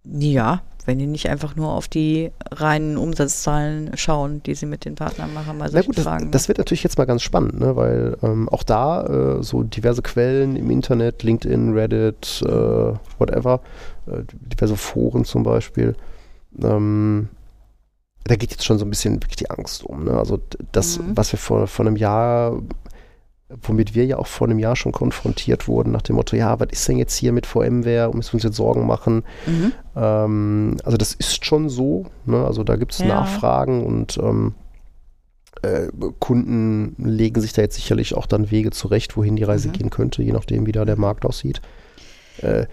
Ja, 0.04 0.62
wenn 0.86 0.98
die 0.98 1.06
nicht 1.06 1.28
einfach 1.28 1.56
nur 1.56 1.72
auf 1.72 1.88
die 1.88 2.30
reinen 2.50 2.96
Umsatzzahlen 2.96 3.90
schauen, 3.96 4.42
die 4.44 4.54
sie 4.54 4.66
mit 4.66 4.84
den 4.84 4.94
Partnern 4.94 5.34
machen 5.34 5.58
bei 5.58 5.68
Na 5.70 5.82
gut, 5.82 5.98
das, 5.98 6.06
das 6.30 6.48
wird 6.48 6.58
natürlich 6.58 6.82
jetzt 6.84 6.96
mal 6.96 7.04
ganz 7.04 7.22
spannend, 7.22 7.58
ne? 7.60 7.76
weil 7.76 8.16
ähm, 8.22 8.48
auch 8.48 8.62
da 8.62 9.04
äh, 9.38 9.42
so 9.42 9.62
diverse 9.62 10.02
Quellen 10.02 10.56
im 10.56 10.70
Internet, 10.70 11.22
LinkedIn, 11.22 11.72
Reddit, 11.74 12.42
äh, 12.46 12.48
whatever, 13.18 13.60
äh, 14.06 14.22
diverse 14.30 14.76
Foren 14.76 15.24
zum 15.24 15.42
Beispiel, 15.42 15.94
ähm, 16.62 17.28
da 18.24 18.34
geht 18.34 18.50
jetzt 18.50 18.64
schon 18.64 18.78
so 18.78 18.84
ein 18.84 18.90
bisschen 18.90 19.16
wirklich 19.16 19.36
die 19.36 19.50
Angst 19.50 19.84
um. 19.84 20.04
Ne? 20.04 20.12
Also 20.12 20.40
das, 20.72 20.98
Mhm. 20.98 21.12
was 21.16 21.32
wir 21.32 21.38
vor, 21.38 21.66
vor 21.68 21.86
einem 21.86 21.96
Jahr, 21.96 22.60
womit 23.62 23.94
wir 23.94 24.04
ja 24.04 24.18
auch 24.18 24.26
vor 24.26 24.48
einem 24.48 24.58
Jahr 24.58 24.74
schon 24.76 24.92
konfrontiert 24.92 25.68
wurden, 25.68 25.92
nach 25.92 26.02
dem 26.02 26.16
Motto, 26.16 26.34
ja, 26.36 26.58
was 26.58 26.68
ist 26.72 26.88
denn 26.88 26.96
jetzt 26.98 27.14
hier 27.16 27.32
mit 27.32 27.46
VMware, 27.46 28.10
müssen 28.14 28.32
wir 28.32 28.34
uns 28.34 28.42
jetzt 28.42 28.56
Sorgen 28.56 28.86
machen? 28.86 29.22
mhm. 29.46 29.72
Ähm, 29.94 30.76
also 30.84 30.96
das 30.96 31.14
ist 31.14 31.44
schon 31.44 31.68
so. 31.68 32.06
Ne? 32.24 32.44
Also 32.44 32.64
da 32.64 32.76
gibt 32.76 32.92
es 32.92 32.98
Ja. 32.98 33.06
Nachfragen 33.06 33.84
und 33.86 34.18
ähm, 34.18 34.54
äh, 35.62 35.86
Kunden 36.18 36.96
legen 36.98 37.40
sich 37.40 37.52
da 37.52 37.62
jetzt 37.62 37.76
sicherlich 37.76 38.14
auch 38.14 38.26
dann 38.26 38.50
Wege 38.50 38.70
zurecht, 38.72 39.16
wohin 39.16 39.36
die 39.36 39.44
Reise 39.44 39.68
Mhm. 39.68 39.72
gehen 39.72 39.90
könnte, 39.90 40.22
je 40.22 40.32
nachdem, 40.32 40.66
wie 40.66 40.72
da 40.72 40.84
der 40.84 40.98
Markt 40.98 41.24
aussieht. 41.24 41.60
Äh, 42.38 42.66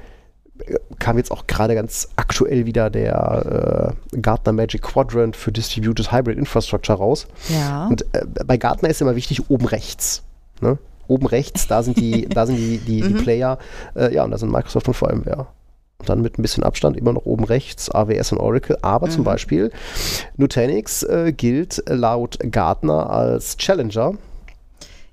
kam 0.99 1.17
jetzt 1.17 1.31
auch 1.31 1.47
gerade 1.47 1.73
ganz 1.75 2.09
aktuell 2.15 2.65
wieder 2.65 2.89
der 2.89 3.93
äh, 4.13 4.17
Gartner 4.21 4.53
Magic 4.53 4.81
Quadrant 4.83 5.35
für 5.35 5.51
Distributed 5.51 6.11
Hybrid 6.11 6.37
Infrastructure 6.37 6.97
raus. 6.97 7.27
Ja. 7.49 7.87
Und 7.87 8.03
äh, 8.13 8.25
bei 8.45 8.57
Gartner 8.57 8.89
ist 8.89 9.01
immer 9.01 9.15
wichtig, 9.15 9.49
oben 9.49 9.65
rechts. 9.65 10.23
Ne? 10.63 10.77
Oben 11.07 11.27
rechts, 11.27 11.67
da 11.67 11.83
sind 11.83 11.97
die, 11.97 12.27
da 12.27 12.45
sind 12.47 12.55
die, 12.57 12.77
die, 12.79 13.01
die 13.01 13.13
Player, 13.23 13.59
äh, 13.95 14.13
ja, 14.13 14.23
und 14.23 14.31
da 14.31 14.37
sind 14.37 14.51
Microsoft 14.51 14.87
und 14.87 14.93
VMware. 14.95 15.47
Und 15.99 16.09
dann 16.09 16.21
mit 16.21 16.37
ein 16.39 16.41
bisschen 16.41 16.63
Abstand 16.63 16.97
immer 16.97 17.13
noch 17.13 17.25
oben 17.25 17.43
rechts 17.45 17.89
AWS 17.91 18.31
und 18.33 18.39
Oracle. 18.39 18.77
Aber 18.81 19.09
zum 19.09 19.23
Beispiel 19.23 19.71
Nutanix 20.37 21.03
äh, 21.03 21.31
gilt 21.31 21.83
laut 21.87 22.37
Gartner 22.51 23.09
als 23.09 23.55
Challenger. 23.57 24.13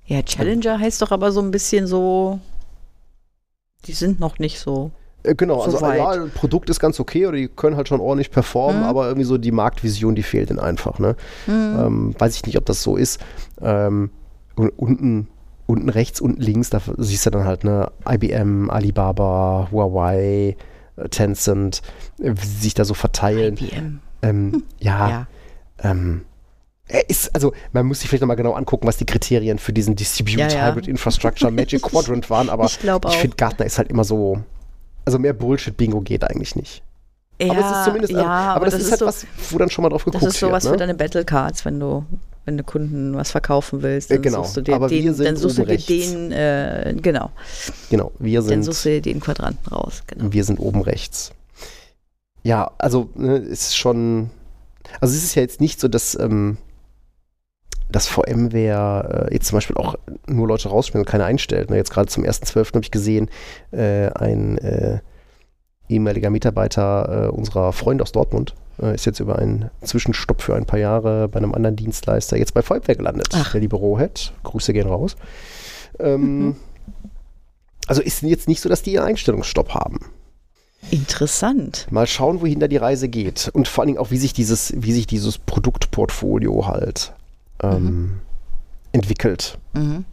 Ja, 0.06 0.22
Challenger 0.22 0.80
heißt 0.80 1.02
doch 1.02 1.12
aber 1.12 1.30
so 1.30 1.40
ein 1.40 1.50
bisschen 1.52 1.86
so, 1.86 2.40
die 3.86 3.92
sind 3.92 4.18
noch 4.20 4.38
nicht 4.38 4.58
so. 4.58 4.90
Äh, 5.22 5.34
genau, 5.34 5.60
also 5.60 5.78
Soweit. 5.78 5.98
ja, 5.98 6.26
Produkt 6.34 6.70
ist 6.70 6.80
ganz 6.80 6.98
okay 6.98 7.26
oder 7.26 7.36
die 7.36 7.48
können 7.48 7.76
halt 7.76 7.88
schon 7.88 8.00
ordentlich 8.00 8.30
performen, 8.30 8.80
Mhm. 8.82 8.88
aber 8.88 9.06
irgendwie 9.06 9.26
so 9.26 9.38
die 9.38 9.52
Marktvision, 9.52 10.14
die 10.14 10.22
fehlt 10.22 10.50
ihnen 10.50 10.58
einfach. 10.58 10.98
Ne? 10.98 11.14
Ähm, 11.46 12.14
weiß 12.18 12.34
ich 12.36 12.46
nicht, 12.46 12.56
ob 12.58 12.64
das 12.66 12.82
so 12.82 12.96
ist. 12.96 13.20
Ähm, 13.60 14.10
und 14.56 14.70
unten, 14.70 15.28
unten 15.70 15.88
rechts, 15.88 16.20
unten 16.20 16.40
links, 16.40 16.68
da 16.70 16.80
siehst 16.98 17.26
du 17.26 17.30
dann 17.30 17.44
halt 17.44 17.64
ne 17.64 17.90
IBM, 18.08 18.68
Alibaba, 18.70 19.68
Huawei, 19.70 20.56
äh, 20.96 21.08
Tencent, 21.08 21.80
äh, 22.18 22.32
wie 22.34 22.46
sie 22.46 22.58
sich 22.62 22.74
da 22.74 22.84
so 22.84 22.94
verteilen. 22.94 23.56
IBM. 23.56 24.00
Ähm, 24.22 24.64
ja, 24.80 25.08
Ja. 25.08 25.26
ähm, 25.82 26.22
ist, 27.06 27.32
also 27.36 27.52
man 27.72 27.86
muss 27.86 28.00
sich 28.00 28.08
vielleicht 28.08 28.22
nochmal 28.22 28.36
genau 28.36 28.52
angucken, 28.54 28.86
was 28.88 28.96
die 28.96 29.06
Kriterien 29.06 29.58
für 29.60 29.72
diesen 29.72 29.94
Distributed 29.94 30.52
Ja, 30.52 30.58
ja. 30.58 30.68
Hybrid 30.72 30.88
Infrastructure 30.88 31.50
Magic 31.52 31.82
Quadrant 31.90 32.28
waren, 32.30 32.48
aber 32.50 32.64
Ich 32.64 32.78
auch. 32.90 33.12
finde 33.14 33.36
Gartner 33.36 33.64
ist 33.64 33.78
halt 33.78 33.88
immer 33.90 34.02
so, 34.02 34.42
also 35.04 35.18
mehr 35.20 35.32
Bullshit-Bingo 35.32 36.00
geht 36.00 36.24
eigentlich 36.24 36.56
nicht. 36.56 36.82
Ja, 37.40 37.52
aber 37.52 37.60
es 37.60 37.78
ist 37.78 37.84
zumindest, 37.84 38.12
ja, 38.12 38.26
aber, 38.26 38.64
das, 38.66 38.74
ist 38.74 38.90
halt 38.90 39.00
so, 39.00 39.06
was, 39.06 39.26
wo 39.50 39.58
dann 39.58 39.70
schon 39.70 39.82
mal 39.82 39.88
drauf 39.88 40.04
Das 40.04 40.12
geguckt 40.12 40.32
ist 40.32 40.40
sowas 40.40 40.64
wird. 40.64 40.72
für 40.74 40.76
Ne? 40.80 40.86
deine 40.86 40.94
Battle 40.94 41.24
Cards, 41.24 41.64
wenn 41.64 41.80
du, 41.80 42.04
wenn 42.44 42.56
du 42.56 42.64
Kunden 42.64 43.16
was 43.16 43.30
verkaufen 43.30 43.82
willst, 43.82 44.10
Äh, 44.10 44.14
dann 44.14 44.22
genau, 44.22 44.42
suchst 44.42 44.56
du 44.58 44.60
dir 44.62 44.74
aber 44.74 44.90
wir 44.90 45.00
den, 45.02 45.14
sind 45.14 45.26
dann 45.26 45.36
suchst 45.36 45.58
du 45.58 45.62
dir 45.64 45.68
rechts. 45.70 45.86
den, 45.86 46.32
äh, 46.32 46.94
genau, 47.00 47.30
Genau, 47.90 48.12
wir 48.18 48.40
dann 48.40 48.48
sind, 48.48 48.62
suchst 48.64 48.84
du 48.84 48.88
dir 48.90 49.00
den 49.02 49.20
Quadranten 49.20 49.72
raus, 49.72 50.02
genau. 50.06 50.32
wir 50.32 50.44
sind 50.44 50.58
oben 50.58 50.82
rechts. 50.82 51.32
Ja, 52.42 52.70
also 52.78 53.10
ne, 53.14 53.36
ist 53.36 53.76
schon, 53.76 54.30
also 55.00 55.14
es 55.14 55.22
ist 55.24 55.34
ja 55.34 55.42
jetzt 55.42 55.60
nicht 55.60 55.80
so, 55.80 55.88
dass, 55.88 56.18
ähm, 56.18 56.56
dass 57.90 58.06
VMware 58.06 59.28
äh, 59.30 59.34
jetzt 59.34 59.48
zum 59.48 59.56
Beispiel 59.56 59.76
auch 59.76 59.94
nur 60.26 60.46
Leute 60.46 60.68
rausspielen 60.68 61.04
und 61.04 61.10
keine 61.10 61.24
einstellt. 61.24 61.70
Ne? 61.70 61.76
Jetzt 61.76 61.90
gerade 61.90 62.08
zum 62.08 62.24
1.12. 62.24 62.68
habe 62.74 62.84
ich 62.84 62.90
gesehen, 62.90 63.28
äh, 63.72 64.06
ein 64.10 64.58
äh, 64.58 65.00
ehemaliger 65.90 66.30
Mitarbeiter 66.30 67.26
äh, 67.26 67.28
unserer 67.28 67.72
Freunde 67.72 68.02
aus 68.02 68.12
Dortmund 68.12 68.54
äh, 68.80 68.94
ist 68.94 69.06
jetzt 69.06 69.20
über 69.20 69.38
einen 69.38 69.70
Zwischenstopp 69.82 70.42
für 70.42 70.54
ein 70.54 70.66
paar 70.66 70.78
Jahre 70.78 71.28
bei 71.28 71.38
einem 71.38 71.54
anderen 71.54 71.76
Dienstleister 71.76 72.36
jetzt 72.36 72.54
bei 72.54 72.62
VMware 72.62 72.96
gelandet. 72.96 73.28
Ach. 73.32 73.52
Der 73.52 73.60
liebe 73.60 73.76
Rohit, 73.76 74.32
Grüße 74.42 74.72
gehen 74.72 74.88
raus. 74.88 75.16
Ähm, 75.98 76.46
Mhm. 76.46 76.56
Also 77.86 78.02
ist 78.02 78.22
jetzt 78.22 78.46
nicht 78.46 78.60
so, 78.60 78.68
dass 78.68 78.82
die 78.82 78.92
ihren 78.92 79.04
Einstellungsstopp 79.04 79.74
haben. 79.74 79.98
Interessant. 80.92 81.88
Mal 81.90 82.06
schauen, 82.06 82.40
wohin 82.40 82.60
da 82.60 82.68
die 82.68 82.76
Reise 82.76 83.08
geht. 83.08 83.50
Und 83.52 83.66
vor 83.66 83.82
allen 83.82 83.88
Dingen 83.88 83.98
auch, 83.98 84.12
wie 84.12 84.16
sich 84.16 84.32
dieses, 84.32 84.72
wie 84.76 84.92
sich 84.92 85.08
dieses 85.08 85.38
Produktportfolio 85.38 86.68
halt 86.68 87.12
ähm, 87.62 88.20
entwickelt. 88.92 89.58
Mhm. 89.72 90.04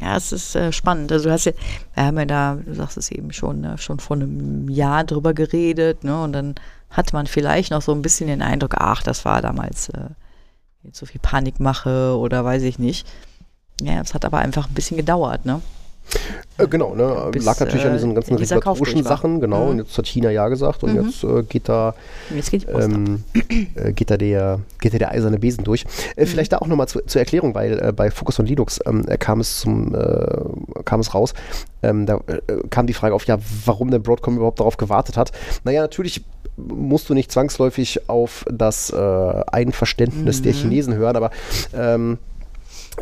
Ja, 0.00 0.16
es 0.16 0.32
ist 0.32 0.54
äh, 0.54 0.72
spannend. 0.72 1.10
Also 1.10 1.28
du 1.28 1.32
hast 1.32 1.44
ja, 1.46 1.52
wir 1.94 2.04
haben 2.04 2.18
ja 2.18 2.24
da, 2.24 2.54
du 2.54 2.74
sagst 2.74 2.96
es 2.96 3.10
eben 3.10 3.32
schon, 3.32 3.60
ne, 3.60 3.78
schon 3.78 3.98
vor 3.98 4.16
einem 4.16 4.68
Jahr 4.68 5.04
drüber 5.04 5.34
geredet, 5.34 6.04
ne? 6.04 6.22
Und 6.22 6.32
dann 6.32 6.54
hat 6.90 7.12
man 7.12 7.26
vielleicht 7.26 7.70
noch 7.70 7.82
so 7.82 7.92
ein 7.92 8.02
bisschen 8.02 8.28
den 8.28 8.42
Eindruck, 8.42 8.74
ach, 8.78 9.02
das 9.02 9.24
war 9.24 9.42
damals 9.42 9.88
äh, 9.90 10.10
jetzt 10.84 10.98
so 10.98 11.06
viel 11.06 11.20
Panikmache 11.20 12.16
oder 12.16 12.44
weiß 12.44 12.62
ich 12.62 12.78
nicht. 12.78 13.06
Ja, 13.80 14.00
es 14.00 14.14
hat 14.14 14.24
aber 14.24 14.38
einfach 14.38 14.68
ein 14.68 14.74
bisschen 14.74 14.96
gedauert, 14.96 15.44
ne? 15.44 15.60
Äh, 16.58 16.66
genau, 16.66 16.94
ne? 16.94 17.28
Bis, 17.30 17.44
Lag 17.44 17.60
natürlich 17.60 17.84
an 17.84 17.90
äh, 17.92 17.94
diesen 17.94 18.14
ganzen 18.14 18.34
regulatorischen. 18.34 19.04
Sachen, 19.04 19.40
genau. 19.40 19.64
Mhm. 19.64 19.70
Und 19.70 19.78
jetzt 19.78 19.96
hat 19.96 20.06
China 20.06 20.30
ja 20.30 20.48
gesagt 20.48 20.82
und 20.82 20.94
Mhm. 20.94 21.04
jetzt 21.06 21.22
äh, 21.24 21.42
geht 21.44 21.68
da 21.68 21.94
Jetzt 22.34 22.50
geht 22.50 22.66
ähm, 22.68 23.22
äh, 23.76 23.92
geht 23.92 24.10
da 24.10 24.16
der 24.16 24.60
geht 24.80 24.94
da 24.94 24.98
der 24.98 25.12
eiserne 25.12 25.38
Besen 25.38 25.64
durch. 25.64 25.84
Äh, 26.16 26.22
Mhm. 26.24 26.26
Vielleicht 26.26 26.52
da 26.52 26.58
auch 26.58 26.66
nochmal 26.66 26.88
zu, 26.88 27.00
zur 27.06 27.20
Erklärung, 27.20 27.54
weil 27.54 27.78
äh, 27.80 27.92
bei 27.92 28.10
Focus 28.10 28.40
on 28.40 28.46
Linux 28.46 28.80
ähm, 28.86 29.04
äh, 29.06 29.16
kam 29.18 29.40
es 29.40 29.60
zum 29.60 29.94
kam 30.84 31.00
es 31.00 31.14
raus. 31.14 31.34
Ähm, 31.82 32.06
da 32.06 32.20
kam 32.70 32.86
die 32.86 32.94
Frage 32.94 33.14
auf, 33.14 33.24
ja, 33.26 33.38
warum 33.64 33.90
denn 33.90 34.02
Broadcom 34.02 34.36
überhaupt 34.36 34.58
darauf 34.60 34.76
gewartet 34.76 35.16
hat. 35.16 35.30
Naja, 35.64 35.80
natürlich 35.82 36.24
musst 36.56 37.08
du 37.08 37.14
nicht 37.14 37.30
zwangsläufig 37.30 38.08
auf 38.08 38.44
das 38.50 38.92
Einverständnis 38.92 40.42
der 40.42 40.52
Mhm. 40.52 40.56
Chinesen 40.56 40.94
hören, 40.94 41.16
aber 41.16 41.30
ähm, 41.74 42.18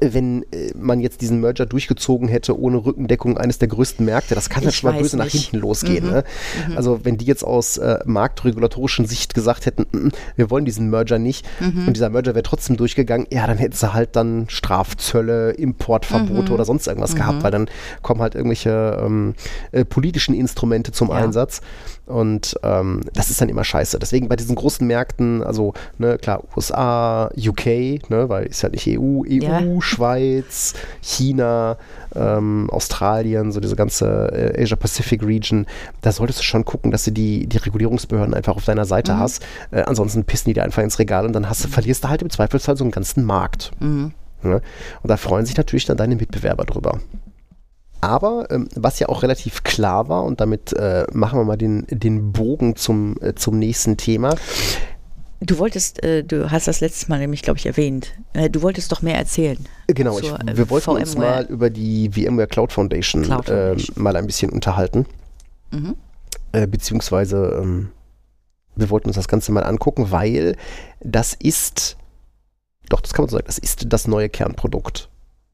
wenn 0.00 0.42
äh, 0.52 0.72
man 0.74 1.00
jetzt 1.00 1.20
diesen 1.20 1.40
Merger 1.40 1.66
durchgezogen 1.66 2.28
hätte 2.28 2.59
ohne 2.59 2.78
Rückendeckung 2.85 3.38
eines 3.38 3.59
der 3.59 3.68
größten 3.68 4.04
Märkte, 4.04 4.35
das 4.35 4.48
kann 4.50 4.62
ja 4.62 4.70
schon 4.70 4.90
mal 4.92 4.98
böse 5.00 5.16
nach 5.16 5.24
nicht. 5.24 5.50
hinten 5.50 5.59
losgehen. 5.59 6.04
Mhm. 6.06 6.11
Ne? 6.12 6.24
Also 6.76 7.00
wenn 7.04 7.16
die 7.16 7.24
jetzt 7.24 7.44
aus 7.44 7.78
äh, 7.78 7.98
marktregulatorischen 8.04 9.06
Sicht 9.06 9.35
gesagt 9.35 9.66
hätten, 9.66 9.87
"Mm, 9.92 10.09
wir 10.37 10.50
wollen 10.50 10.64
diesen 10.64 10.90
Merger 10.90 11.18
nicht 11.18 11.46
Mhm. 11.61 11.87
und 11.88 11.96
dieser 11.96 12.11
Merger 12.11 12.35
wäre 12.35 12.42
trotzdem 12.42 12.76
durchgegangen, 12.76 13.26
ja, 13.30 13.46
dann 13.46 13.59
hätten 13.59 13.74
sie 13.76 13.92
halt 13.92 14.16
dann 14.16 14.46
Strafzölle, 14.48 15.52
Importverbote 15.52 16.48
Mhm. 16.50 16.52
oder 16.54 16.64
sonst 16.64 16.87
irgendwas 16.87 17.14
gehabt, 17.14 17.42
weil 17.42 17.50
dann 17.50 17.68
kommen 18.02 18.20
halt 18.20 18.35
irgendwelche 18.35 19.00
ähm, 19.02 19.35
äh, 19.72 19.85
politischen 19.85 20.35
Instrumente 20.35 20.92
zum 20.92 21.09
Ja. 21.09 21.14
Einsatz 21.16 21.61
und 22.07 22.55
ähm, 22.62 23.01
das 23.14 23.31
ist 23.31 23.40
dann 23.40 23.49
immer 23.49 23.64
scheiße. 23.64 23.99
Deswegen 23.99 24.29
bei 24.29 24.37
diesen 24.37 24.55
großen 24.55 24.87
Märkten, 24.87 25.42
also 25.42 25.75
ne, 25.99 26.19
klar, 26.19 26.42
USA, 26.57 27.31
UK, 27.37 27.66
ne, 28.11 28.29
weil 28.29 28.47
ist 28.47 28.62
halt 28.62 28.73
nicht 28.75 28.87
EU, 28.88 29.23
EU, 29.23 29.42
Ja. 29.42 29.61
Schweiz, 29.81 30.75
China, 31.01 31.77
ähm, 32.14 32.71
Australien, 32.71 33.53
so 33.53 33.61
diese 33.61 33.77
ganze 33.77 34.07
äh, 34.57 34.62
Asia-Pacific 34.62 35.23
Region, 35.23 35.66
da 36.01 36.12
solltest 36.12 36.38
du 36.38 36.45
schon 36.45 36.64
gucken, 36.64 36.90
dass 36.90 37.05
du 37.05 37.11
die, 37.12 37.47
die 37.47 37.57
Regulierungsbehörden 37.59 38.35
einfach 38.35 38.57
auf 38.57 38.64
deiner 38.64 38.85
Seite 38.85 39.14
Mhm. 39.14 39.19
hast. 39.19 39.42
Äh, 39.71 39.83
ansonsten 39.83 40.25
pissen 40.25 40.51
die 40.51 40.55
dir 40.55 40.62
einfach 40.64 40.83
ins 40.83 40.99
Regal 40.99 41.27
und 41.27 41.33
dann 41.33 41.49
hast 41.49 41.64
du, 41.64 41.69
verlierst 41.69 42.05
du 42.05 42.09
halt 42.09 42.23
im 42.23 42.31
Zweifelsfall 42.31 42.77
so 42.77 42.85
einen 42.85 42.90
ganzen 42.92 43.25
Markt. 43.25 43.73
Mhm. 43.81 44.12
Ne? 44.42 44.61
Und 45.03 45.09
da 45.11 45.16
freuen 45.16 45.45
sich 45.47 45.57
natürlich 45.57 45.87
dann 45.87 45.97
deine 45.97 46.14
Mitbewerber 46.16 46.64
drüber. 46.64 47.01
Aber 48.00 48.46
ähm, 48.50 48.68
was 48.74 48.98
ja 48.98 49.09
auch 49.09 49.22
relativ 49.22 49.62
klar 49.64 50.09
war, 50.09 50.24
und 50.24 50.40
damit 50.40 50.72
äh, 50.74 51.06
machen 51.12 51.38
wir 51.38 51.44
mal 51.44 51.56
den, 51.56 51.87
den 51.88 52.32
Bogen 52.32 52.76
zum, 52.76 53.16
äh, 53.20 53.35
zum 53.35 53.59
nächsten 53.59 53.96
Thema. 53.96 54.35
Du 55.40 55.59
wolltest, 55.59 56.02
äh, 56.02 56.24
du 56.24 56.50
hast 56.50 56.66
das 56.66 56.80
letztes 56.80 57.09
Mal 57.09 57.18
nämlich, 57.18 57.42
glaube 57.42 57.59
ich, 57.59 57.66
erwähnt. 57.66 58.14
Äh, 58.32 58.48
du 58.48 58.62
wolltest 58.62 58.90
doch 58.92 59.02
mehr 59.02 59.16
erzählen. 59.16 59.59
Äh, 59.87 59.94
Genau, 59.94 60.18
ich, 60.18 60.26
zur, 60.26 60.40
äh, 60.40 60.56
wir 60.56 60.70
wollten 60.70 60.90
uns 60.90 61.14
VMware. 61.14 61.30
mal 61.30 61.44
über 61.46 61.68
die 61.70 62.11
VMware 62.11 62.46
Cloud 62.46 62.72
Foundation, 62.72 63.22
Cloud 63.22 63.46
Foundation. 63.46 63.94
ähm, 63.96 64.02
mal 64.02 64.16
ein 64.16 64.26
bisschen 64.26 64.50
unterhalten. 64.50 65.04
Mhm. 65.72 65.94
Äh, 66.52 66.66
beziehungsweise 66.66 67.59
ähm, 67.61 67.90
wir 68.76 68.88
wollten 68.90 69.09
uns 69.09 69.16
das 69.16 69.28
Ganze 69.28 69.52
mal 69.52 69.64
angucken, 69.64 70.11
weil 70.11 70.56
das 71.00 71.35
ist, 71.35 71.96
doch, 72.88 73.00
das 73.00 73.12
kann 73.12 73.24
man 73.24 73.30
so 73.30 73.37
sagen, 73.37 73.46
das 73.46 73.59
ist 73.59 73.87
das 73.88 74.06
neue 74.06 74.28
Kernprodukt 74.28 75.09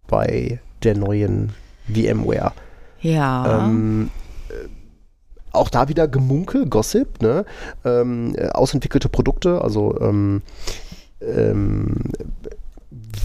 bei 0.06 0.60
der 0.82 0.96
neuen 0.96 1.54
VMware. 1.86 2.52
Ja. 3.00 3.60
Ähm, 3.66 4.10
äh, 4.48 4.68
auch 5.52 5.68
da 5.68 5.88
wieder 5.88 6.08
Gemunkel, 6.08 6.66
Gossip, 6.66 7.20
ne? 7.20 7.44
Ähm, 7.84 8.34
äh, 8.36 8.48
ausentwickelte 8.48 9.08
Produkte, 9.08 9.60
also 9.62 9.98
ähm, 10.00 10.42
ähm, 11.20 11.96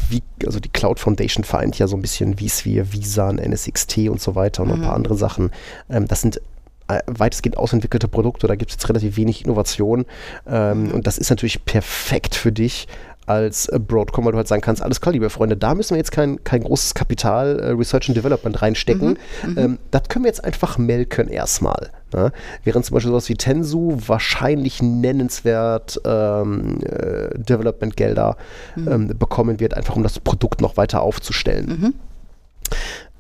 wie, 0.10 0.24
also 0.46 0.60
die 0.60 0.70
Cloud 0.70 1.00
Foundation 1.00 1.44
vereint 1.44 1.78
ja 1.80 1.88
so 1.88 1.96
ein 1.98 2.02
bisschen 2.02 2.38
vSphere, 2.38 2.86
vSAN, 2.86 3.36
NSXT 3.38 4.10
und 4.10 4.22
so 4.22 4.36
weiter 4.36 4.64
und 4.64 4.70
noch 4.70 4.76
ein 4.76 4.82
paar 4.82 4.92
Mhm. 4.92 4.96
andere 4.98 5.16
Sachen. 5.16 5.52
Ähm, 5.90 6.08
das 6.08 6.22
sind 6.22 6.42
äh, 6.90 7.00
weitestgehend 7.06 7.58
ausentwickelte 7.58 8.08
Produkte, 8.08 8.48
da 8.48 8.56
gibt 8.56 8.72
es 8.72 8.76
jetzt 8.78 8.88
relativ 8.88 9.18
wenig 9.18 9.44
Innovation 9.44 10.06
ähm, 10.48 10.84
Mhm. 10.86 10.92
und 10.92 11.08
das 11.08 11.18
ist 11.18 11.30
natürlich 11.30 11.66
perfekt 11.66 12.34
für 12.36 12.52
dich 12.54 12.88
als 13.28 13.68
äh, 13.68 13.80
Broadcom, 13.80 14.26
weil 14.26 14.32
du 14.32 14.38
halt 14.38 14.48
sagen 14.48 14.62
kannst, 14.62 14.82
alles 14.82 15.02
klar, 15.02 15.14
liebe 15.14 15.30
Freunde, 15.30 15.56
da 15.56 15.76
müssen 15.76 15.92
wir 15.92 15.98
jetzt 15.98 16.12
kein, 16.12 16.44
kein 16.44 16.64
großes 16.64 16.94
Kapital, 16.96 17.60
äh, 17.60 17.70
Research 17.72 18.10
and 18.10 18.18
Development 18.18 18.62
reinstecken. 18.62 19.18
Mhm. 19.46 19.58
Ähm, 19.58 19.80
das 19.92 20.04
können 20.10 20.26
wir 20.26 20.30
jetzt 20.30 20.44
einfach 20.44 20.78
melken 20.78 21.28
erstmal. 21.28 21.92
Ne? 22.14 22.32
Während 22.64 22.86
zum 22.86 22.94
Beispiel 22.96 23.12
sowas 23.12 23.30
wie 23.30 23.36
Tensu 23.36 23.98
wahrscheinlich 24.08 24.82
nennenswert 24.82 26.00
ähm, 26.06 26.80
äh, 26.84 27.38
Development-Gelder 27.38 28.38
Mhm. 28.76 28.88
ähm, 28.88 29.08
bekommen 29.20 29.60
wird, 29.60 29.74
einfach 29.74 29.96
um 29.96 30.04
das 30.04 30.20
Produkt 30.20 30.62
noch 30.62 30.78
weiter 30.78 31.02
aufzustellen. 31.02 31.68
Mhm. 31.68 31.94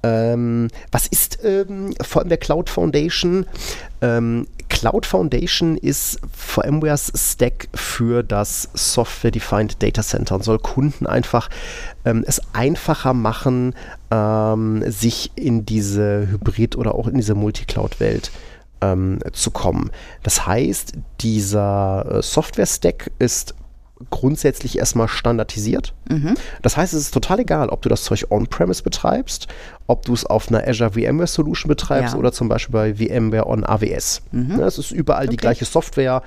Ähm, 0.07 0.69
was 0.91 1.07
ist 1.07 1.39
ähm, 1.43 1.93
der 2.25 2.37
Cloud 2.37 2.69
Foundation? 2.69 3.45
Ähm, 4.01 4.47
Cloud 4.69 5.05
Foundation 5.05 5.77
ist 5.77 6.19
VMwares 6.33 7.11
Stack 7.15 7.67
für 7.73 8.23
das 8.23 8.69
Software-Defined 8.73 9.81
Data 9.81 10.01
Center 10.01 10.35
und 10.35 10.43
soll 10.43 10.59
Kunden 10.59 11.07
einfach 11.07 11.49
ähm, 12.05 12.23
es 12.25 12.41
einfacher 12.53 13.13
machen, 13.13 13.75
ähm, 14.11 14.83
sich 14.89 15.31
in 15.35 15.65
diese 15.65 16.27
Hybrid- 16.31 16.77
oder 16.77 16.95
auch 16.95 17.07
in 17.07 17.15
diese 17.15 17.35
Multicloud-Welt 17.35 18.31
ähm, 18.81 19.19
zu 19.33 19.51
kommen. 19.51 19.91
Das 20.23 20.45
heißt, 20.45 20.93
dieser 21.21 22.05
äh, 22.17 22.21
Software-Stack 22.21 23.11
ist 23.19 23.55
grundsätzlich 24.09 24.77
erstmal 24.77 25.07
standardisiert. 25.07 25.93
Mhm. 26.09 26.35
Das 26.61 26.77
heißt, 26.77 26.93
es 26.93 27.01
ist 27.01 27.13
total 27.13 27.39
egal, 27.39 27.69
ob 27.69 27.81
du 27.81 27.89
das 27.89 28.03
Zeug 28.03 28.25
on-premise 28.29 28.83
betreibst, 28.83 29.47
ob 29.87 30.05
du 30.05 30.13
es 30.13 30.25
auf 30.25 30.49
einer 30.49 30.67
Azure 30.67 30.91
VMware 30.91 31.27
Solution 31.27 31.67
betreibst 31.69 32.13
Ja. 32.13 32.19
oder 32.19 32.31
zum 32.31 32.47
Beispiel 32.49 32.73
bei 32.73 32.93
VMware 32.95 33.47
on 33.47 33.63
AWS. 33.63 34.21
Mhm. 34.31 34.59
Ja, 34.59 34.67
Es 34.67 34.77
ist 34.77 34.91
überall 34.91 35.25
die 35.27 35.29
Okay. 35.33 35.37
gleiche 35.37 35.65
Software 35.65 36.21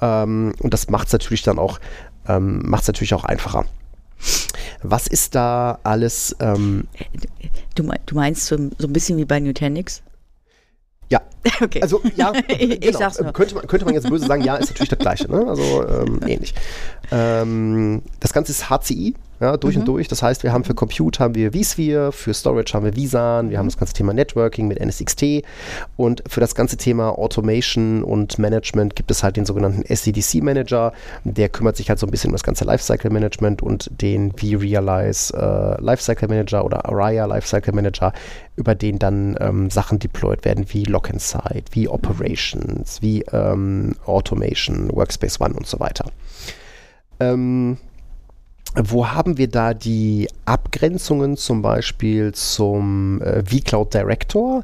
ähm, 0.00 0.52
und 0.60 0.74
das 0.74 0.88
macht 0.90 1.06
es 1.08 1.12
natürlich 1.12 1.42
dann 1.42 1.58
auch, 1.58 1.78
ähm, 2.28 2.62
macht's 2.64 2.86
natürlich 2.88 3.14
auch 3.14 3.24
einfacher. 3.24 3.64
Was 4.82 5.06
ist 5.06 5.34
da 5.34 5.78
alles? 5.82 6.36
Ähm, 6.40 6.88
Du, 7.74 7.84
mei- 7.84 8.00
du 8.06 8.14
meinst 8.14 8.46
so, 8.46 8.56
so 8.78 8.86
ein 8.86 8.92
bisschen 8.92 9.16
wie 9.18 9.24
bei 9.24 9.40
Nutanix? 9.40 10.02
Ja, 11.12 11.20
Okay. 11.60 11.80
Also 11.82 12.00
ja, 12.16 12.32
Ich- 12.48 12.70
ich 12.70 12.80
genau. 12.80 12.98
sag's 12.98 13.18
nur. 13.18 13.28
Ähm, 13.28 13.32
Könnte 13.32 13.54
man, 13.54 13.66
könnte 13.66 13.84
man 13.84 13.94
jetzt 13.94 14.08
böse 14.08 14.26
sagen, 14.26 14.42
ja, 14.42 14.56
ist 14.56 14.70
natürlich 14.70 14.88
das 14.90 14.98
Gleiche, 14.98 15.30
ne? 15.30 15.44
Also 15.46 15.86
ähm, 15.86 16.20
ähnlich. 16.26 16.54
Ähm, 17.10 18.02
das 18.20 18.32
Ganze 18.32 18.52
ist 18.52 18.70
HCI, 18.70 19.14
ja, 19.42 19.56
durch 19.56 19.74
Mhm. 19.74 19.80
und 19.80 19.88
durch. 19.88 20.06
Das 20.06 20.22
heißt, 20.22 20.44
wir 20.44 20.52
haben 20.52 20.62
für 20.62 20.74
Compute 20.74 21.18
haben 21.18 21.34
wir 21.34 21.52
vSphere, 21.52 22.12
für 22.12 22.32
Storage 22.32 22.74
haben 22.74 22.84
wir 22.84 22.92
vSAN, 22.92 23.50
wir 23.50 23.58
haben 23.58 23.66
das 23.66 23.76
ganze 23.76 23.92
Thema 23.92 24.12
Networking 24.14 24.68
mit 24.68 24.78
NSXT 24.80 25.42
und 25.96 26.22
für 26.28 26.38
das 26.38 26.54
ganze 26.54 26.76
Thema 26.76 27.18
Automation 27.18 28.04
und 28.04 28.38
Management 28.38 28.94
gibt 28.94 29.10
es 29.10 29.24
halt 29.24 29.36
den 29.36 29.44
sogenannten 29.44 29.82
SCDC 29.82 30.42
Manager, 30.42 30.92
der 31.24 31.48
kümmert 31.48 31.76
sich 31.76 31.88
halt 31.88 31.98
so 31.98 32.06
ein 32.06 32.10
bisschen 32.12 32.28
um 32.28 32.34
das 32.34 32.44
ganze 32.44 32.64
Lifecycle 32.64 33.10
Management 33.10 33.62
und 33.62 33.90
den 34.00 34.30
vRealize 34.32 35.34
äh, 35.36 35.82
Lifecycle 35.82 36.28
Manager 36.28 36.64
oder 36.64 36.86
Araya 36.86 37.26
Lifecycle 37.26 37.74
Manager, 37.74 38.12
über 38.54 38.76
den 38.76 39.00
dann 39.00 39.36
ähm, 39.40 39.70
Sachen 39.70 39.98
deployed 39.98 40.44
werden 40.44 40.66
wie 40.68 40.84
Site, 41.18 41.64
wie 41.72 41.88
Operations, 41.88 43.02
wie 43.02 43.22
ähm, 43.32 43.96
Automation, 44.06 44.88
Workspace 44.92 45.40
ONE 45.40 45.54
und 45.54 45.66
so 45.66 45.80
weiter. 45.80 46.04
Ähm, 47.18 47.78
wo 48.74 49.08
haben 49.08 49.38
wir 49.38 49.48
da 49.48 49.74
die 49.74 50.28
Abgrenzungen 50.44 51.36
zum 51.36 51.62
Beispiel 51.62 52.32
zum 52.32 53.20
äh, 53.20 53.42
vCloud 53.44 53.92
Director? 53.92 54.62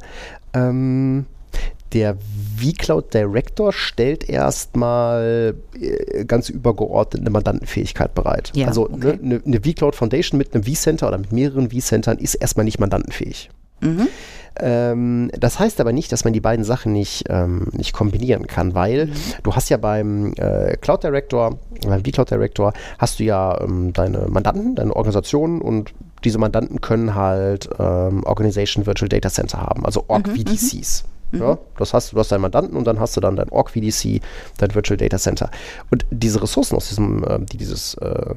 Ähm, 0.54 1.26
der 1.92 2.16
vCloud 2.56 3.12
Director 3.14 3.72
stellt 3.72 4.28
erstmal 4.28 5.54
äh, 5.80 6.24
ganz 6.24 6.48
übergeordnet 6.48 7.22
eine 7.22 7.30
Mandantenfähigkeit 7.30 8.14
bereit. 8.14 8.52
Ja, 8.54 8.66
also 8.68 8.90
okay. 8.90 9.18
ne, 9.20 9.20
eine, 9.22 9.42
eine 9.44 9.60
vCloud 9.60 9.94
Foundation 9.94 10.38
mit 10.38 10.54
einem 10.54 10.64
vCenter 10.64 11.08
oder 11.08 11.18
mit 11.18 11.32
mehreren 11.32 11.70
vCentern 11.70 12.18
ist 12.18 12.34
erstmal 12.34 12.64
nicht 12.64 12.78
mandantenfähig. 12.78 13.50
Mhm. 13.80 14.08
Ähm, 14.60 15.30
das 15.38 15.58
heißt 15.60 15.80
aber 15.80 15.92
nicht, 15.92 16.10
dass 16.10 16.24
man 16.24 16.32
die 16.32 16.40
beiden 16.40 16.64
Sachen 16.64 16.92
nicht, 16.92 17.24
ähm, 17.28 17.68
nicht 17.72 17.92
kombinieren 17.92 18.46
kann, 18.48 18.74
weil 18.74 19.06
Mhm. 19.06 19.12
du 19.44 19.54
hast 19.54 19.68
ja 19.68 19.76
beim 19.76 20.32
äh, 20.36 20.76
Cloud 20.78 21.04
Director, 21.04 21.58
beim 21.86 22.02
vCloud 22.04 22.30
Director, 22.30 22.72
hast 22.98 23.20
du 23.20 23.24
ja 23.24 23.60
ähm, 23.60 23.92
deine 23.92 24.26
Mandanten, 24.28 24.74
deine 24.74 24.94
Organisationen 24.96 25.60
und 25.60 25.92
diese 26.24 26.38
Mandanten 26.38 26.80
können 26.80 27.14
halt 27.14 27.68
ähm, 27.78 28.24
Organization 28.24 28.84
Virtual 28.86 29.08
Data 29.08 29.30
Center 29.30 29.58
haben, 29.62 29.84
also 29.84 30.00
Mhm, 30.00 30.06
Org-VDCs. 30.08 31.04
Ja, 31.30 31.58
das 31.76 31.92
hast 31.92 32.10
du, 32.10 32.14
du 32.16 32.20
hast 32.20 32.32
deinen 32.32 32.40
Mandanten 32.40 32.74
und 32.74 32.86
dann 32.86 32.98
hast 32.98 33.14
du 33.14 33.20
dann 33.20 33.36
dein 33.36 33.50
Org-VDC, 33.50 34.22
dein 34.56 34.74
Virtual 34.74 34.96
Data 34.96 35.18
Center. 35.18 35.50
Und 35.90 36.06
diese 36.10 36.42
Ressourcen 36.42 36.74
aus 36.74 36.88
diesem, 36.88 37.22
äh, 37.22 37.38
die 37.40 37.58
dieses 37.58 37.94
äh, 37.94 38.34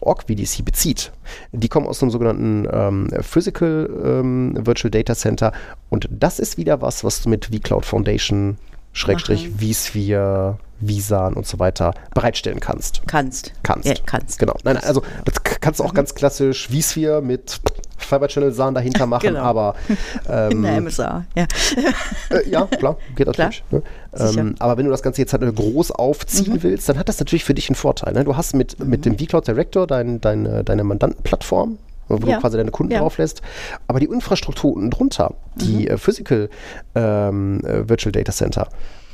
Org-VDC 0.00 0.64
bezieht, 0.64 1.12
die 1.52 1.68
kommen 1.68 1.86
aus 1.86 2.02
einem 2.02 2.10
sogenannten 2.10 2.66
ähm, 2.70 3.10
Physical 3.22 3.88
ähm, 4.04 4.54
Virtual 4.58 4.90
Data 4.90 5.14
Center 5.14 5.52
und 5.88 6.08
das 6.10 6.40
ist 6.40 6.56
wieder 6.56 6.80
was, 6.80 7.04
was 7.04 7.22
du 7.22 7.28
mit 7.28 7.46
vCloud 7.46 7.84
Foundation, 7.84 8.58
Schrägstrich, 8.92 9.50
vSphere, 9.56 10.58
vSAN 10.84 11.34
und 11.34 11.46
so 11.46 11.60
weiter 11.60 11.94
bereitstellen 12.14 12.58
kannst. 12.58 13.02
Kannst. 13.06 13.52
Kannst. 13.62 13.86
Ja, 13.86 13.94
kannst. 14.04 14.38
Genau. 14.40 14.56
Nein, 14.64 14.78
also 14.78 15.02
das 15.24 15.42
kannst 15.42 15.78
du 15.78 15.84
auch 15.84 15.94
ganz 15.94 16.14
klassisch 16.14 16.68
vSphere 16.68 17.22
mit 17.22 17.60
Fiber 17.98 18.28
Channel 18.28 18.52
SAN 18.52 18.74
dahinter 18.74 19.06
machen, 19.14 19.28
Genau. 19.28 19.40
aber 19.42 19.74
In 20.50 20.62
der 20.62 20.72
ähm, 20.78 20.84
MSA, 20.84 21.24
ja. 21.36 21.44
äh, 22.30 22.48
ja, 22.48 22.64
klar, 22.66 22.96
geht 23.16 23.26
natürlich. 23.26 23.62
Ne? 23.70 23.82
Ähm, 24.16 24.54
aber 24.58 24.76
wenn 24.78 24.84
du 24.86 24.90
das 24.90 25.02
Ganze 25.02 25.20
jetzt 25.20 25.32
halt 25.32 25.42
äh, 25.42 25.52
groß 25.52 25.90
aufziehen 25.90 26.54
Mhm. 26.54 26.62
willst, 26.62 26.88
dann 26.88 26.98
hat 26.98 27.08
das 27.08 27.18
natürlich 27.18 27.44
für 27.44 27.54
dich 27.54 27.68
einen 27.68 27.76
Vorteil. 27.76 28.12
Ne? 28.14 28.24
Du 28.24 28.36
hast 28.36 28.54
mit, 28.54 28.82
mit 28.84 29.04
dem 29.04 29.18
vCloud 29.18 29.46
Director 29.46 29.86
dein, 29.86 30.20
dein, 30.20 30.64
deine 30.64 30.84
Mandantenplattform, 30.84 31.78
wo 32.08 32.26
Ja. 32.26 32.36
du 32.36 32.40
quasi 32.40 32.56
deine 32.56 32.70
Kunden 32.70 32.92
Ja. 32.92 33.00
drauflässt, 33.00 33.42
aber 33.86 34.00
die 34.00 34.06
Infrastruktur 34.06 34.74
unten 34.74 34.90
drunter, 34.90 35.34
die 35.56 35.84
Mhm. 35.84 35.86
äh, 35.88 35.98
Physical 35.98 36.48
ähm, 36.94 37.60
äh, 37.64 37.88
Virtual 37.88 38.12
Data 38.12 38.32
Center, 38.32 38.68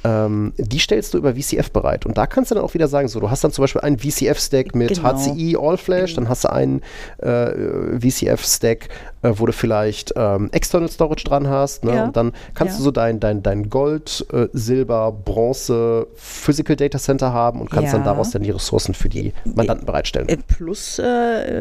ähm, 0.05 0.53
die 0.59 0.79
stellst 0.79 1.15
du 1.15 1.19
über 1.19 1.35
VCF 1.35 1.71
bereit. 1.71 2.05
Und 2.05 2.19
da 2.19 2.27
kannst 2.27 2.51
du 2.51 2.55
dann 2.55 2.63
auch 2.65 2.75
wieder 2.75 2.89
sagen, 2.89 3.09
so, 3.09 3.21
du 3.21 3.31
hast 3.31 3.43
dann 3.43 3.53
zum 3.53 3.63
Beispiel 3.63 3.81
einen 3.81 3.99
VCF-Stack 3.99 4.75
mit 4.75 4.89
Genau. 4.95 5.03
HCI 5.15 5.57
All 5.59 5.79
Flash, 5.79 6.15
dann 6.15 6.29
hast 6.29 6.45
du 6.45 6.53
einen 6.53 6.83
äh, 7.19 7.99
VCF-Stack, 8.01 8.89
äh, 9.23 9.33
wo 9.37 9.47
du 9.47 9.53
vielleicht 9.53 10.13
ähm, 10.17 10.51
External 10.53 10.91
Storage 10.91 11.25
dran 11.25 11.49
hast. 11.49 11.85
Ne? 11.85 11.95
Ja. 11.95 12.05
Und 12.05 12.17
dann 12.17 12.33
kannst 12.55 12.75
Ja. 12.75 12.79
du 12.79 12.85
so 12.85 12.91
dein, 12.91 13.19
dein, 13.21 13.43
dein 13.43 13.71
Gold, 13.71 14.27
äh, 14.33 14.49
Silber, 14.53 15.11
Bronze, 15.13 16.07
Physical 16.17 16.77
Data 16.77 16.99
Center 16.99 17.33
haben 17.33 17.61
und 17.61 17.71
kannst 17.71 17.93
dann 17.95 18.03
Ja. 18.03 18.07
daraus 18.13 18.31
dann 18.31 18.43
die 18.43 18.51
Ressourcen 18.51 18.95
für 18.95 19.09
die 19.09 19.33
Mandanten 19.45 19.87
bereitstellen. 19.87 20.29
Äh, 20.29 20.37
Plus 20.47 20.99
äh, 20.99 21.05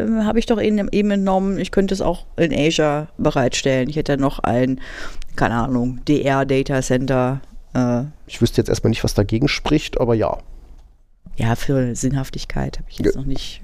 äh, 0.04 0.24
habe 0.24 0.40
ich 0.40 0.46
doch 0.46 0.62
eben, 0.62 0.90
eben 0.92 1.12
entnommen, 1.12 1.58
ich 1.58 1.72
könnte 1.72 1.94
es 1.94 2.02
auch 2.02 2.26
in 2.36 2.54
Asia 2.54 3.08
bereitstellen. 3.18 3.90
Ich 3.90 3.96
hätte 3.96 4.18
noch 4.18 4.40
ein, 4.40 4.82
keine 5.38 5.56
Ahnung, 5.56 6.00
DR 6.08 6.46
Data 6.46 6.82
Center. 6.82 7.40
Äh, 7.74 8.04
Ich 8.28 8.42
wüsste 8.42 8.62
jetzt 8.62 8.70
erstmal 8.70 8.90
nicht, 8.90 9.04
was 9.04 9.14
dagegen 9.14 9.48
spricht, 9.48 10.00
aber 10.00 10.14
ja. 10.16 10.38
ja, 11.36 11.56
für 11.56 11.96
Sinnhaftigkeit 11.96 12.78
habe 12.80 12.88
ich 12.90 13.00
jetzt 13.00 13.16
noch 13.16 13.26
nicht, 13.26 13.62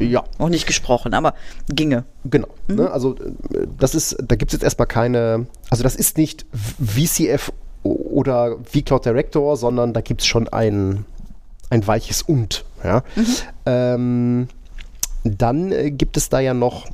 äh, 0.00 0.04
Ja, 0.04 0.24
noch 0.38 0.48
nicht 0.48 0.66
gesprochen, 0.66 1.14
aber 1.14 1.34
ginge. 1.68 2.04
genau. 2.24 2.48
Mhm. 2.68 2.74
Ne? 2.76 2.90
Also 2.90 3.14
äh, 3.16 3.66
das 3.78 3.94
ist, 3.94 4.16
da 4.22 4.36
gibt 4.36 4.50
es 4.52 4.54
jetzt 4.58 4.62
erstmal 4.64 4.86
keine, 4.88 5.46
also 5.70 5.82
das 5.82 5.96
ist 5.96 6.18
nicht 6.18 6.44
VCF 6.84 7.52
oder 7.82 8.56
vCloud 8.64 9.04
Director, 9.04 9.56
sondern 9.56 9.92
da 9.92 10.00
gibt 10.00 10.20
es 10.20 10.26
schon 10.26 10.48
ein, 10.48 11.04
ein 11.70 11.86
weiches 11.86 12.22
Und. 12.22 12.64
Ja? 12.84 13.02
Mhm. 13.14 13.26
Ähm, 13.66 14.48
dann 15.24 15.72
äh, 15.72 15.90
gibt 15.90 16.16
es 16.16 16.28
da 16.28 16.40
ja 16.40 16.52
noch 16.54 16.86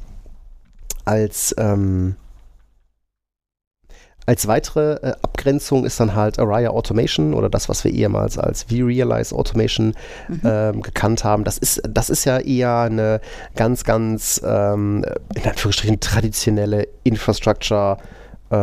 als, 1.04 1.54
ähm, 1.58 2.14
als 4.26 4.46
weitere 4.46 4.94
äh, 4.94 5.12
Abgrenzung 5.22 5.84
ist 5.84 5.98
dann 5.98 6.14
halt 6.14 6.38
Araya 6.38 6.70
Automation 6.70 7.34
oder 7.34 7.48
das, 7.48 7.68
was 7.68 7.84
wir 7.84 7.92
ehemals 7.92 8.38
als 8.38 8.64
vRealize 8.64 9.34
Automation 9.34 9.94
ähm, 10.44 10.82
gekannt 10.82 11.24
haben. 11.24 11.44
Das 11.44 11.58
ist, 11.58 11.82
das 11.88 12.10
ist 12.10 12.24
ja 12.24 12.38
eher 12.38 12.80
eine 12.80 13.20
ganz, 13.56 13.84
ganz 13.84 14.40
ähm, 14.44 15.04
in 15.34 15.44
Anführungsstrichen 15.44 16.00
traditionelle 16.00 16.88
Infrastructure 17.04 17.98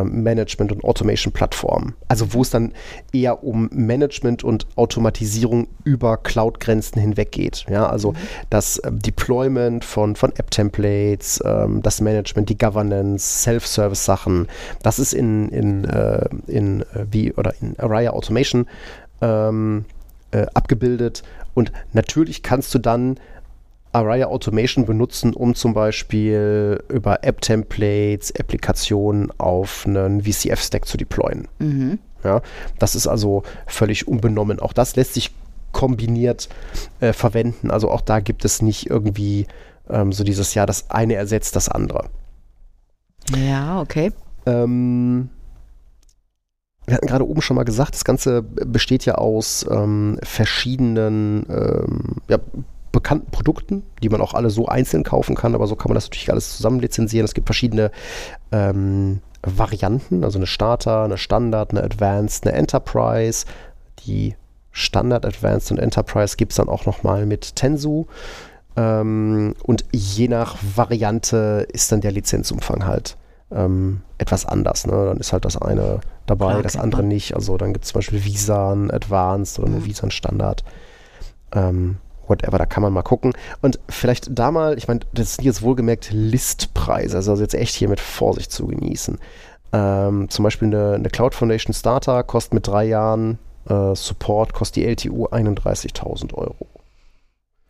Management 0.03 0.71
und 0.71 0.83
Automation 0.83 1.33
Plattform. 1.33 1.93
Also 2.07 2.33
wo 2.33 2.41
es 2.41 2.49
dann 2.49 2.73
eher 3.11 3.43
um 3.43 3.69
Management 3.71 4.43
und 4.43 4.67
Automatisierung 4.75 5.67
über 5.83 6.17
Cloud-Grenzen 6.17 7.01
hinweg 7.01 7.31
geht. 7.31 7.65
Ja, 7.69 7.87
also 7.87 8.13
das 8.49 8.81
ähm, 8.85 8.99
Deployment 8.99 9.83
von, 9.83 10.15
von 10.15 10.31
App-Templates, 10.35 11.41
ähm, 11.45 11.81
das 11.81 12.01
Management, 12.01 12.49
die 12.49 12.57
Governance, 12.57 13.43
Self-Service-Sachen, 13.43 14.47
das 14.83 14.99
ist 14.99 15.13
in, 15.13 15.49
in, 15.49 15.85
äh, 15.85 16.27
in 16.47 16.81
äh, 16.81 17.05
wie 17.11 17.33
oder 17.33 17.53
in 17.61 17.77
Araya 17.79 18.11
Automation 18.11 18.67
ähm, 19.21 19.85
äh, 20.31 20.45
abgebildet. 20.53 21.23
Und 21.53 21.71
natürlich 21.93 22.43
kannst 22.43 22.73
du 22.73 22.79
dann 22.79 23.19
Araya 23.91 24.27
Automation 24.27 24.85
benutzen, 24.85 25.33
um 25.33 25.55
zum 25.55 25.73
Beispiel 25.73 26.83
über 26.89 27.23
App-Templates, 27.23 28.33
Applikationen 28.39 29.31
auf 29.39 29.85
einen 29.85 30.23
VCF-Stack 30.23 30.85
zu 30.85 30.97
deployen. 30.97 31.47
Mhm. 31.59 31.99
Ja, 32.23 32.41
das 32.77 32.95
ist 32.95 33.07
also 33.07 33.43
völlig 33.65 34.07
unbenommen. 34.07 34.59
Auch 34.59 34.73
das 34.73 34.95
lässt 34.95 35.13
sich 35.13 35.31
kombiniert 35.71 36.49
äh, 36.99 37.13
verwenden. 37.13 37.71
Also 37.71 37.89
auch 37.89 38.01
da 38.01 38.19
gibt 38.19 38.45
es 38.45 38.61
nicht 38.61 38.89
irgendwie 38.89 39.47
ähm, 39.89 40.11
so 40.11 40.23
dieses 40.23 40.53
Jahr, 40.53 40.65
das 40.65 40.89
eine 40.89 41.15
ersetzt 41.15 41.55
das 41.55 41.69
andere. 41.69 42.09
Ja, 43.35 43.81
okay. 43.81 44.11
Ähm, 44.45 45.29
wir 46.85 46.95
hatten 46.95 47.07
gerade 47.07 47.27
oben 47.27 47.41
schon 47.41 47.55
mal 47.55 47.63
gesagt, 47.63 47.93
das 47.93 48.03
Ganze 48.03 48.41
besteht 48.41 49.05
ja 49.05 49.15
aus 49.15 49.65
ähm, 49.69 50.19
verschiedenen 50.23 51.45
ähm, 51.49 52.15
ja, 52.27 52.39
bekannten 52.91 53.29
Produkten, 53.31 53.83
die 54.01 54.09
man 54.09 54.21
auch 54.21 54.33
alle 54.33 54.49
so 54.49 54.67
einzeln 54.67 55.03
kaufen 55.03 55.35
kann, 55.35 55.55
aber 55.55 55.67
so 55.67 55.75
kann 55.75 55.89
man 55.89 55.95
das 55.95 56.05
natürlich 56.05 56.31
alles 56.31 56.55
zusammen 56.57 56.79
lizenzieren. 56.79 57.25
Es 57.25 57.33
gibt 57.33 57.47
verschiedene 57.47 57.91
ähm, 58.51 59.21
Varianten, 59.43 60.23
also 60.23 60.39
eine 60.39 60.47
Starter, 60.47 61.03
eine 61.03 61.17
Standard, 61.17 61.71
eine 61.71 61.83
Advanced, 61.83 62.45
eine 62.45 62.55
Enterprise. 62.57 63.45
Die 64.05 64.35
Standard, 64.71 65.25
Advanced 65.25 65.71
und 65.71 65.77
Enterprise 65.79 66.35
gibt 66.37 66.51
es 66.51 66.57
dann 66.57 66.69
auch 66.69 66.85
nochmal 66.85 67.25
mit 67.25 67.55
Tensu. 67.55 68.05
Ähm, 68.75 69.55
und 69.63 69.85
je 69.91 70.27
nach 70.27 70.57
Variante 70.75 71.67
ist 71.71 71.91
dann 71.91 72.01
der 72.01 72.11
Lizenzumfang 72.11 72.85
halt 72.85 73.17
ähm, 73.51 74.01
etwas 74.17 74.45
anders. 74.45 74.85
Ne? 74.85 74.93
Dann 75.05 75.17
ist 75.17 75.33
halt 75.33 75.45
das 75.45 75.57
eine 75.57 75.99
dabei, 76.25 76.51
Klar, 76.51 76.63
das 76.63 76.73
kennt 76.73 76.83
andere 76.83 77.01
man. 77.01 77.07
nicht. 77.09 77.33
Also 77.35 77.57
dann 77.57 77.73
gibt 77.73 77.85
es 77.85 77.91
zum 77.91 77.99
Beispiel 77.99 78.23
Visan 78.23 78.91
Advanced 78.91 79.59
oder 79.59 79.69
nur 79.69 79.79
Mhm. 79.79 79.85
Visan 79.85 80.11
Standard. 80.11 80.63
Ähm, 81.51 81.97
whatever, 82.29 82.57
da 82.57 82.65
kann 82.65 82.83
man 82.83 82.93
mal 82.93 83.01
gucken. 83.01 83.33
Und 83.61 83.79
vielleicht 83.89 84.37
da 84.37 84.51
mal, 84.51 84.77
ich 84.77 84.87
meine, 84.87 85.01
das 85.13 85.35
sind 85.35 85.45
jetzt 85.45 85.61
wohlgemerkt 85.61 86.09
Listpreise, 86.11 87.17
also 87.17 87.35
jetzt 87.35 87.55
echt 87.55 87.75
hier 87.75 87.89
mit 87.89 87.99
Vorsicht 87.99 88.51
zu 88.51 88.67
genießen. 88.67 89.17
Ähm, 89.71 90.29
zum 90.29 90.43
Beispiel 90.43 90.67
eine, 90.67 90.95
eine 90.95 91.09
Cloud 91.09 91.35
Foundation 91.35 91.73
Starter 91.73 92.23
kostet 92.23 92.53
mit 92.53 92.67
drei 92.67 92.85
Jahren 92.85 93.37
äh, 93.67 93.95
Support, 93.95 94.53
kostet 94.53 94.77
die 94.77 94.85
LTU 94.85 95.27
31.000 95.27 96.33
Euro. 96.33 96.67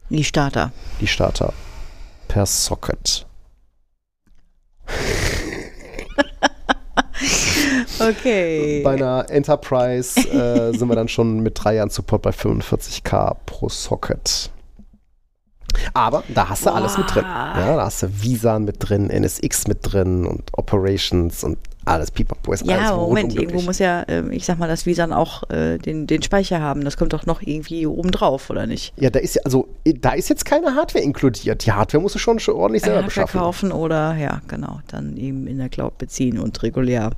Die 0.09 0.23
Starter. 0.23 0.71
Die 1.01 1.07
Starter 1.07 1.53
per 2.27 2.45
Socket. 2.45 3.25
Okay. 8.01 8.81
Bei 8.83 8.93
einer 8.93 9.25
Enterprise 9.29 10.19
äh, 10.19 10.71
sind 10.77 10.87
wir 10.87 10.95
dann 10.95 11.07
schon 11.07 11.39
mit 11.39 11.63
drei 11.63 11.75
Jahren 11.75 11.89
Support 11.89 12.21
bei 12.21 12.31
45k 12.31 13.35
pro 13.45 13.69
Socket. 13.69 14.51
Aber 15.93 16.23
da 16.29 16.49
hast 16.49 16.65
du 16.65 16.71
alles 16.71 16.97
mit 16.97 17.13
drin. 17.13 17.23
Ja, 17.25 17.75
da 17.75 17.85
hast 17.85 18.03
du 18.03 18.07
Visan 18.21 18.65
mit 18.65 18.77
drin, 18.79 19.09
NSX 19.09 19.67
mit 19.67 19.79
drin 19.81 20.25
und 20.25 20.43
Operations 20.53 21.43
und 21.43 21.57
alles 21.85 22.11
Pipapo 22.11 22.53
ist 22.53 22.61
alles 22.61 22.83
Ja, 22.83 22.93
aber 22.93 23.07
Moment, 23.07 23.35
irgendwo 23.35 23.61
muss 23.61 23.79
ja, 23.79 24.03
ähm, 24.07 24.31
ich 24.31 24.45
sag 24.45 24.59
mal, 24.59 24.67
das 24.67 24.85
Visan 24.85 25.11
auch 25.11 25.49
äh, 25.49 25.77
den, 25.77 26.07
den 26.07 26.21
Speicher 26.21 26.59
haben. 26.59 26.83
Das 26.83 26.97
kommt 26.97 27.13
doch 27.13 27.25
noch 27.25 27.41
irgendwie 27.41 27.87
oben 27.87 28.11
drauf, 28.11 28.49
oder 28.49 28.67
nicht? 28.67 28.93
Ja, 28.97 29.09
da 29.09 29.19
ist 29.19 29.35
ja, 29.35 29.41
also 29.43 29.67
da 29.85 30.11
ist 30.11 30.29
jetzt 30.29 30.45
keine 30.45 30.75
Hardware 30.75 31.03
inkludiert. 31.03 31.65
Die 31.65 31.71
Hardware 31.71 32.01
musst 32.01 32.15
du 32.15 32.19
schon, 32.19 32.39
schon 32.39 32.55
ordentlich 32.55 32.83
selber 32.83 33.03
beschaffen. 33.03 33.31
verkaufen 33.31 33.71
oder, 33.71 34.15
ja, 34.15 34.41
genau, 34.47 34.81
dann 34.87 35.17
eben 35.17 35.47
in 35.47 35.57
der 35.57 35.69
Cloud 35.69 35.97
beziehen 35.97 36.37
und 36.37 36.61
regulär. 36.61 37.11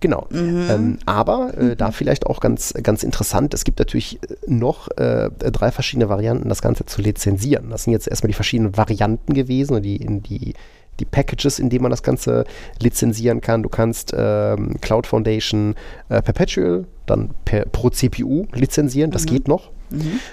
Genau. 0.00 0.26
Ähm, 0.32 0.98
aber 1.06 1.56
äh, 1.58 1.76
da 1.76 1.90
vielleicht 1.90 2.26
auch 2.26 2.40
ganz, 2.40 2.74
ganz 2.82 3.02
interessant, 3.02 3.52
es 3.54 3.64
gibt 3.64 3.78
natürlich 3.78 4.18
äh, 4.22 4.36
noch 4.46 4.88
äh, 4.96 5.30
drei 5.30 5.70
verschiedene 5.72 6.08
Varianten, 6.08 6.48
das 6.48 6.62
Ganze 6.62 6.86
zu 6.86 7.02
lizenzieren. 7.02 7.70
Das 7.70 7.84
sind 7.84 7.92
jetzt 7.92 8.08
erstmal 8.08 8.28
die 8.28 8.34
verschiedenen 8.34 8.76
Varianten 8.76 9.34
gewesen 9.34 9.82
die, 9.82 9.96
in 9.96 10.22
die, 10.22 10.54
die 11.00 11.04
Packages, 11.04 11.58
in 11.58 11.68
denen 11.68 11.82
man 11.82 11.90
das 11.90 12.02
Ganze 12.02 12.44
lizenzieren 12.80 13.40
kann. 13.40 13.62
Du 13.62 13.68
kannst 13.68 14.14
ähm, 14.16 14.76
Cloud 14.80 15.06
Foundation 15.06 15.74
äh, 16.08 16.22
Perpetual, 16.22 16.84
dann 17.06 17.30
per, 17.44 17.64
pro 17.66 17.90
CPU 17.90 18.46
lizenzieren, 18.52 19.10
das 19.10 19.26
geht 19.26 19.48
noch. 19.48 19.70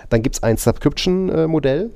Dann 0.09 0.21
gibt 0.21 0.35
es 0.35 0.43
ein 0.43 0.57
Subscription-Modell. 0.57 1.89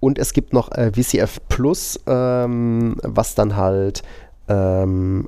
Und 0.00 0.18
es 0.18 0.32
gibt 0.32 0.52
noch 0.52 0.72
äh, 0.72 0.90
VCF 0.90 1.38
Plus, 1.48 2.00
ähm, 2.06 2.96
was 3.02 3.36
dann 3.36 3.56
halt 3.56 4.02
ähm, 4.48 5.26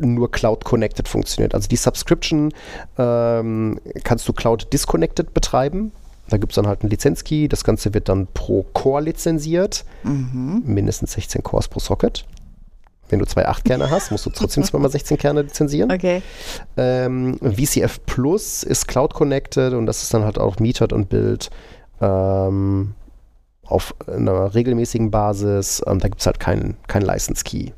nur 0.00 0.30
Cloud 0.30 0.64
Connected 0.64 1.08
funktioniert. 1.08 1.54
Also 1.54 1.68
die 1.68 1.76
Subscription 1.76 2.52
ähm, 2.98 3.78
kannst 4.02 4.28
du 4.28 4.32
Cloud 4.32 4.72
Disconnected 4.72 5.34
betreiben. 5.34 5.92
Da 6.28 6.38
gibt 6.38 6.52
es 6.52 6.56
dann 6.56 6.66
halt 6.66 6.82
einen 6.82 6.90
Lizenzkey. 6.90 7.48
Das 7.48 7.64
Ganze 7.64 7.92
wird 7.92 8.08
dann 8.08 8.26
pro 8.32 8.64
Core 8.72 9.02
lizenziert. 9.02 9.84
Mindestens 10.64 11.12
16 11.12 11.42
Cores 11.42 11.68
pro 11.68 11.80
Socket. 11.80 12.24
Wenn 13.10 13.18
du 13.18 13.26
zwei 13.26 13.46
8-Kerne 13.46 13.90
hast, 13.90 14.10
musst 14.10 14.24
du 14.24 14.30
trotzdem 14.30 14.64
zweimal 14.64 14.90
16 14.90 15.18
Kerne 15.18 15.42
lizenzieren. 15.42 15.92
Okay. 15.92 16.22
Ähm, 16.76 17.38
VCF 17.42 18.00
Plus 18.06 18.62
ist 18.62 18.88
Cloud 18.88 19.12
Connected 19.12 19.74
und 19.74 19.86
das 19.86 20.02
ist 20.02 20.14
dann 20.14 20.24
halt 20.24 20.38
auch 20.38 20.58
metered 20.58 20.92
und 20.92 21.10
build 21.10 21.50
ähm, 22.00 22.94
auf 23.64 23.94
einer 24.06 24.54
regelmäßigen 24.54 25.10
Basis. 25.10 25.82
Ähm, 25.86 25.98
da 25.98 26.08
gibt 26.08 26.20
es 26.20 26.26
halt 26.26 26.40
keinen 26.40 26.76
kein 26.86 27.02
License 27.02 27.44
Key. 27.44 27.72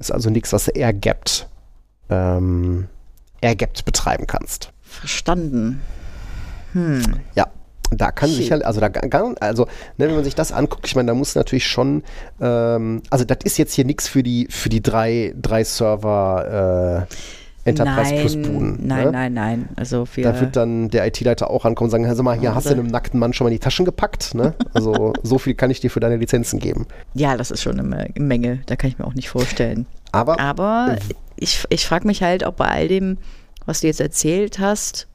Ist 0.00 0.10
also 0.10 0.30
nichts, 0.30 0.52
was 0.52 0.64
du 0.64 0.72
air-gapped 0.72 1.46
ähm, 2.10 2.88
air-gapped 3.40 3.84
betreiben 3.84 4.26
kannst. 4.26 4.72
Verstanden. 4.82 5.80
Hm. 6.72 7.20
Ja, 7.34 7.46
da 7.90 8.12
kann 8.12 8.28
Shit. 8.28 8.38
sicher, 8.38 8.66
also 8.66 8.80
da 8.80 8.88
kann, 8.88 9.36
also 9.40 9.66
ne, 9.96 10.08
wenn 10.08 10.14
man 10.14 10.24
sich 10.24 10.34
das 10.34 10.52
anguckt, 10.52 10.86
ich 10.86 10.94
meine, 10.94 11.08
da 11.08 11.14
muss 11.14 11.34
natürlich 11.34 11.66
schon, 11.66 12.02
ähm, 12.40 13.02
also 13.10 13.24
das 13.24 13.38
ist 13.44 13.58
jetzt 13.58 13.74
hier 13.74 13.84
nichts 13.84 14.08
für 14.08 14.22
die 14.22 14.46
für 14.50 14.68
die 14.68 14.82
drei 14.82 15.34
drei 15.40 15.64
Server 15.64 17.06
äh, 17.08 17.14
Enterprise 17.70 18.12
nein, 18.14 18.20
Plus 18.20 18.36
Buden. 18.36 18.86
Nein, 18.86 19.04
ne? 19.06 19.12
nein, 19.12 19.34
nein. 19.34 19.68
Also 19.76 20.06
Da 20.16 20.40
wird 20.40 20.56
dann 20.56 20.88
der 20.90 21.06
IT-Leiter 21.06 21.50
auch 21.50 21.64
ankommen 21.64 21.86
und 21.86 21.90
sagen, 21.90 22.06
hör 22.06 22.14
sag 22.14 22.22
mal, 22.24 22.38
hier 22.38 22.54
hast 22.54 22.66
du 22.66 22.70
einem 22.74 22.86
nackten 22.86 23.18
Mann 23.18 23.32
schon 23.32 23.44
mal 23.46 23.48
in 23.50 23.54
die 23.56 23.60
Taschen 23.60 23.84
gepackt, 23.84 24.34
ne? 24.34 24.54
Also 24.74 25.12
so 25.22 25.38
viel 25.38 25.54
kann 25.54 25.70
ich 25.70 25.80
dir 25.80 25.90
für 25.90 26.00
deine 26.00 26.16
Lizenzen 26.16 26.58
geben. 26.58 26.86
ja, 27.14 27.36
das 27.36 27.50
ist 27.50 27.62
schon 27.62 27.78
eine 27.78 27.82
Me- 27.88 28.08
Menge. 28.18 28.60
Da 28.66 28.76
kann 28.76 28.88
ich 28.90 28.98
mir 28.98 29.06
auch 29.06 29.14
nicht 29.14 29.28
vorstellen. 29.28 29.86
Aber 30.12 30.38
Aber 30.40 30.96
ich, 31.36 31.64
ich 31.70 31.86
frage 31.86 32.06
mich 32.06 32.22
halt, 32.22 32.44
ob 32.44 32.56
bei 32.56 32.66
all 32.68 32.88
dem, 32.88 33.18
was 33.66 33.80
du 33.80 33.86
jetzt 33.86 34.00
erzählt 34.00 34.58
hast, 34.58 35.06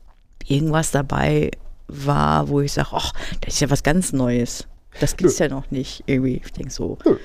irgendwas 0.47 0.91
dabei 0.91 1.51
war, 1.88 2.49
wo 2.49 2.62
ich 2.62 2.74
sage, 2.74 2.89
ach, 2.93 3.12
das 3.41 3.56
ist 3.56 3.60
ja 3.60 3.70
was 3.70 3.84
ganz 3.84 4.14
Neues. 4.14 4.68
Das 4.99 5.18
gibt's 5.18 5.38
ja 5.39 5.49
noch 5.49 5.70
nicht. 5.72 6.03
Irgendwie, 6.08 6.41
ich 6.43 6.51
denke 6.53 6.72
so, 6.72 6.97
Nö. 7.06 7.18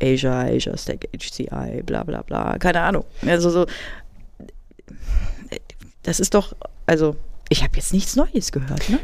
Asia, 0.00 0.42
Asia 0.42 0.76
Stack, 0.76 1.08
HCI, 1.14 1.82
bla 1.84 2.02
bla 2.04 2.22
bla, 2.22 2.58
keine 2.58 2.80
Ahnung. 2.80 3.04
Also 3.26 3.50
so, 3.50 3.66
das 6.02 6.20
ist 6.20 6.34
doch, 6.34 6.54
also 6.86 7.16
ich 7.48 7.62
habe 7.62 7.76
jetzt 7.76 7.92
nichts 7.92 8.16
Neues 8.16 8.52
gehört, 8.52 8.88
ne? 8.88 8.98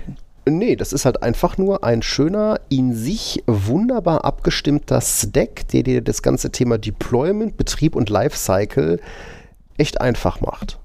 Nee, 0.47 0.77
das 0.77 0.93
ist 0.93 1.07
halt 1.07 1.23
einfach 1.23 1.57
nur 1.57 1.85
ein 1.85 2.03
schöner, 2.03 2.61
in 2.69 2.95
sich 2.95 3.43
wunderbar 3.47 4.27
abgestimmter 4.27 5.01
Stack, 5.01 5.69
der 5.69 5.83
dir 5.83 6.03
das 6.03 6.23
ganze 6.23 6.51
Thema 6.51 6.77
Deployment, 6.77 7.57
Betrieb 7.57 7.97
und 7.97 8.11
Lifecycle 8.11 9.01
echt 9.79 10.03
einfach 10.03 10.43
macht. 10.43 10.79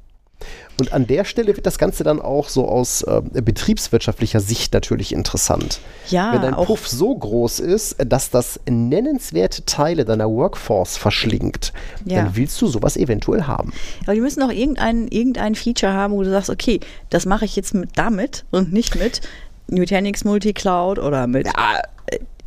Und 0.80 0.94
an 0.94 1.06
der 1.08 1.26
Stelle 1.26 1.56
wird 1.56 1.66
das 1.66 1.78
Ganze 1.78 2.04
dann 2.04 2.22
auch 2.22 2.50
so 2.50 2.68
aus 2.68 3.02
äh, 3.04 3.22
betriebswirtschaftlicher 3.42 4.40
Sicht 4.40 4.74
natürlich 4.74 5.12
interessant. 5.14 5.80
Ja, 6.08 6.34
Wenn 6.34 6.42
dein 6.42 6.54
Puff 6.56 6.88
so 6.88 7.16
groß 7.16 7.60
ist, 7.60 7.96
dass 8.06 8.30
das 8.30 8.60
nennenswerte 8.70 9.66
Teile 9.66 10.06
deiner 10.06 10.30
Workforce 10.30 10.98
verschlingt, 10.98 11.74
Ja. 12.06 12.24
dann 12.24 12.36
willst 12.36 12.62
du 12.62 12.68
sowas 12.68 12.98
eventuell 12.98 13.44
haben. 13.44 13.72
Aber 14.04 14.14
die 14.14 14.22
müssen 14.22 14.42
auch 14.44 14.52
irgendein, 14.52 15.08
irgendein 15.10 15.56
Feature 15.56 15.94
haben, 15.94 16.14
wo 16.14 16.24
du 16.24 16.30
sagst, 16.30 16.50
okay, 16.50 16.80
das 17.10 17.26
mache 17.26 17.46
ich 17.46 17.56
jetzt 17.56 17.74
mit 17.74 17.92
damit 17.96 18.46
und 18.52 18.72
nicht 18.74 18.96
mit 18.96 19.22
Nutanix 19.68 20.24
Multicloud 20.24 20.98
oder 21.00 21.28
mit 21.28 21.48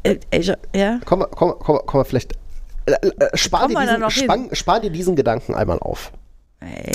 äh, 0.04 0.18
Azure. 0.34 0.58
Ja, 0.74 0.98
Komm, 1.04 1.20
mal- 1.20 1.28
komm, 1.30 1.54
komm, 1.58 1.78
komm 1.86 1.98
mal 2.00 2.04
vielleicht. 2.04 2.32
Äh, 2.86 2.92
äh, 2.92 3.36
spar, 3.36 3.68
dir 3.68 3.78
diesen, 3.78 4.10
spann, 4.10 4.48
spar 4.52 4.80
dir 4.80 4.90
diesen 4.90 5.14
Gedanken 5.14 5.54
einmal 5.54 5.78
auf. 5.78 6.10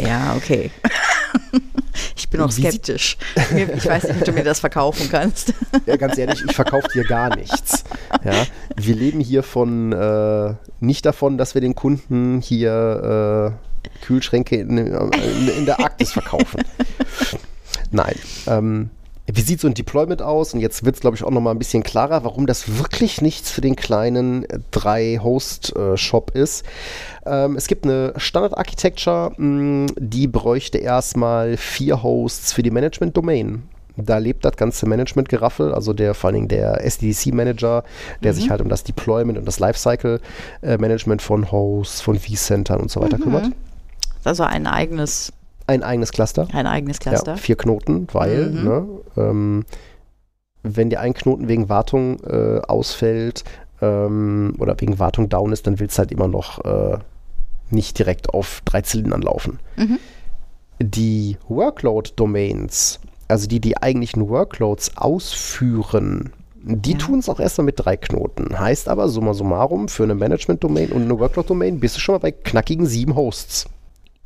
ja, 0.02 0.34
okay. 0.36 0.70
ich 2.16 2.30
bin 2.30 2.42
auch 2.42 2.52
skeptisch. 2.52 3.18
Ich 3.76 3.86
weiß 3.86 4.04
nicht, 4.04 4.20
ob 4.20 4.26
du 4.26 4.32
mir 4.32 4.44
das 4.44 4.60
verkaufen 4.60 5.08
kannst. 5.10 5.54
Ja, 5.86 5.96
ganz 5.96 6.18
ehrlich, 6.18 6.44
ich 6.46 6.56
verkaufe 6.56 6.88
dir 6.94 7.04
gar 7.04 7.36
nichts. 7.36 7.84
Ja, 8.24 8.46
wir 8.76 8.96
leben 8.96 9.20
hier 9.20 9.44
von 9.44 9.92
äh, 9.92 10.54
nicht 10.80 11.06
davon, 11.06 11.38
dass 11.38 11.54
wir 11.54 11.62
den 11.62 11.76
Kunden 11.76 12.42
hier 12.42 13.54
äh, 13.54 14.06
Kühlschränke 14.06 14.58
in, 14.58 14.78
in, 14.78 15.48
in 15.58 15.66
der 15.66 15.80
Arktis 15.80 16.12
verkaufen. 16.12 16.64
Nein. 17.92 18.16
Ähm, 18.48 18.90
wie 19.32 19.42
sieht 19.42 19.60
so 19.60 19.68
ein 19.68 19.74
Deployment 19.74 20.22
aus? 20.22 20.54
Und 20.54 20.62
jetzt 20.62 20.86
wird 20.86 20.96
es, 20.96 21.02
glaube 21.02 21.18
ich, 21.18 21.24
auch 21.24 21.32
noch 21.32 21.42
mal 21.42 21.52
ein 21.52 21.60
bisschen 21.60 21.84
klarer, 21.84 22.24
warum 22.24 22.48
das 22.48 22.78
wirklich 22.80 23.22
nichts 23.22 23.52
für 23.52 23.62
den 23.62 23.76
kleinen 23.76 24.46
äh, 24.46 24.60
drei-Host-Shop 24.72 26.32
ist. 26.32 26.66
Ähm, 27.26 27.58
es 27.58 27.68
gibt 27.68 27.86
eine 27.86 28.14
Standard-Architecture, 28.16 29.34
mh, 29.38 29.88
die 29.98 30.28
bräuchte 30.28 30.78
erstmal 30.78 31.58
vier 31.58 32.04
Hosts 32.04 32.54
für 32.54 32.64
die 32.64 32.72
Management-Domain. 32.72 33.64
Da 33.98 34.20
lebt 34.20 34.46
das 34.46 34.56
ganze 34.56 34.88
Management-Geraffel, 34.88 35.74
also 35.74 35.92
der 35.92 36.14
vor 36.14 36.28
allen 36.28 36.36
Dingen 36.36 36.48
der 36.50 36.86
SDDC-Manager, 36.86 37.84
der 38.22 38.34
sich 38.36 38.52
halt 38.52 38.62
um 38.62 38.70
das 38.70 38.84
Deployment 38.84 39.40
und 39.40 39.46
das 39.46 39.60
Lifecycle-Management 39.60 41.22
von 41.22 41.52
Hosts, 41.52 42.02
von 42.02 42.20
vCentern 42.20 42.80
und 42.80 42.92
so 42.92 43.02
weiter 43.02 43.18
kümmert. 43.18 43.48
Also 44.24 44.44
ein 44.44 44.68
eigenes, 44.68 45.34
Ein 45.68 45.84
eigenes 45.84 46.12
Cluster. 46.12 46.48
ein 46.54 46.66
eigenes 46.66 46.98
Ja, 47.04 47.12
Cluster. 47.12 47.38
vier 47.38 47.58
Knoten, 47.58 48.08
weil, 48.14 48.50
Mhm. 48.52 48.64
ne, 48.64 48.88
ähm, 49.18 49.66
wenn 50.64 50.90
dir 50.90 51.00
ein 51.02 51.14
Knoten 51.14 51.48
wegen 51.48 51.70
Wartung 51.70 52.20
äh, 52.24 52.60
ausfällt 52.68 53.44
ähm, 53.82 54.56
oder 54.60 54.80
wegen 54.80 54.98
Wartung 55.00 55.30
down 55.30 55.52
ist, 55.54 55.68
dann 55.68 55.80
willst 55.80 55.98
du 55.98 56.00
halt 56.00 56.12
immer 56.12 56.28
noch 56.28 56.64
äh, 56.66 56.98
nicht 57.70 58.00
direkt 58.00 58.34
auf 58.34 58.62
drei 58.66 58.82
Zylindern 58.82 59.22
laufen. 59.22 59.60
Mhm. 59.76 60.00
Die 60.80 61.38
Workload-Domains, 61.48 63.00
also 63.28 63.48
die 63.48 63.60
die 63.60 63.78
eigentlichen 63.82 64.30
Workloads 64.30 64.96
ausführen, 64.98 66.32
die 66.64 66.94
Ja. 66.94 66.98
tun 66.98 67.20
es 67.20 67.30
auch 67.30 67.40
erstmal 67.40 67.66
mit 67.66 67.76
drei 67.80 67.98
Knoten. 67.98 68.58
Heißt 68.60 68.90
aber, 68.90 69.08
summa 69.10 69.34
summarum, 69.34 69.88
für 69.88 70.04
eine 70.04 70.16
Management-Domain 70.16 70.92
und 70.92 71.04
eine 71.04 71.20
Workload-Domain 71.20 71.80
bist 71.80 71.96
du 71.96 72.00
schon 72.00 72.14
mal 72.16 72.20
bei 72.20 72.32
knackigen 72.32 72.86
sieben 72.86 73.16
Hosts. 73.16 73.68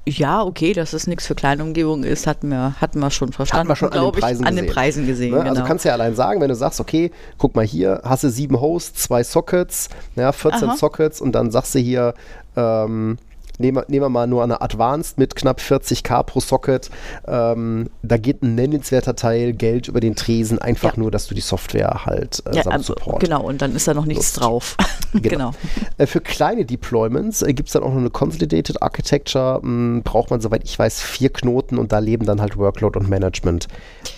Ja, 0.07 0.43
okay, 0.43 0.73
dass 0.73 0.93
es 0.93 1.05
nichts 1.05 1.27
für 1.27 1.35
kleine 1.35 1.63
Umgebungen 1.63 2.03
ist, 2.03 2.25
hatten 2.25 2.49
wir, 2.49 2.75
hatten 2.81 2.99
wir 2.99 3.11
schon 3.11 3.31
verstanden. 3.31 3.61
Hat 3.61 3.67
man 3.67 3.75
schon 3.75 3.89
an 3.89 3.93
den 3.93 4.01
glaub 4.01 4.15
ich, 4.15 4.21
Preisen 4.21 4.45
an 4.45 4.55
den 4.55 4.65
gesehen. 4.65 4.73
Preisen 4.73 5.05
gesehen. 5.05 5.31
Ne? 5.31 5.37
genau. 5.39 5.49
Also 5.51 5.63
kannst 5.63 5.85
du 5.85 5.89
ja 5.89 5.93
allein 5.93 6.15
sagen, 6.15 6.41
wenn 6.41 6.49
du 6.49 6.55
sagst, 6.55 6.79
okay, 6.79 7.11
guck 7.37 7.55
mal 7.55 7.65
hier, 7.65 8.01
hast 8.03 8.23
du 8.23 8.29
sieben 8.29 8.59
Hosts, 8.59 9.03
zwei 9.03 9.23
Sockets, 9.23 9.89
ja, 10.15 10.31
14 10.31 10.69
Aha. 10.69 10.77
Sockets 10.77 11.21
und 11.21 11.33
dann 11.33 11.51
sagst 11.51 11.75
du 11.75 11.79
hier, 11.79 12.15
ähm, 12.55 13.19
nehmen 13.61 13.77
wir, 13.77 13.85
nehmen 13.87 14.03
wir 14.05 14.09
mal 14.09 14.27
nur 14.27 14.43
eine 14.43 14.61
Advanced 14.61 15.17
mit 15.17 15.35
knapp 15.35 15.59
40k 15.61 16.23
pro 16.23 16.39
Socket. 16.41 16.89
Ähm, 17.27 17.89
da 18.03 18.17
geht 18.17 18.41
ein 18.43 18.55
nennenswerter 18.55 19.15
Teil 19.15 19.53
Geld 19.53 19.87
über 19.87 19.99
den 20.01 20.15
Tresen, 20.15 20.59
einfach 20.59 20.93
Ja. 20.95 20.99
nur, 20.99 21.11
dass 21.11 21.27
du 21.27 21.35
die 21.35 21.41
Software 21.41 22.05
halt 22.05 22.43
äh, 22.47 22.55
ja, 22.57 22.63
samt 22.63 22.73
also, 22.75 22.93
Support 22.93 23.21
genau, 23.23 23.43
und 23.43 23.61
dann 23.61 23.75
ist 23.75 23.87
da 23.87 23.93
noch 23.93 24.05
nichts 24.05 24.35
Lust. 24.35 24.41
drauf. 24.41 24.75
genau. 25.13 25.51
Äh, 25.97 26.07
Für 26.07 26.19
kleine 26.21 26.65
Deployments 26.65 27.41
äh, 27.41 27.53
gibt 27.53 27.69
es 27.69 27.73
dann 27.73 27.83
auch 27.83 27.89
noch 27.91 27.97
eine 27.97 28.09
Consolidated 28.09 28.81
Architecture. 28.81 29.59
Mh, 29.61 30.01
braucht 30.03 30.31
man, 30.31 30.41
soweit 30.41 30.63
ich 30.63 30.77
weiß, 30.77 31.01
vier 31.01 31.29
Knoten 31.31 31.77
und 31.77 31.91
da 31.91 31.99
leben 31.99 32.25
dann 32.25 32.41
halt 32.41 32.57
Workload 32.57 32.97
und 32.99 33.09
Management 33.09 33.67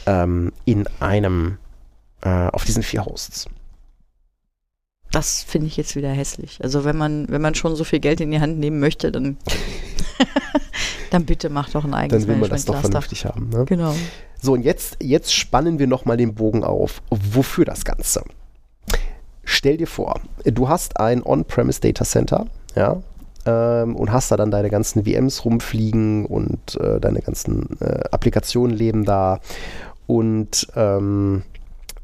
ähm, 0.06 0.52
in 0.66 0.86
einem, 1.00 1.58
äh, 2.22 2.48
auf 2.48 2.64
diesen 2.66 2.84
vier 2.84 3.06
Hosts. 3.06 3.48
Das 5.14 5.44
finde 5.44 5.68
ich 5.68 5.78
jetzt 5.78 5.96
wieder 5.96 6.10
hässlich. 6.10 6.60
Also 6.64 6.84
wenn 6.86 6.98
man, 6.98 7.30
wenn 7.30 7.42
man 7.42 7.54
schon 7.54 7.76
so 7.76 7.84
viel 7.84 8.00
Geld 8.00 8.20
in 8.20 8.32
die 8.32 8.40
Hand 8.40 8.58
nehmen 8.58 8.80
möchte, 8.80 9.12
dann, 9.12 9.38
dann 11.12 11.26
bitte 11.26 11.52
mach 11.52 11.70
doch 11.70 11.86
ein 11.86 11.94
eigenes 11.94 12.24
Dann 12.24 12.34
will 12.34 12.42
man 12.42 12.50
das 12.50 12.66
doch 12.66 12.82
vernünftig 12.82 13.26
haben. 13.26 13.50
Ne? 13.50 13.66
Genau. 13.66 13.94
So, 14.42 14.54
und 14.54 14.64
jetzt, 14.64 14.98
jetzt 15.02 15.32
spannen 15.34 15.78
wir 15.78 15.86
nochmal 15.86 16.18
den 16.18 16.34
Bogen 16.34 16.64
auf. 16.64 17.04
Wofür 17.12 17.64
das 17.64 17.86
Ganze? 17.86 18.24
Stell 19.44 19.78
dir 19.78 19.88
vor, 19.88 20.20
du 20.46 20.68
hast 20.68 21.00
ein 21.00 21.24
On-Premise 21.24 21.80
Data 21.80 22.06
Center, 22.06 22.48
ja, 22.76 23.02
ähm, 23.46 23.96
und 23.96 24.12
hast 24.12 24.32
da 24.32 24.38
dann 24.38 24.50
deine 24.50 24.70
ganzen 24.70 25.06
VMs 25.06 25.46
rumfliegen 25.46 26.26
und 26.26 26.76
äh, 26.80 27.00
deine 27.00 27.22
ganzen 27.22 27.80
äh, 27.82 28.04
Applikationen 28.12 28.76
leben 28.76 29.06
da. 29.06 29.40
Und 30.08 30.68
ähm, 30.76 31.44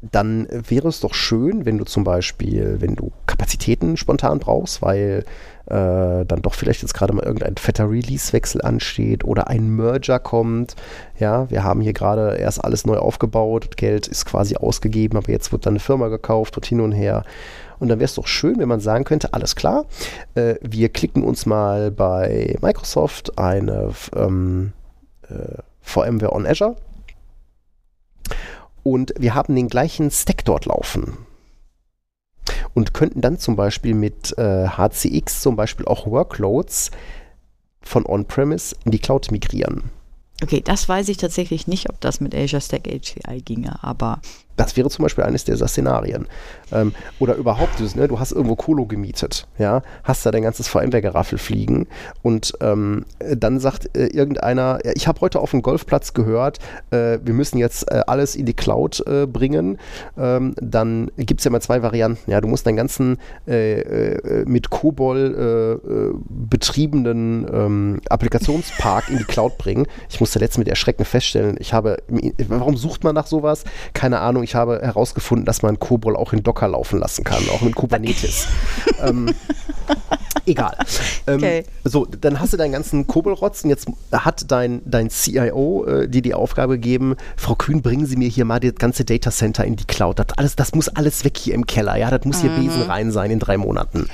dann 0.02 0.48
wäre 0.50 0.88
es 0.88 1.00
doch 1.00 1.12
schön, 1.12 1.66
wenn 1.66 1.76
du 1.76 1.84
zum 1.84 2.04
Beispiel, 2.04 2.80
wenn 2.80 2.96
du 2.96 3.12
Kapazitäten 3.26 3.98
spontan 3.98 4.38
brauchst, 4.38 4.80
weil 4.80 5.24
äh, 5.66 6.24
dann 6.24 6.42
doch 6.42 6.54
vielleicht 6.54 6.80
jetzt 6.80 6.94
gerade 6.94 7.12
mal 7.12 7.24
irgendein 7.24 7.56
fetter 7.56 7.88
Release-Wechsel 7.90 8.62
ansteht 8.62 9.24
oder 9.24 9.48
ein 9.48 9.68
Merger 9.68 10.18
kommt. 10.18 10.74
Ja, 11.18 11.50
wir 11.50 11.64
haben 11.64 11.82
hier 11.82 11.92
gerade 11.92 12.36
erst 12.36 12.64
alles 12.64 12.86
neu 12.86 12.96
aufgebaut, 12.96 13.76
Geld 13.76 14.08
ist 14.08 14.24
quasi 14.24 14.56
ausgegeben, 14.56 15.18
aber 15.18 15.30
jetzt 15.30 15.52
wird 15.52 15.66
dann 15.66 15.72
eine 15.72 15.80
Firma 15.80 16.08
gekauft 16.08 16.56
und 16.56 16.64
hin 16.64 16.80
und 16.80 16.92
her. 16.92 17.22
Und 17.78 17.88
dann 17.88 17.98
wäre 17.98 18.06
es 18.06 18.14
doch 18.14 18.26
schön, 18.26 18.58
wenn 18.58 18.68
man 18.68 18.80
sagen 18.80 19.04
könnte, 19.04 19.34
alles 19.34 19.54
klar, 19.54 19.84
äh, 20.34 20.54
wir 20.62 20.88
klicken 20.88 21.22
uns 21.24 21.44
mal 21.44 21.90
bei 21.90 22.56
Microsoft 22.62 23.38
eine 23.38 23.90
ähm, 24.16 24.72
äh, 25.28 25.58
VMware 25.82 26.32
on 26.32 26.46
Azure 26.46 26.76
und 28.82 29.12
wir 29.18 29.34
haben 29.34 29.54
den 29.56 29.68
gleichen 29.68 30.10
Stack 30.10 30.44
dort 30.44 30.66
laufen. 30.66 31.18
Und 32.74 32.94
könnten 32.94 33.20
dann 33.20 33.38
zum 33.38 33.56
Beispiel 33.56 33.94
mit 33.94 34.36
äh, 34.38 34.68
HCX 34.68 35.40
zum 35.40 35.56
Beispiel 35.56 35.86
auch 35.86 36.06
Workloads 36.06 36.90
von 37.82 38.06
On-Premise 38.06 38.76
in 38.84 38.92
die 38.92 38.98
Cloud 38.98 39.30
migrieren. 39.30 39.90
Okay, 40.42 40.62
das 40.64 40.88
weiß 40.88 41.08
ich 41.08 41.18
tatsächlich 41.18 41.66
nicht, 41.66 41.90
ob 41.90 42.00
das 42.00 42.20
mit 42.20 42.34
Azure 42.34 42.62
Stack 42.62 42.86
HCI 42.86 43.42
ginge, 43.42 43.82
aber 43.82 44.20
Das 44.60 44.76
wäre 44.76 44.90
zum 44.90 45.04
Beispiel 45.04 45.24
eines 45.24 45.44
dieser 45.44 45.68
Szenarien. 45.68 46.26
Ähm, 46.70 46.92
oder 47.18 47.34
überhaupt, 47.36 47.80
du, 47.80 47.98
ne, 47.98 48.08
du 48.08 48.20
hast 48.20 48.30
irgendwo 48.32 48.56
Colo 48.56 48.84
gemietet, 48.84 49.46
ja, 49.56 49.82
hast 50.04 50.26
da 50.26 50.30
dein 50.30 50.42
ganzes 50.42 50.68
VMware-Geraffel 50.68 51.38
fliegen 51.38 51.86
und 52.20 52.52
ähm, 52.60 53.06
dann 53.18 53.58
sagt 53.58 53.96
äh, 53.96 54.08
irgendeiner, 54.08 54.80
ich 54.94 55.08
habe 55.08 55.22
heute 55.22 55.40
auf 55.40 55.52
dem 55.52 55.62
Golfplatz 55.62 56.12
gehört, 56.12 56.58
äh, 56.90 57.18
wir 57.24 57.32
müssen 57.32 57.56
jetzt 57.56 57.90
äh, 57.90 58.02
alles 58.06 58.36
in 58.36 58.44
die 58.44 58.52
Cloud 58.52 59.02
äh, 59.06 59.26
bringen. 59.26 59.78
Ähm, 60.18 60.54
dann 60.60 61.10
gibt 61.16 61.40
es 61.40 61.46
ja 61.46 61.50
mal 61.50 61.62
zwei 61.62 61.82
Varianten. 61.82 62.30
Ja, 62.30 62.42
du 62.42 62.48
musst 62.48 62.66
deinen 62.66 62.76
ganzen 62.76 63.16
äh, 63.48 63.80
äh, 63.80 64.44
mit 64.44 64.68
äh, 64.70 65.76
betriebenen 66.28 67.46
ähm, 67.50 68.00
Applikationspark 68.10 69.08
in 69.08 69.16
die 69.16 69.24
Cloud 69.24 69.56
bringen. 69.56 69.86
Ich 70.10 70.20
musste 70.20 70.38
letztens 70.38 70.58
mit 70.58 70.68
Erschrecken 70.68 71.06
feststellen, 71.06 71.56
ich 71.58 71.72
habe, 71.72 71.96
warum 72.48 72.76
sucht 72.76 73.04
man 73.04 73.14
nach 73.14 73.26
sowas? 73.26 73.64
Keine 73.94 74.20
Ahnung, 74.20 74.42
ich 74.49 74.49
habe 74.54 74.80
herausgefunden, 74.82 75.44
dass 75.44 75.62
man 75.62 75.78
COBOL 75.78 76.16
auch 76.16 76.32
in 76.32 76.42
Docker 76.42 76.68
laufen 76.68 76.98
lassen 76.98 77.24
kann, 77.24 77.42
auch 77.50 77.60
mit 77.62 77.74
Kubernetes. 77.74 78.46
ähm, 79.02 79.34
egal. 80.46 80.76
Ähm, 81.26 81.36
Okay. 81.40 81.64
So, 81.84 82.04
dann 82.06 82.40
hast 82.40 82.52
du 82.52 82.56
deinen 82.56 82.72
ganzen 82.72 83.06
COBOL-Rotz 83.06 83.64
und 83.64 83.70
jetzt 83.70 83.86
hat 84.12 84.50
dein, 84.50 84.82
dein 84.84 85.10
CIO 85.10 85.86
äh, 85.86 86.08
dir 86.08 86.22
die 86.22 86.34
Aufgabe 86.34 86.74
gegeben, 86.74 87.16
Frau 87.36 87.54
Kühn, 87.54 87.82
bringen 87.82 88.06
Sie 88.06 88.16
mir 88.16 88.28
hier 88.28 88.44
mal 88.44 88.60
das 88.60 88.74
ganze 88.74 89.04
Datacenter 89.04 89.64
in 89.64 89.76
die 89.76 89.86
Cloud. 89.86 90.18
Das, 90.18 90.26
alles, 90.36 90.56
das 90.56 90.74
muss 90.74 90.88
alles 90.88 91.24
weg 91.24 91.36
hier 91.38 91.54
im 91.54 91.66
Keller. 91.66 91.96
Ja, 91.96 92.10
das 92.10 92.24
muss 92.24 92.40
hier 92.40 92.50
Besen 92.50 92.82
rein 92.82 93.10
sein 93.10 93.30
in 93.30 93.38
drei 93.38 93.56
Monaten. 93.56 94.06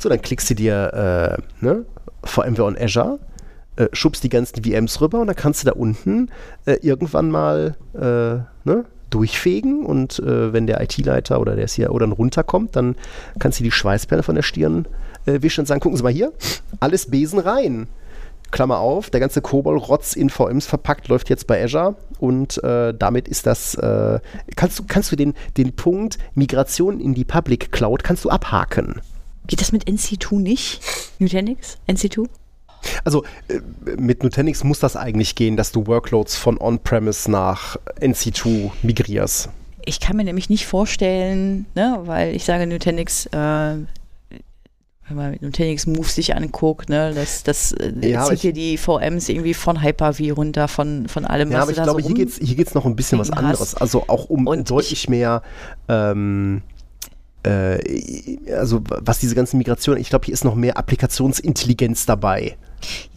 So, 0.00 0.08
dann 0.08 0.20
klickst 0.20 0.50
du 0.50 0.54
dir 0.54 1.38
äh, 1.60 1.64
ne, 1.64 1.84
VMware 2.24 2.64
on 2.64 2.76
Azure, 2.78 3.18
äh, 3.76 3.88
schubst 3.92 4.24
die 4.24 4.28
ganzen 4.28 4.64
VMs 4.64 5.00
rüber 5.00 5.20
und 5.20 5.28
dann 5.28 5.36
kannst 5.36 5.62
du 5.62 5.66
da 5.66 5.72
unten 5.72 6.30
äh, 6.64 6.78
irgendwann 6.82 7.30
mal 7.30 7.76
äh, 7.94 8.68
ne, 8.68 8.84
durchfegen 9.16 9.86
und 9.86 10.18
äh, 10.18 10.52
wenn 10.52 10.66
der 10.66 10.82
IT-Leiter 10.82 11.40
oder 11.40 11.56
der 11.56 11.68
CIO 11.68 11.98
dann 11.98 12.12
runterkommt, 12.12 12.76
dann 12.76 12.96
kannst 13.38 13.58
du 13.58 13.64
die 13.64 13.70
Schweißperle 13.70 14.22
von 14.22 14.34
der 14.34 14.42
Stirn 14.42 14.86
äh, 15.24 15.40
wischen 15.40 15.60
und 15.60 15.66
sagen, 15.66 15.80
gucken 15.80 15.96
Sie 15.96 16.02
mal 16.02 16.12
hier, 16.12 16.32
alles 16.80 17.10
Besen 17.10 17.38
rein. 17.38 17.88
Klammer 18.50 18.78
auf, 18.78 19.08
der 19.08 19.20
ganze 19.20 19.40
Kobol-Rotz 19.40 20.14
in 20.14 20.28
VMs 20.28 20.66
verpackt 20.66 21.08
läuft 21.08 21.30
jetzt 21.30 21.46
bei 21.46 21.64
Azure 21.64 21.96
und 22.18 22.62
äh, 22.62 22.92
damit 22.96 23.26
ist 23.26 23.46
das, 23.46 23.74
äh, 23.74 24.20
kannst 24.54 24.78
du, 24.78 24.84
kannst 24.86 25.10
du 25.10 25.16
den, 25.16 25.32
den 25.56 25.72
Punkt 25.72 26.18
Migration 26.34 27.00
in 27.00 27.14
die 27.14 27.24
Public 27.24 27.72
Cloud, 27.72 28.04
kannst 28.04 28.24
du 28.24 28.30
abhaken. 28.30 29.00
geht 29.46 29.62
das 29.62 29.72
mit 29.72 29.86
NC2 29.86 30.38
nicht? 30.38 30.80
Nutanix? 31.18 31.78
NC2? 31.88 32.28
Also 33.04 33.24
äh, 33.48 33.60
mit 33.98 34.22
Nutanix 34.22 34.64
muss 34.64 34.78
das 34.80 34.96
eigentlich 34.96 35.34
gehen, 35.34 35.56
dass 35.56 35.72
du 35.72 35.86
Workloads 35.86 36.36
von 36.36 36.58
On-Premise 36.60 37.30
nach 37.30 37.76
NC2 38.00 38.70
migrierst. 38.82 39.48
Ich 39.84 40.00
kann 40.00 40.16
mir 40.16 40.24
nämlich 40.24 40.50
nicht 40.50 40.66
vorstellen, 40.66 41.66
ne, 41.74 42.00
weil 42.04 42.34
ich 42.34 42.44
sage 42.44 42.66
Nutanix, 42.66 43.26
äh, 43.26 43.76
wenn 45.08 45.16
man 45.16 45.30
mit 45.30 45.42
Nutanix 45.42 45.86
Move 45.86 46.08
sich 46.08 46.34
anguckt, 46.34 46.88
ne, 46.88 47.12
das, 47.14 47.44
das 47.44 47.70
äh, 47.72 47.92
Ja, 48.02 48.24
zieht 48.24 48.34
ich- 48.34 48.40
dir 48.40 48.52
die 48.52 48.76
VMs 48.76 49.28
irgendwie 49.28 49.54
von 49.54 49.80
Hyper-V 49.82 50.34
runter, 50.34 50.66
von, 50.66 51.06
von 51.08 51.24
allem, 51.24 51.52
Ja, 51.52 51.58
was 51.58 51.62
aber 51.62 51.70
ich 51.72 51.82
glaube, 51.82 52.02
so 52.02 52.08
hier 52.08 52.16
geht 52.16 52.28
es 52.30 52.38
hier 52.38 52.56
geht's 52.56 52.74
noch 52.74 52.84
ein 52.86 52.96
bisschen 52.96 53.20
was 53.20 53.30
anderes. 53.30 53.60
hast. 53.60 53.74
Also 53.80 54.04
auch 54.08 54.24
um 54.28 54.48
Und 54.48 54.68
deutlich 54.68 55.08
mehr, 55.08 55.42
ähm, 55.88 56.62
äh, 57.44 57.78
also 58.52 58.80
was 58.88 59.20
diese 59.20 59.36
ganzen 59.36 59.58
Migrationen, 59.58 60.00
ich 60.00 60.08
glaube, 60.10 60.24
hier 60.24 60.34
ist 60.34 60.44
noch 60.44 60.56
mehr 60.56 60.76
Applikationsintelligenz 60.76 62.06
dabei. 62.06 62.56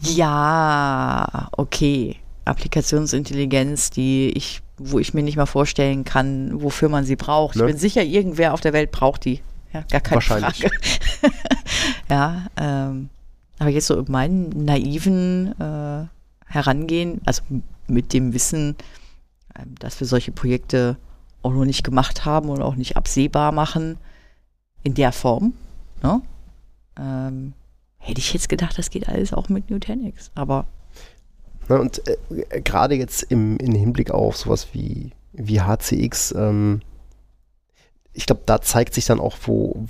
Ja, 0.00 1.48
okay. 1.52 2.16
Applikationsintelligenz, 2.44 3.90
die 3.90 4.30
ich, 4.30 4.62
wo 4.78 4.98
ich 4.98 5.14
mir 5.14 5.22
nicht 5.22 5.36
mal 5.36 5.46
vorstellen 5.46 6.04
kann, 6.04 6.62
wofür 6.62 6.88
man 6.88 7.04
sie 7.04 7.16
braucht. 7.16 7.56
Ne? 7.56 7.62
Ich 7.62 7.68
bin 7.68 7.78
sicher, 7.78 8.02
irgendwer 8.02 8.54
auf 8.54 8.60
der 8.60 8.72
Welt 8.72 8.90
braucht 8.90 9.24
die. 9.24 9.40
Ja, 9.72 9.82
gar 9.90 10.00
keine 10.00 10.16
Wahrscheinlich. 10.16 10.58
Frage. 10.58 11.34
ja, 12.10 12.46
ähm, 12.56 13.08
aber 13.58 13.70
jetzt 13.70 13.86
so 13.86 13.98
in 13.98 14.10
meinen 14.10 14.64
naiven 14.64 15.54
äh, 15.60 16.06
Herangehen, 16.46 17.20
also 17.24 17.42
mit 17.86 18.12
dem 18.12 18.32
Wissen, 18.32 18.76
ähm, 19.56 19.74
dass 19.78 20.00
wir 20.00 20.06
solche 20.06 20.32
Projekte 20.32 20.96
auch 21.42 21.52
noch 21.52 21.64
nicht 21.64 21.84
gemacht 21.84 22.24
haben 22.24 22.48
und 22.48 22.62
auch 22.62 22.74
nicht 22.74 22.96
absehbar 22.96 23.52
machen 23.52 23.96
in 24.82 24.94
der 24.94 25.12
Form, 25.12 25.54
ne? 26.02 26.20
ähm, 26.98 27.52
hätte 28.00 28.18
ich 28.18 28.32
jetzt 28.32 28.48
gedacht, 28.48 28.76
das 28.76 28.90
geht 28.90 29.08
alles 29.08 29.32
auch 29.32 29.48
mit 29.48 29.70
Nutanix. 29.70 30.30
Aber 30.34 30.66
Ne, 31.68 31.80
und 31.80 32.02
äh, 32.08 32.60
gerade 32.62 32.96
jetzt 32.96 33.22
im, 33.22 33.56
im 33.58 33.72
Hinblick 33.72 34.10
auf 34.10 34.36
sowas 34.36 34.68
wie, 34.72 35.12
wie 35.32 35.60
HCX, 35.60 36.32
ähm, 36.32 36.80
ich 38.12 38.26
glaube, 38.26 38.42
da 38.44 38.60
zeigt 38.60 38.92
sich 38.92 39.06
dann 39.06 39.20
auch, 39.20 39.36
wo 39.44 39.86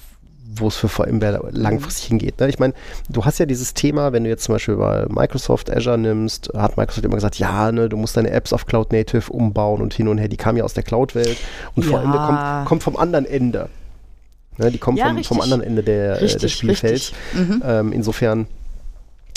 wo 0.52 0.66
es 0.66 0.76
für 0.76 0.88
VMware 0.88 1.48
langfristig 1.52 2.08
hingeht. 2.08 2.40
Ne? 2.40 2.48
Ich 2.48 2.58
meine, 2.58 2.74
du 3.08 3.24
hast 3.24 3.38
ja 3.38 3.46
dieses 3.46 3.72
Thema, 3.72 4.12
wenn 4.12 4.24
du 4.24 4.30
jetzt 4.30 4.42
zum 4.42 4.56
Beispiel 4.56 4.74
bei 4.74 5.06
Microsoft 5.08 5.70
Azure 5.70 5.96
nimmst, 5.96 6.50
hat 6.54 6.76
Microsoft 6.76 7.04
immer 7.04 7.14
gesagt, 7.14 7.38
ja, 7.38 7.70
ne, 7.70 7.88
du 7.88 7.96
musst 7.96 8.16
deine 8.16 8.30
Apps 8.30 8.52
auf 8.52 8.66
Cloud 8.66 8.90
Native 8.92 9.32
umbauen 9.32 9.80
und 9.80 9.94
hin 9.94 10.08
und 10.08 10.18
her, 10.18 10.26
die 10.26 10.36
kamen 10.36 10.58
ja 10.58 10.64
aus 10.64 10.74
der 10.74 10.82
Cloud-Welt 10.82 11.36
und 11.76 11.84
Ja. 11.84 12.00
VMware 12.00 12.26
kommt, 12.26 12.68
kommt 12.68 12.82
vom 12.82 12.96
anderen 12.96 13.26
Ende. 13.26 13.68
Ne, 14.59 14.70
die 14.70 14.78
kommen 14.78 14.96
Ja, 14.98 15.09
vom, 15.14 15.22
vom 15.24 15.40
anderen 15.40 15.62
Ende 15.62 15.82
der, 15.82 16.16
äh, 16.16 16.20
des 16.20 16.34
Richtig, 16.34 16.53
Spielfelds. 16.55 17.12
richtig. 17.34 17.48
Mhm. 17.48 17.62
Ähm, 17.64 17.92
insofern 17.92 18.46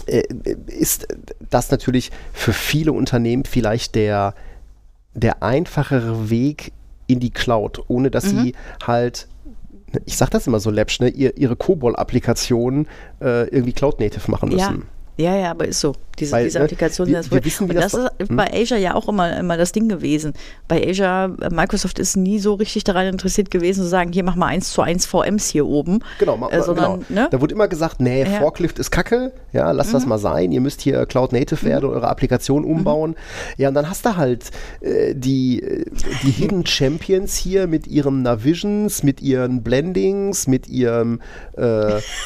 äh, 0.06 0.24
ist 0.68 1.08
das 1.50 1.72
natürlich 1.72 2.12
für 2.34 2.52
viele 2.54 2.92
Unternehmen 2.92 3.46
vielleicht 3.46 3.96
der, 3.96 4.34
der 5.14 5.42
einfachere 5.44 6.30
Weg 6.30 6.72
in 7.08 7.20
die 7.20 7.30
Cloud, 7.30 7.84
ohne 7.88 8.10
dass 8.12 8.32
Mhm. 8.34 8.42
sie 8.44 8.56
halt, 8.86 9.28
ich 10.06 10.18
sag 10.18 10.30
das 10.32 10.48
immer 10.48 10.60
so 10.60 10.72
läppsch, 10.72 11.00
ne, 11.00 11.10
ihr, 11.10 11.38
ihre 11.38 11.56
COBOL-Applikationen 11.56 12.88
äh, 13.22 13.48
irgendwie 13.50 13.74
Cloud-Native 13.74 14.30
machen 14.32 14.52
Ja, 14.52 14.72
müssen. 14.72 14.88
ja, 15.18 15.36
ja, 15.38 15.52
aber 15.52 15.68
ist 15.68 15.80
so. 15.80 15.94
Diese, 16.20 16.32
Weil, 16.34 16.44
diese 16.46 16.60
ne, 16.60 16.66
Applikation, 16.66 17.08
wir- 17.08 17.16
das, 17.18 17.32
wir 17.32 17.44
wissen, 17.44 17.68
wie 17.70 17.74
und 17.76 17.82
das, 17.82 17.92
das- 17.94 18.12
ist 18.20 18.30
hm? 18.30 18.36
bei 18.38 18.52
Azure 18.54 18.80
ja 18.80 18.94
auch 18.96 19.08
immer, 19.10 19.36
immer 19.38 19.58
das 19.58 19.72
Ding 19.72 19.90
gewesen. 19.90 20.34
Bei 20.68 20.88
Azure, 20.88 21.36
äh, 21.42 21.50
Microsoft 21.50 21.98
ist 22.00 22.16
nie 22.18 22.40
so 22.40 22.54
richtig 22.54 22.84
daran 22.84 23.08
interessiert 23.08 23.50
gewesen, 23.52 23.82
zu 23.84 23.88
sagen, 23.90 24.12
hier 24.14 24.24
mach 24.24 24.36
mal 24.36 24.48
eins 24.48 24.72
zu 24.72 24.82
eins 24.82 25.06
VMs 25.06 25.48
hier 25.50 25.66
oben. 25.66 26.00
Genau, 26.20 26.38
ma, 26.38 26.50
Äh, 26.50 26.62
sondern, 26.62 27.04
genau. 27.08 27.22
ne? 27.22 27.28
Da 27.32 27.42
wurde 27.42 27.54
immer 27.56 27.68
gesagt, 27.68 28.00
nee, 28.00 28.24
Ja. 28.24 28.30
Mhm. 28.30 28.34
Forklift 28.44 28.80
ist 28.80 28.92
kacke, 28.92 29.32
ja, 29.54 29.72
lass 29.72 29.92
das 29.92 30.06
mal 30.06 30.18
sein, 30.20 30.52
ihr 30.52 30.62
müsst 30.62 30.82
hier 30.82 31.06
Cloud 31.06 31.32
Native 31.34 31.64
werden 31.64 31.86
und 31.90 31.96
eure 31.96 32.08
Applikation 32.10 32.64
umbauen. 32.64 33.16
Ja, 33.58 33.70
und 33.70 33.74
dann 33.74 33.90
hast 33.90 34.06
du 34.06 34.16
halt 34.16 34.52
äh, 34.82 35.14
die, 35.16 35.62
äh, 35.64 35.86
die 36.24 36.32
Hidden 36.32 36.66
Champions 36.68 37.36
hier 37.36 37.68
mit 37.68 37.88
ihren 37.88 38.22
Navisions, 38.22 39.04
mit 39.04 39.22
ihren 39.22 39.64
Blendings, 39.64 40.48
mit 40.48 40.68
ihrem, 40.68 41.22
äh, 41.58 41.62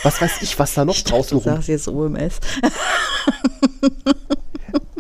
was 0.04 0.22
weiß 0.22 0.42
ich, 0.42 0.58
was 0.60 0.74
da 0.74 0.86
noch 0.86 0.96
draußen 0.98 1.38
Du 1.38 1.44
rum. 1.44 1.54
sagst 1.56 1.70
jetzt 1.70 1.88
OMS. 1.88 2.40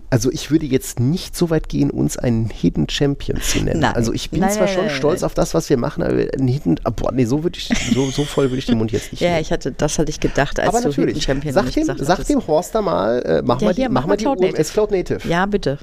Also 0.09 0.32
ich 0.32 0.51
würde 0.51 0.65
jetzt 0.65 1.01
nicht 1.01 1.36
so 1.36 1.49
weit 1.49 1.67
gehen, 1.67 1.91
uns 1.91 2.17
einen 2.17 2.49
Hidden 2.49 2.88
Champion 2.88 3.41
zu 3.41 3.59
nennen. 3.59 3.82
Nein. 3.82 3.93
Also 3.93 4.13
ich 4.13 4.30
bin 4.32 4.39
Nein, 4.39 4.51
zwar 4.51 4.67
nein, 4.67 4.73
schon 4.75 4.89
stolz 4.89 5.21
auf 5.21 5.34
das, 5.34 5.53
was 5.53 5.69
wir 5.69 5.75
machen, 5.75 6.01
aber 6.01 6.13
ein 6.39 6.47
Hidden, 6.47 6.80
ah, 6.86 6.91
boah, 6.91 7.11
nee, 7.11 7.25
so 7.25 7.43
ich, 7.51 7.67
so, 7.93 8.09
so 8.09 8.23
voll 8.23 8.45
würde 8.45 8.59
ich 8.59 8.65
den 8.67 8.78
Mund 8.78 8.93
jetzt 8.93 9.11
nicht 9.11 9.19
Ja, 9.19 9.32
nehmen. 9.32 9.41
ich 9.41 9.51
hatte, 9.51 9.73
das 9.73 9.99
hatte 9.99 10.09
ich 10.09 10.21
gedacht, 10.21 10.61
als 10.61 10.69
Aber 10.69 10.80
du 10.80 10.88
natürlich, 10.88 11.15
Hidden 11.15 11.21
Champion 11.43 11.53
sag 11.53 11.65
dem, 11.73 11.82
gesagt 11.86 11.99
sag 11.99 12.25
dem 12.25 12.47
Horster 12.47 12.82
mal, 12.82 13.21
äh, 13.23 13.41
mach 13.43 13.59
Ja, 13.59 13.67
mal 13.67 13.73
die, 13.73 13.82
hier, 13.82 13.89
mach 13.89 14.05
mal 14.05 14.15
die 14.15 14.23
Cloud 14.23 14.39
UMS 14.39 14.53
Native. 14.53 14.71
Cloud 14.71 14.91
Native. 14.91 15.28
Ja, 15.28 15.45
bitte. 15.45 15.78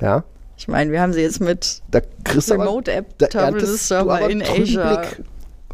Ja, 0.00 0.22
Ich 0.56 0.68
meine, 0.68 0.92
wir 0.92 1.00
haben 1.00 1.12
sie 1.12 1.22
jetzt 1.22 1.40
mit 1.40 1.82
du 1.90 1.98
aber, 2.54 2.64
Remote 2.64 2.92
App 2.92 3.18
Terminal 3.18 3.66
Server 3.66 4.30
in 4.30 4.40
Azure 4.40 4.98
Blick. 5.16 5.24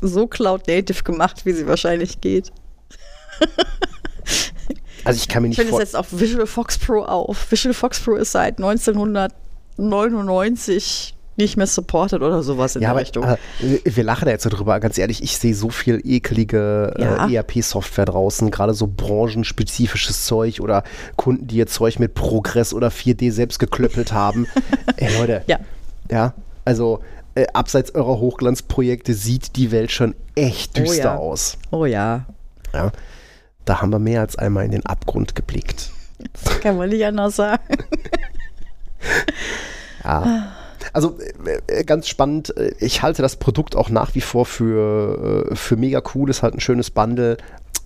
so 0.01 0.27
Cloud 0.27 0.66
Native 0.68 1.03
gemacht, 1.03 1.45
wie 1.45 1.53
sie 1.53 1.66
wahrscheinlich 1.66 2.23
geht. 2.23 2.51
Also 5.05 5.18
ich 5.18 5.28
kann 5.28 5.42
mir 5.42 5.48
Ich 5.51 5.59
nicht 5.59 5.66
finde 5.66 5.82
es 5.82 5.90
jetzt 5.90 5.96
auf 5.96 6.18
Visual 6.18 6.46
Fox 6.46 6.78
Pro 6.78 7.03
auf. 7.03 7.51
Visual 7.51 7.74
Fox 7.74 8.01
Pro 8.01 8.14
ist 8.16 8.32
seit 8.32 8.59
1999 9.78 11.14
nicht 11.36 11.57
mehr 11.57 11.66
supported 11.66 12.20
oder 12.20 12.42
sowas 12.42 12.76
in 12.76 12.82
Ja, 12.82 12.88
der 12.88 12.90
aber 12.92 13.01
Richtung. 13.01 13.24
äh, 13.24 13.36
wir 13.84 14.05
lachen 14.05 14.26
da 14.26 14.30
jetzt 14.32 14.42
so 14.42 14.51
drüber. 14.51 14.78
Ganz 14.78 14.98
ehrlich, 14.98 15.22
ich 15.22 15.38
sehe 15.38 15.55
so 15.55 15.70
viel 15.70 16.01
ekelige 16.05 16.92
Ja. 16.98 17.26
äh, 17.28 17.34
ERP-Software 17.36 18.05
draußen, 18.05 18.51
gerade 18.51 18.74
so 18.74 18.86
branchenspezifisches 18.86 20.26
Zeug 20.26 20.61
oder 20.61 20.82
Kunden, 21.16 21.46
die 21.46 21.57
ihr 21.57 21.66
Zeug 21.66 21.98
mit 21.98 22.12
Progress 22.14 22.74
oder 22.74 22.88
4D 22.88 23.32
selbst 23.32 23.59
geklöppelt 23.59 24.12
haben. 24.12 24.46
Ey 24.96 25.16
Leute, 25.18 25.42
ja. 25.46 25.59
ja, 26.11 26.34
also 26.66 27.01
äh, 27.34 27.46
abseits 27.55 27.94
eurer 27.94 28.18
Hochglanzprojekte 28.18 29.14
sieht 29.14 29.57
die 29.57 29.70
Welt 29.70 29.92
schon 29.92 30.14
echt 30.34 30.78
Oh 30.78 30.82
düster 30.82 31.05
ja. 31.05 31.16
aus. 31.16 31.57
Oh 31.70 31.86
ja. 31.86 32.26
Ja, 32.74 32.92
da 33.71 33.81
haben 33.81 33.93
wir 33.93 34.01
mehr 34.01 34.21
als 34.21 34.35
einmal 34.35 34.64
in 34.64 34.73
den 34.73 34.85
Abgrund 34.85 35.37
geblickt. 35.37 35.91
Kann 36.61 36.77
man 36.77 36.89
nicht 36.89 37.05
anders 37.05 37.37
sagen. 37.37 37.62
Ja. 40.05 40.53
Also 40.93 41.18
äh, 41.45 41.61
äh, 41.81 41.85
ganz 41.85 42.09
spannend. 42.09 42.57
äh, 42.57 42.73
Ich 42.81 43.03
halte 43.03 43.23
das 43.23 43.37
Produkt 43.37 43.77
auch 43.77 43.91
nach 43.91 44.14
wie 44.14 44.21
vor 44.23 44.45
für, 44.47 45.55
für 45.55 45.77
mega 45.77 46.03
cool. 46.14 46.31
Ist 46.31 46.43
halt 46.43 46.55
ein 46.55 46.61
schönes 46.61 46.91
Bundle, 46.91 47.37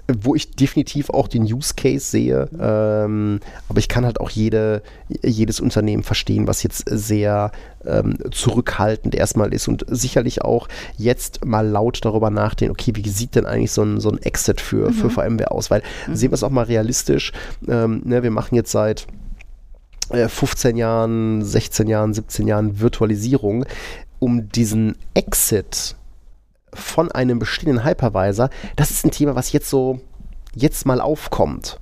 wo 0.07 0.34
ich 0.34 0.50
definitiv 0.50 1.11
auch 1.11 1.28
den 1.28 1.44
Use 1.44 1.74
Case 1.74 2.07
sehe. 2.07 2.48
Ähm, 2.61 3.40
aber 3.68 3.78
ich 3.78 3.88
kann 3.88 4.05
halt 4.05 4.20
auch 4.20 4.30
jede, 4.30 4.82
jedes 5.22 5.61
Unternehmen 5.61 6.02
verstehen, 6.02 6.46
was 6.46 6.62
jetzt 6.62 6.84
sehr 6.86 7.52
ähm, 7.86 8.18
zurückhaltend 8.30 9.14
erstmal 9.14 9.55
ist 9.55 9.66
und 9.68 9.84
sicherlich 9.88 10.42
auch 10.42 10.68
jetzt 10.98 11.44
mal 11.44 11.66
laut 11.66 12.05
darüber 12.05 12.30
nachdenken, 12.30 12.72
okay, 12.72 12.92
wie 12.94 13.09
sieht 13.09 13.34
denn 13.34 13.46
eigentlich 13.46 13.72
so 13.72 13.82
ein, 13.82 14.00
so 14.00 14.11
ein 14.11 14.18
Exit 14.18 14.61
für, 14.61 14.92
für 14.92 15.09
VMware 15.09 15.50
aus? 15.50 15.70
Weil 15.70 15.82
sehen 16.12 16.30
wir 16.30 16.34
es 16.34 16.42
auch 16.42 16.50
mal 16.50 16.64
realistisch. 16.64 17.32
Ähm, 17.66 18.02
ne, 18.05 18.22
wir 18.22 18.30
machen 18.30 18.55
jetzt 18.55 18.72
seit 18.72 19.07
äh, 20.11 20.28
15 20.28 20.76
Jahren, 20.76 21.42
16 21.42 21.88
Jahren, 21.88 22.12
17 22.12 22.46
Jahren 22.46 22.80
Virtualisierung, 22.80 23.64
um 24.18 24.50
diesen 24.50 24.96
Exit 25.14 25.96
von 26.75 27.11
einem 27.12 27.39
bestehenden 27.39 27.85
Hypervisor, 27.85 28.51
das 28.77 28.91
ist 28.91 29.05
ein 29.05 29.11
Thema, 29.11 29.35
was 29.35 29.53
jetzt 29.53 29.70
so 29.70 30.01
jetzt 30.55 30.87
mal 30.87 31.01
aufkommt. 31.01 31.79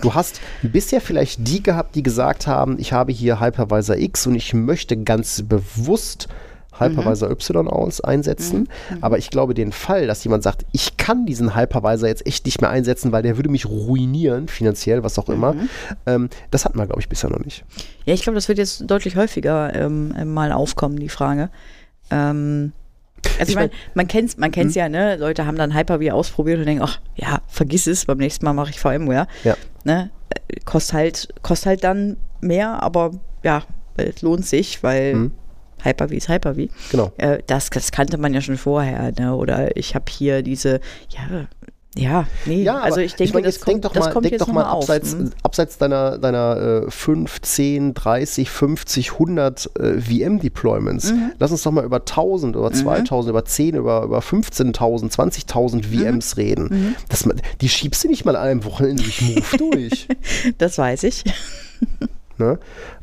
Du 0.00 0.14
hast 0.14 0.40
bisher 0.62 1.00
vielleicht 1.00 1.46
die 1.46 1.62
gehabt, 1.62 1.94
die 1.96 2.02
gesagt 2.02 2.46
haben, 2.46 2.78
ich 2.78 2.92
habe 2.92 3.12
hier 3.12 3.40
Hypervisor 3.40 3.96
X 3.96 4.26
und 4.26 4.34
ich 4.34 4.54
möchte 4.54 4.96
ganz 4.96 5.42
bewusst 5.46 6.28
Hypervisor 6.78 7.30
Y 7.30 7.68
aus 7.68 8.00
einsetzen. 8.00 8.68
Aber 9.00 9.18
ich 9.18 9.30
glaube, 9.30 9.54
den 9.54 9.72
Fall, 9.72 10.06
dass 10.06 10.22
jemand 10.24 10.42
sagt, 10.42 10.66
ich 10.72 10.96
kann 10.96 11.26
diesen 11.26 11.56
Hypervisor 11.56 12.08
jetzt 12.08 12.26
echt 12.26 12.44
nicht 12.46 12.60
mehr 12.60 12.70
einsetzen, 12.70 13.12
weil 13.12 13.22
der 13.22 13.36
würde 13.36 13.48
mich 13.48 13.66
ruinieren, 13.66 14.48
finanziell, 14.48 15.02
was 15.02 15.18
auch 15.18 15.28
immer, 15.28 15.54
ähm, 16.06 16.28
das 16.50 16.64
hatten 16.64 16.78
wir, 16.78 16.86
glaube 16.86 17.00
ich, 17.00 17.08
bisher 17.08 17.30
noch 17.30 17.40
nicht. 17.40 17.64
Ja, 18.04 18.14
ich 18.14 18.22
glaube, 18.22 18.34
das 18.34 18.48
wird 18.48 18.58
jetzt 18.58 18.82
deutlich 18.86 19.16
häufiger 19.16 19.74
ähm, 19.74 20.32
mal 20.32 20.52
aufkommen, 20.52 20.98
die 20.98 21.08
Frage. 21.08 21.50
Ähm, 22.10 22.72
also 23.38 23.42
Ich 23.42 23.48
ich 23.50 23.54
meine, 23.54 23.68
mein- 23.68 23.78
man 23.94 24.08
kennt 24.08 24.28
es 24.30 24.36
man 24.36 24.50
kennt's 24.50 24.74
ja, 24.74 24.88
ne? 24.88 25.16
Leute 25.16 25.46
haben 25.46 25.56
dann 25.56 25.74
Hyper-V 25.74 26.10
ausprobiert 26.12 26.58
und 26.58 26.66
denken, 26.66 26.82
ach 26.84 27.00
ja, 27.16 27.40
vergiss 27.48 27.86
es, 27.86 28.04
beim 28.06 28.18
nächsten 28.18 28.44
Mal 28.44 28.52
mache 28.52 28.70
ich 28.70 28.80
VMware. 28.80 29.26
Ja. 29.44 29.56
Ne? 29.84 30.10
Äh, 30.30 30.60
Kostet 30.64 30.94
halt, 30.94 31.28
kostet 31.42 31.66
halt 31.66 31.84
dann 31.84 32.16
mehr, 32.40 32.82
aber 32.82 33.12
ja, 33.42 33.62
es 33.96 34.22
lohnt 34.22 34.46
sich, 34.46 34.82
weil 34.82 35.14
Mhm. 35.14 35.30
Hyper-V 35.82 36.14
ist 36.14 36.28
Hyper-V. 36.28 36.68
Genau. 36.90 37.12
Äh, 37.18 37.38
das, 37.46 37.70
das 37.70 37.92
kannte 37.92 38.18
man 38.18 38.32
ja 38.34 38.40
schon 38.40 38.56
vorher, 38.56 39.12
ne? 39.18 39.34
Oder 39.36 39.76
ich 39.76 39.94
habe 39.94 40.06
hier 40.10 40.42
diese, 40.42 40.80
ja, 41.10 41.46
ja, 41.96 42.26
nee, 42.44 42.62
Ja, 42.62 42.78
also 42.78 43.00
ich 43.00 43.14
denke, 43.14 43.34
mein, 43.34 43.42
das 43.44 43.58
kommt, 43.60 43.68
denk 43.74 43.82
doch 43.82 43.92
das 43.92 44.04
mal, 44.06 44.12
kommt 44.12 44.24
denk 44.26 44.38
doch 44.38 44.48
mal 44.48 44.62
noch 44.62 44.72
auf. 44.72 44.82
abseits, 44.84 45.12
hm? 45.12 45.32
abseits 45.42 45.78
deiner, 45.78 46.18
deiner 46.18 46.84
äh, 46.86 46.90
5, 46.90 47.40
10, 47.40 47.94
30, 47.94 48.50
50, 48.50 49.12
100 49.12 49.70
äh, 49.78 50.00
VM-Deployments. 50.00 51.12
Mhm. 51.12 51.32
Lass 51.38 51.50
uns 51.50 51.62
doch 51.62 51.72
mal 51.72 51.84
über 51.84 51.96
1000, 51.96 52.54
über 52.56 52.70
2000, 52.72 53.30
über 53.30 53.44
10, 53.44 53.74
über, 53.76 54.02
über 54.04 54.18
15.000, 54.20 55.10
20.000 55.12 55.76
Mhm. 55.76 55.82
VMs 55.82 56.36
reden. 56.36 56.96
Das, 57.08 57.24
ma- 57.26 57.34
die 57.60 57.68
schiebst 57.68 58.04
du 58.04 58.08
nicht 58.08 58.24
mal 58.24 58.36
an 58.36 58.42
einem 58.48 58.64
Wochenende 58.64 59.02
durch 59.02 59.22
Move 59.22 59.56
durch. 59.72 60.08
Das 60.58 60.78
weiß 60.78 61.02
ich. 61.04 61.24
Ne? 62.38 62.58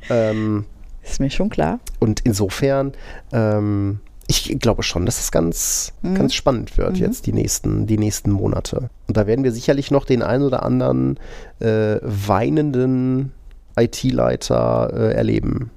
Ähm, 0.09 0.65
Ist 1.03 1.19
mir 1.19 1.29
schon 1.31 1.49
klar. 1.49 1.79
und 1.99 2.19
insofern, 2.23 2.93
ähm, 3.31 3.99
ich 4.27 4.57
glaube 4.59 4.83
schon, 4.83 5.05
dass 5.05 5.19
es 5.19 5.31
ganz, 5.31 5.93
Mhm. 6.01 6.15
ganz 6.15 6.33
spannend 6.33 6.77
wird 6.77 6.97
jetzt 6.97 7.25
die 7.25 7.33
nächsten, 7.33 7.87
die 7.87 7.97
nächsten 7.97 8.31
Monate. 8.31 8.89
Und 9.07 9.17
da 9.17 9.27
werden 9.27 9.43
wir 9.43 9.51
sicherlich 9.51 9.91
noch 9.91 10.05
den 10.05 10.21
ein 10.21 10.41
oder 10.41 10.63
anderen 10.63 11.19
äh, 11.59 11.97
weinenden 12.01 13.31
IT-Leiter 13.77 14.91
äh, 14.93 15.13
erleben. 15.13 15.71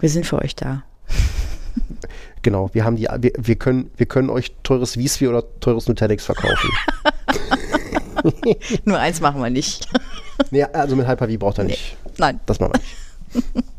Wir 0.00 0.08
sind 0.10 0.26
für 0.26 0.38
euch 0.42 0.54
da. 0.56 0.82
Genau, 2.42 2.70
wir 2.74 2.84
haben 2.84 2.94
die, 2.94 3.08
wir, 3.18 3.32
wir 3.36 3.56
können, 3.56 3.90
wir 3.96 4.06
können 4.06 4.30
euch 4.30 4.54
teures 4.62 4.92
vSphere 4.94 5.30
oder 5.30 5.44
teures 5.58 5.88
Nutanix 5.88 6.24
verkaufen. 6.26 6.70
Nur 8.84 9.00
eins 9.00 9.20
machen 9.20 9.42
wir 9.42 9.50
nicht. 9.50 9.88
nee, 10.52 10.62
also 10.62 10.94
mit 10.94 11.08
Hyper-V 11.08 11.38
braucht 11.38 11.58
er 11.58 11.64
nicht. 11.64 11.96
Nein. 12.18 12.38
Das 12.46 12.60
machen 12.60 12.74
wir 12.74 13.40
nicht. 13.42 13.66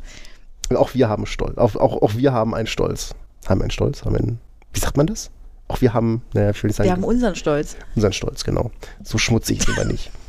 Auch 0.76 0.93
wir 0.93 1.07
haben 1.09 1.26
Stolz. 1.26 1.57
Auch, 1.57 1.76
auch, 1.76 2.01
auch 2.01 2.15
wir 2.15 2.34
haben 2.34 2.53
einen 2.53 2.68
Stolz. 2.68 3.13
Haben 3.47 3.61
einen 3.61 3.72
Stolz? 3.72 4.03
Haben 4.03 4.15
einen, 4.18 4.39
wie 4.74 4.80
sagt 4.80 4.97
man 4.97 5.07
das? 5.07 5.30
Auch 5.70 5.82
wir 5.82 5.93
haben, 5.93 6.22
naja, 6.34 6.49
ich 6.51 6.61
will 6.63 6.70
nicht 6.70 6.78
sagen, 6.78 6.88
Wir 6.88 6.93
haben 6.93 7.03
unseren 7.03 7.36
Stolz. 7.36 7.76
unseren 7.95 8.13
Stolz, 8.13 8.43
genau. 8.43 8.72
So 9.03 9.18
schmutzig 9.18 9.63
sind 9.63 9.78
wir 9.78 9.86
nicht. 9.86 10.11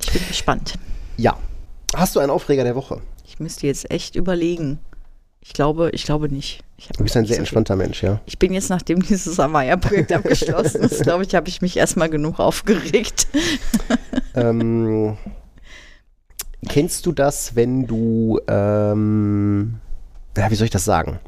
Ich 0.00 0.12
bin 0.12 0.22
gespannt. 0.28 0.74
Ja. 1.16 1.36
Hast 1.94 2.16
du 2.16 2.20
einen 2.20 2.30
Aufreger 2.30 2.64
der 2.64 2.74
Woche? 2.76 3.00
Ich 3.26 3.40
müsste 3.40 3.66
jetzt 3.66 3.90
echt 3.90 4.14
überlegen. 4.16 4.78
Ich 5.40 5.52
glaube, 5.52 5.90
ich 5.92 6.04
glaube 6.04 6.28
nicht. 6.32 6.62
Ich, 6.76 6.88
Du 6.88 7.02
bist 7.02 7.16
ein 7.16 7.24
sehr 7.24 7.28
so 7.28 7.32
viel- 7.34 7.38
entspannter 7.40 7.76
Mensch, 7.76 8.02
ja. 8.02 8.20
Ich 8.26 8.38
bin 8.38 8.52
jetzt, 8.54 8.70
nachdem 8.70 9.02
dieses 9.02 9.38
Amaya-Projekt 9.40 10.12
abgeschlossen 10.14 10.82
ist, 10.82 11.02
glaube 11.02 11.24
ich, 11.24 11.34
habe 11.34 11.48
ich 11.48 11.60
mich 11.62 11.76
erstmal 11.76 12.08
genug 12.08 12.38
aufgeregt. 12.40 13.26
ähm, 14.34 15.16
kennst 16.66 17.06
du 17.06 17.12
das, 17.12 17.54
wenn 17.54 17.86
du, 17.86 18.40
ähm, 18.48 19.78
ja, 20.36 20.50
wie 20.50 20.54
soll 20.54 20.64
ich 20.64 20.70
das 20.70 20.84
sagen? 20.84 21.18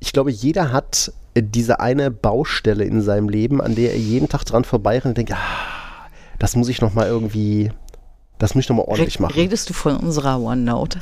Ich 0.00 0.12
glaube, 0.12 0.30
jeder 0.30 0.72
hat 0.72 1.12
äh, 1.34 1.42
diese 1.42 1.80
eine 1.80 2.10
Baustelle 2.10 2.84
in 2.84 3.02
seinem 3.02 3.28
Leben, 3.28 3.60
an 3.60 3.74
der 3.74 3.92
er 3.92 3.98
jeden 3.98 4.28
Tag 4.28 4.44
dran 4.44 4.64
vorbeirennt 4.64 5.06
und 5.06 5.18
denkt, 5.18 5.32
ah, 5.32 6.08
das 6.38 6.56
muss 6.56 6.68
ich 6.68 6.80
noch 6.80 6.94
mal 6.94 7.06
irgendwie, 7.06 7.70
das 8.38 8.54
muss 8.54 8.64
ich 8.64 8.68
noch 8.68 8.76
mal 8.76 8.84
ordentlich 8.84 9.20
machen. 9.20 9.34
Redest 9.34 9.70
du 9.70 9.74
von 9.74 9.96
unserer 9.96 10.40
OneNote? 10.40 11.00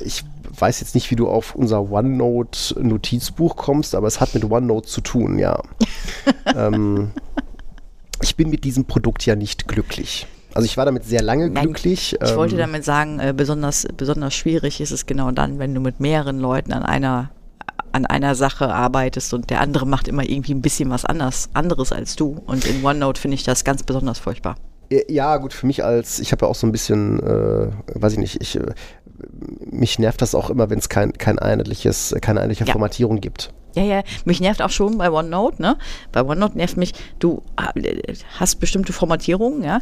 ich 0.00 0.24
weiß 0.58 0.80
jetzt 0.80 0.94
nicht, 0.94 1.10
wie 1.10 1.16
du 1.16 1.28
auf 1.28 1.54
unser 1.54 1.90
OneNote-Notizbuch 1.90 3.56
kommst, 3.56 3.94
aber 3.94 4.06
es 4.06 4.20
hat 4.20 4.34
mit 4.34 4.44
OneNote 4.44 4.86
zu 4.86 5.00
tun, 5.00 5.38
ja. 5.38 5.62
ähm, 6.54 7.12
ich 8.20 8.36
bin 8.36 8.50
mit 8.50 8.64
diesem 8.64 8.84
Produkt 8.84 9.26
ja 9.26 9.34
nicht 9.36 9.66
glücklich. 9.66 10.26
Also 10.54 10.66
ich 10.66 10.76
war 10.76 10.84
damit 10.84 11.04
sehr 11.04 11.22
lange 11.22 11.50
Nein, 11.50 11.64
glücklich. 11.64 12.16
Ich 12.22 12.36
wollte 12.36 12.54
ähm, 12.54 12.60
damit 12.60 12.84
sagen, 12.84 13.18
äh, 13.18 13.34
besonders, 13.36 13.86
besonders 13.96 14.34
schwierig 14.34 14.80
ist 14.80 14.92
es 14.92 15.06
genau 15.06 15.30
dann, 15.32 15.58
wenn 15.58 15.74
du 15.74 15.80
mit 15.80 16.00
mehreren 16.00 16.38
Leuten 16.38 16.72
an 16.72 16.82
einer 16.82 17.30
an 17.92 18.06
einer 18.06 18.34
Sache 18.34 18.74
arbeitest 18.74 19.34
und 19.34 19.50
der 19.50 19.60
andere 19.60 19.86
macht 19.86 20.08
immer 20.08 20.28
irgendwie 20.28 20.52
ein 20.52 20.62
bisschen 20.62 20.90
was 20.90 21.04
anders, 21.04 21.48
anderes 21.54 21.92
als 21.92 22.16
du. 22.16 22.42
Und 22.44 22.64
in 22.66 22.84
OneNote 22.84 23.20
finde 23.20 23.36
ich 23.36 23.44
das 23.44 23.62
ganz 23.62 23.84
besonders 23.84 24.18
furchtbar. 24.18 24.56
Ja, 25.08 25.36
gut, 25.36 25.52
für 25.52 25.66
mich 25.66 25.84
als, 25.84 26.18
ich 26.18 26.32
habe 26.32 26.44
ja 26.44 26.50
auch 26.50 26.56
so 26.56 26.66
ein 26.66 26.72
bisschen, 26.72 27.20
äh, 27.20 27.68
weiß 27.94 28.14
ich 28.14 28.18
nicht, 28.18 28.40
ich, 28.42 28.56
äh, 28.56 28.74
mich 29.70 30.00
nervt 30.00 30.20
das 30.22 30.34
auch 30.34 30.50
immer, 30.50 30.70
wenn 30.70 30.78
es 30.78 30.88
kein, 30.88 31.12
kein 31.12 31.38
einheitliches, 31.38 32.14
keine 32.20 32.40
einheitliche 32.40 32.64
Ja. 32.66 32.72
Formatierung 32.72 33.20
gibt. 33.20 33.52
Ja, 33.74 33.82
ja, 33.82 34.02
mich 34.24 34.40
nervt 34.40 34.62
auch 34.62 34.70
schon 34.70 34.98
bei 34.98 35.10
OneNote, 35.10 35.60
ne? 35.60 35.76
Bei 36.12 36.22
OneNote 36.22 36.56
nervt 36.56 36.76
mich, 36.76 36.92
du 37.18 37.42
äh, 37.74 38.14
hast 38.38 38.56
bestimmte 38.60 38.92
Formatierungen, 38.92 39.62
ja, 39.62 39.80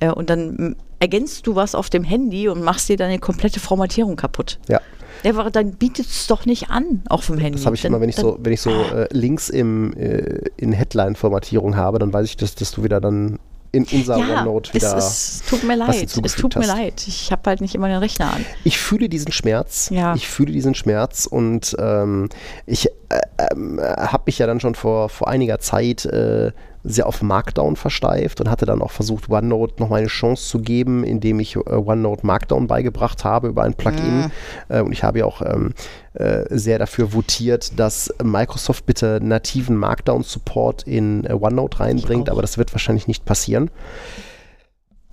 äh, 0.00 0.10
und 0.10 0.30
dann 0.30 0.54
mm, 0.54 0.76
ergänzt 0.98 1.46
du 1.46 1.54
was 1.54 1.74
auf 1.74 1.90
dem 1.90 2.04
Handy 2.04 2.48
und 2.48 2.62
machst 2.62 2.88
dir 2.88 2.96
deine 2.96 3.18
komplette 3.18 3.60
Formatierung 3.60 4.16
kaputt. 4.16 4.58
Ja, 4.68 4.80
Ja, 5.22 5.30
aber 5.38 5.50
dann 5.50 5.72
bietet 5.72 6.06
es 6.06 6.26
doch 6.26 6.46
nicht 6.46 6.70
an 6.70 7.02
auf 7.08 7.26
dem 7.26 7.38
Handy. 7.38 7.58
das 7.58 7.66
habe 7.66 7.76
ich 7.76 7.82
dann, 7.82 7.92
immer, 7.92 8.00
wenn 8.00 8.08
ich 8.08 8.16
dann, 8.16 8.24
so, 8.24 8.38
wenn 8.40 8.52
ich 8.52 8.60
so 8.60 8.70
äh, 8.70 9.08
Links 9.10 9.48
im, 9.48 9.94
äh, 9.96 10.42
in 10.56 10.72
Headline-Formatierung 10.72 11.76
habe, 11.76 11.98
dann 11.98 12.12
weiß 12.12 12.26
ich, 12.26 12.36
dass, 12.36 12.54
dass 12.54 12.72
du 12.72 12.84
wieder 12.84 13.00
dann 13.00 13.38
in 13.72 13.86
unser 13.92 14.16
ja, 14.18 14.40
OneNote 14.40 14.70
es, 14.70 14.74
wieder. 14.74 14.96
es 14.96 15.42
tut 15.48 15.62
mir 15.62 15.76
leid. 15.76 16.16
Es 16.24 16.34
tut 16.34 16.56
mir 16.56 16.62
hast. 16.62 16.68
leid. 16.68 17.04
Ich 17.06 17.30
habe 17.30 17.42
halt 17.46 17.60
nicht 17.60 17.74
immer 17.74 17.88
den 17.88 17.98
Rechner 17.98 18.32
an. 18.32 18.44
Ich 18.64 18.78
fühle 18.78 19.08
diesen 19.08 19.32
Schmerz. 19.32 19.90
Ja. 19.90 20.14
Ich 20.14 20.28
fühle 20.28 20.52
diesen 20.52 20.74
Schmerz 20.74 21.26
und 21.26 21.76
ähm, 21.78 22.28
ich 22.66 22.88
äh, 23.08 23.20
ähm, 23.52 23.80
habe 23.80 24.24
mich 24.26 24.38
ja 24.38 24.46
dann 24.46 24.60
schon 24.60 24.74
vor, 24.74 25.08
vor 25.08 25.28
einiger 25.28 25.60
Zeit 25.60 26.04
äh, 26.04 26.52
sehr 26.82 27.06
auf 27.06 27.22
Markdown 27.22 27.76
versteift 27.76 28.40
und 28.40 28.50
hatte 28.50 28.66
dann 28.66 28.82
auch 28.82 28.90
versucht, 28.90 29.28
OneNote 29.28 29.74
noch 29.78 29.90
mal 29.90 29.96
eine 29.96 30.06
Chance 30.06 30.48
zu 30.48 30.60
geben, 30.60 31.04
indem 31.04 31.40
ich 31.40 31.56
äh, 31.56 31.58
OneNote 31.58 32.26
Markdown 32.26 32.66
beigebracht 32.66 33.24
habe 33.24 33.48
über 33.48 33.62
ein 33.62 33.74
Plugin. 33.74 34.30
Äh, 34.68 34.80
und 34.80 34.92
ich 34.92 35.02
habe 35.04 35.20
ja 35.20 35.24
auch 35.26 35.42
ähm, 35.42 35.74
äh, 36.14 36.44
sehr 36.50 36.78
dafür 36.78 37.12
votiert, 37.12 37.78
dass 37.78 38.12
Microsoft 38.22 38.86
bitte 38.86 39.20
nativen 39.22 39.76
Markdown-Support 39.76 40.84
in 40.84 41.24
äh, 41.24 41.32
OneNote 41.32 41.80
reinbringt, 41.80 42.30
aber 42.30 42.42
das 42.42 42.58
wird 42.58 42.72
wahrscheinlich 42.72 43.08
nicht 43.08 43.24
passieren. 43.24 43.70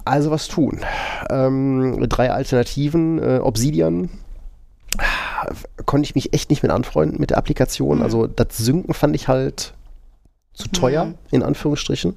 Also 0.05 0.31
was 0.31 0.47
tun? 0.47 0.79
Ähm, 1.29 2.05
drei 2.07 2.31
Alternativen. 2.31 3.21
Äh, 3.21 3.39
Obsidian 3.39 4.09
konnte 5.85 6.05
ich 6.05 6.15
mich 6.15 6.33
echt 6.33 6.49
nicht 6.49 6.63
mit 6.63 6.71
anfreunden 6.71 7.19
mit 7.19 7.31
der 7.31 7.37
Applikation. 7.37 7.97
Mhm. 7.97 8.03
Also 8.03 8.27
das 8.27 8.57
Synken 8.57 8.93
fand 8.93 9.15
ich 9.15 9.27
halt 9.27 9.73
zu 10.57 10.67
teuer, 10.69 11.05
Mhm. 11.05 11.15
in 11.31 11.43
Anführungsstrichen. 11.43 12.15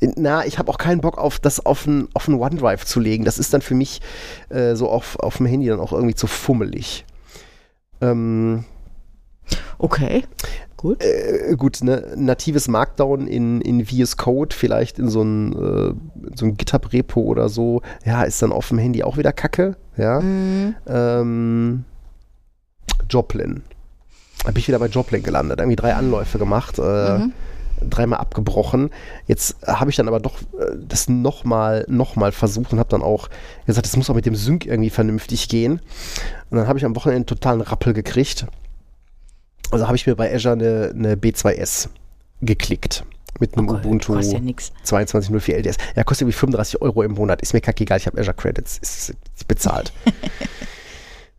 Na, 0.00 0.46
ich 0.46 0.58
habe 0.60 0.70
auch 0.70 0.78
keinen 0.78 1.00
Bock 1.00 1.18
auf 1.18 1.40
das 1.40 1.66
auf 1.66 1.84
ein, 1.86 2.06
auf 2.14 2.28
ein 2.28 2.34
OneDrive 2.34 2.84
zu 2.84 3.00
legen. 3.00 3.24
Das 3.24 3.36
ist 3.38 3.52
dann 3.52 3.62
für 3.62 3.74
mich 3.74 4.00
äh, 4.48 4.76
so 4.76 4.88
auf, 4.88 5.18
auf 5.18 5.38
dem 5.38 5.46
Handy 5.46 5.66
dann 5.66 5.80
auch 5.80 5.92
irgendwie 5.92 6.14
zu 6.14 6.28
fummelig. 6.28 7.04
Ähm, 8.00 8.64
Okay, 9.78 10.24
gut. 10.76 11.02
äh, 11.02 11.56
gut, 11.56 11.82
ne, 11.82 12.12
natives 12.16 12.68
Markdown 12.68 13.26
in, 13.26 13.60
in 13.60 13.84
VS 13.86 14.16
Code, 14.16 14.54
vielleicht 14.54 14.98
in 15.00 15.08
so 15.08 15.22
ein, 15.22 15.52
äh, 15.52 15.94
so 16.36 16.46
ein 16.46 16.56
GitHub-Repo 16.56 17.20
oder 17.20 17.48
so, 17.48 17.82
ja, 18.04 18.22
ist 18.22 18.40
dann 18.42 18.52
auf 18.52 18.68
dem 18.68 18.78
Handy 18.78 19.02
auch 19.02 19.16
wieder 19.16 19.32
Kacke, 19.32 19.76
ja. 19.96 20.20
Mhm. 20.20 20.74
Ähm, 20.86 21.84
Joplin. 23.10 23.62
Da 24.48 24.52
bin 24.52 24.60
ich 24.62 24.68
wieder 24.68 24.78
bei 24.78 24.86
Joplin 24.86 25.22
gelandet. 25.22 25.58
Irgendwie 25.60 25.76
drei 25.76 25.94
Anläufe 25.94 26.38
gemacht, 26.38 26.78
äh, 26.78 27.18
Mhm. 27.18 27.32
dreimal 27.90 28.18
abgebrochen. 28.18 28.88
Jetzt 29.26 29.56
habe 29.66 29.90
ich 29.90 29.96
dann 29.96 30.08
aber 30.08 30.20
doch 30.20 30.40
äh, 30.58 30.74
das 30.88 31.06
nochmal 31.06 31.84
noch 31.86 32.16
mal 32.16 32.32
versucht 32.32 32.72
und 32.72 32.78
habe 32.78 32.88
dann 32.88 33.02
auch 33.02 33.28
gesagt, 33.66 33.86
das 33.86 33.94
muss 33.98 34.08
auch 34.08 34.14
mit 34.14 34.24
dem 34.24 34.34
Sync 34.34 34.64
irgendwie 34.64 34.88
vernünftig 34.88 35.50
gehen. 35.50 35.82
Und 36.48 36.56
dann 36.56 36.66
habe 36.66 36.78
ich 36.78 36.86
am 36.86 36.96
Wochenende 36.96 37.16
einen 37.18 37.26
totalen 37.26 37.60
Rappel 37.60 37.92
gekriegt. 37.92 38.46
Also 39.70 39.86
habe 39.86 39.96
ich 39.96 40.06
mir 40.06 40.16
bei 40.16 40.34
Azure 40.34 40.54
eine, 40.54 40.92
eine 40.94 41.14
B2S 41.16 41.88
geklickt. 42.40 43.04
Mit 43.40 43.54
einem 43.58 43.68
Oh 43.68 43.74
Ubuntu 43.74 44.18
ja 44.18 44.40
nix. 44.40 44.72
2204 44.84 45.58
LTS. 45.58 45.76
Ja, 45.94 46.04
kostet 46.04 46.22
irgendwie 46.22 46.38
35 46.38 46.80
Euro 46.80 47.02
im 47.02 47.12
Monat. 47.12 47.42
Ist 47.42 47.52
mir 47.52 47.60
kackegal, 47.60 47.98
ich 47.98 48.06
habe 48.06 48.18
Azure 48.18 48.34
Credits. 48.34 48.78
Ist, 48.78 49.10
ist 49.10 49.46
bezahlt. 49.46 49.92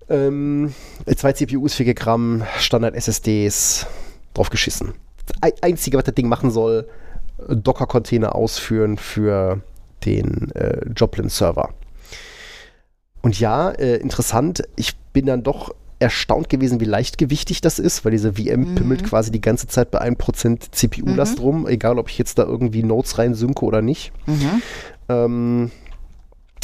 ähm, 0.10 0.74
zwei 1.16 1.34
CPUs, 1.34 1.76
4 1.76 1.94
Gramm, 1.94 2.44
Standard 2.58 2.96
SSDs, 2.96 3.86
drauf 4.34 4.50
geschissen. 4.50 4.94
Das 5.26 5.38
Ei- 5.42 5.54
Einzige, 5.62 5.98
was 5.98 6.04
das 6.06 6.16
Ding 6.16 6.28
machen 6.28 6.52
soll, 6.52 6.88
Docker-Container 7.48 8.36
ausführen 8.36 8.98
für 8.98 9.62
den 10.06 10.52
äh, 10.56 10.82
Joplin-Server. 10.96 11.70
Und 13.22 13.40
ja, 13.40 13.70
äh, 13.72 13.98
interessant, 13.98 14.64
ich 14.76 14.96
bin 15.14 15.26
dann 15.26 15.44
doch 15.44 15.74
erstaunt 16.00 16.48
gewesen, 16.48 16.80
wie 16.80 16.86
leichtgewichtig 16.86 17.60
das 17.60 17.78
ist, 17.78 18.06
weil 18.06 18.14
diese 18.14 18.34
VM 18.34 18.76
pimmelt 18.76 19.04
quasi 19.04 19.32
die 19.32 19.42
ganze 19.42 19.68
Zeit 19.68 19.92
bei 19.92 20.00
1% 20.02 20.72
CPU-Last 20.72 21.42
rum, 21.42 21.68
egal 21.68 22.00
ob 22.00 22.10
ich 22.10 22.18
jetzt 22.18 22.40
da 22.40 22.44
irgendwie 22.44 22.84
Nodes 22.84 23.18
rein 23.18 23.34
synke 23.36 23.66
oder 23.66 23.82
nicht. 23.82 24.14
Mhm. 24.26 24.62
Ähm, 25.10 25.72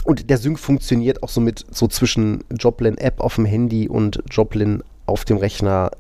und 0.06 0.30
der 0.30 0.38
Sync 0.38 0.58
funktioniert 0.60 1.22
auch 1.24 1.30
so 1.30 1.42
mit 1.42 1.66
so 1.72 1.88
zwischen 1.88 2.44
Joplin 2.52 2.98
App 2.98 3.20
auf 3.20 3.36
dem 3.36 3.46
Handy 3.46 3.90
und 3.90 4.24
Joplin 4.32 4.84
auf 5.06 5.26
dem 5.26 5.38
Rechner 5.38 5.92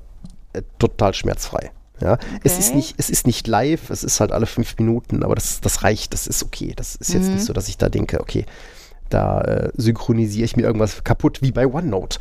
äh, 0.53 0.62
total 0.80 1.14
schmerzfrei. 1.14 1.72
Ja, 2.01 2.18
es 2.43 2.60
ist 2.60 2.68
Okay. 2.70 2.76
nicht, 2.78 2.95
es 2.97 3.10
ist 3.10 3.26
nicht 3.26 3.47
live, 3.47 3.89
es 3.89 4.03
ist 4.03 4.20
halt 4.20 4.32
alle 4.34 4.45
fünf 4.47 4.78
Minuten, 4.78 5.24
aber 5.24 5.34
das, 5.36 5.62
das 5.62 5.84
reicht, 5.84 6.14
das 6.14 6.28
ist 6.28 6.43
okay. 6.43 6.74
Das 6.76 6.95
ist 6.95 7.14
jetzt 7.14 7.28
Mhm. 7.28 7.34
nicht 7.36 7.45
so, 7.45 7.53
dass 7.53 7.70
ich 7.70 7.78
da 7.78 7.88
denke, 7.89 8.20
okay, 8.20 8.45
da 9.10 9.39
äh, 9.41 9.72
synchronisiere 9.78 10.43
ich 10.45 10.56
mir 10.58 10.64
irgendwas 10.64 11.03
kaputt 11.06 11.41
wie 11.41 11.51
bei 11.51 11.66
OneNote. 11.68 12.20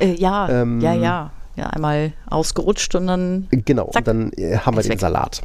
Äh, 0.00 0.14
ja, 0.14 0.48
Ähm, 0.48 0.80
ja, 0.80 0.94
ja. 0.94 1.32
Ja, 1.54 1.68
einmal 1.70 2.12
ausgerutscht 2.26 2.94
und 2.96 3.06
dann. 3.06 3.46
Genau, 3.50 3.86
Zack. 3.86 3.96
und 4.00 4.08
dann 4.08 4.32
äh, 4.32 4.58
haben 4.58 4.76
wir 4.76 4.82
den 4.82 4.92
weg. 4.92 5.00
Salat. 5.00 5.40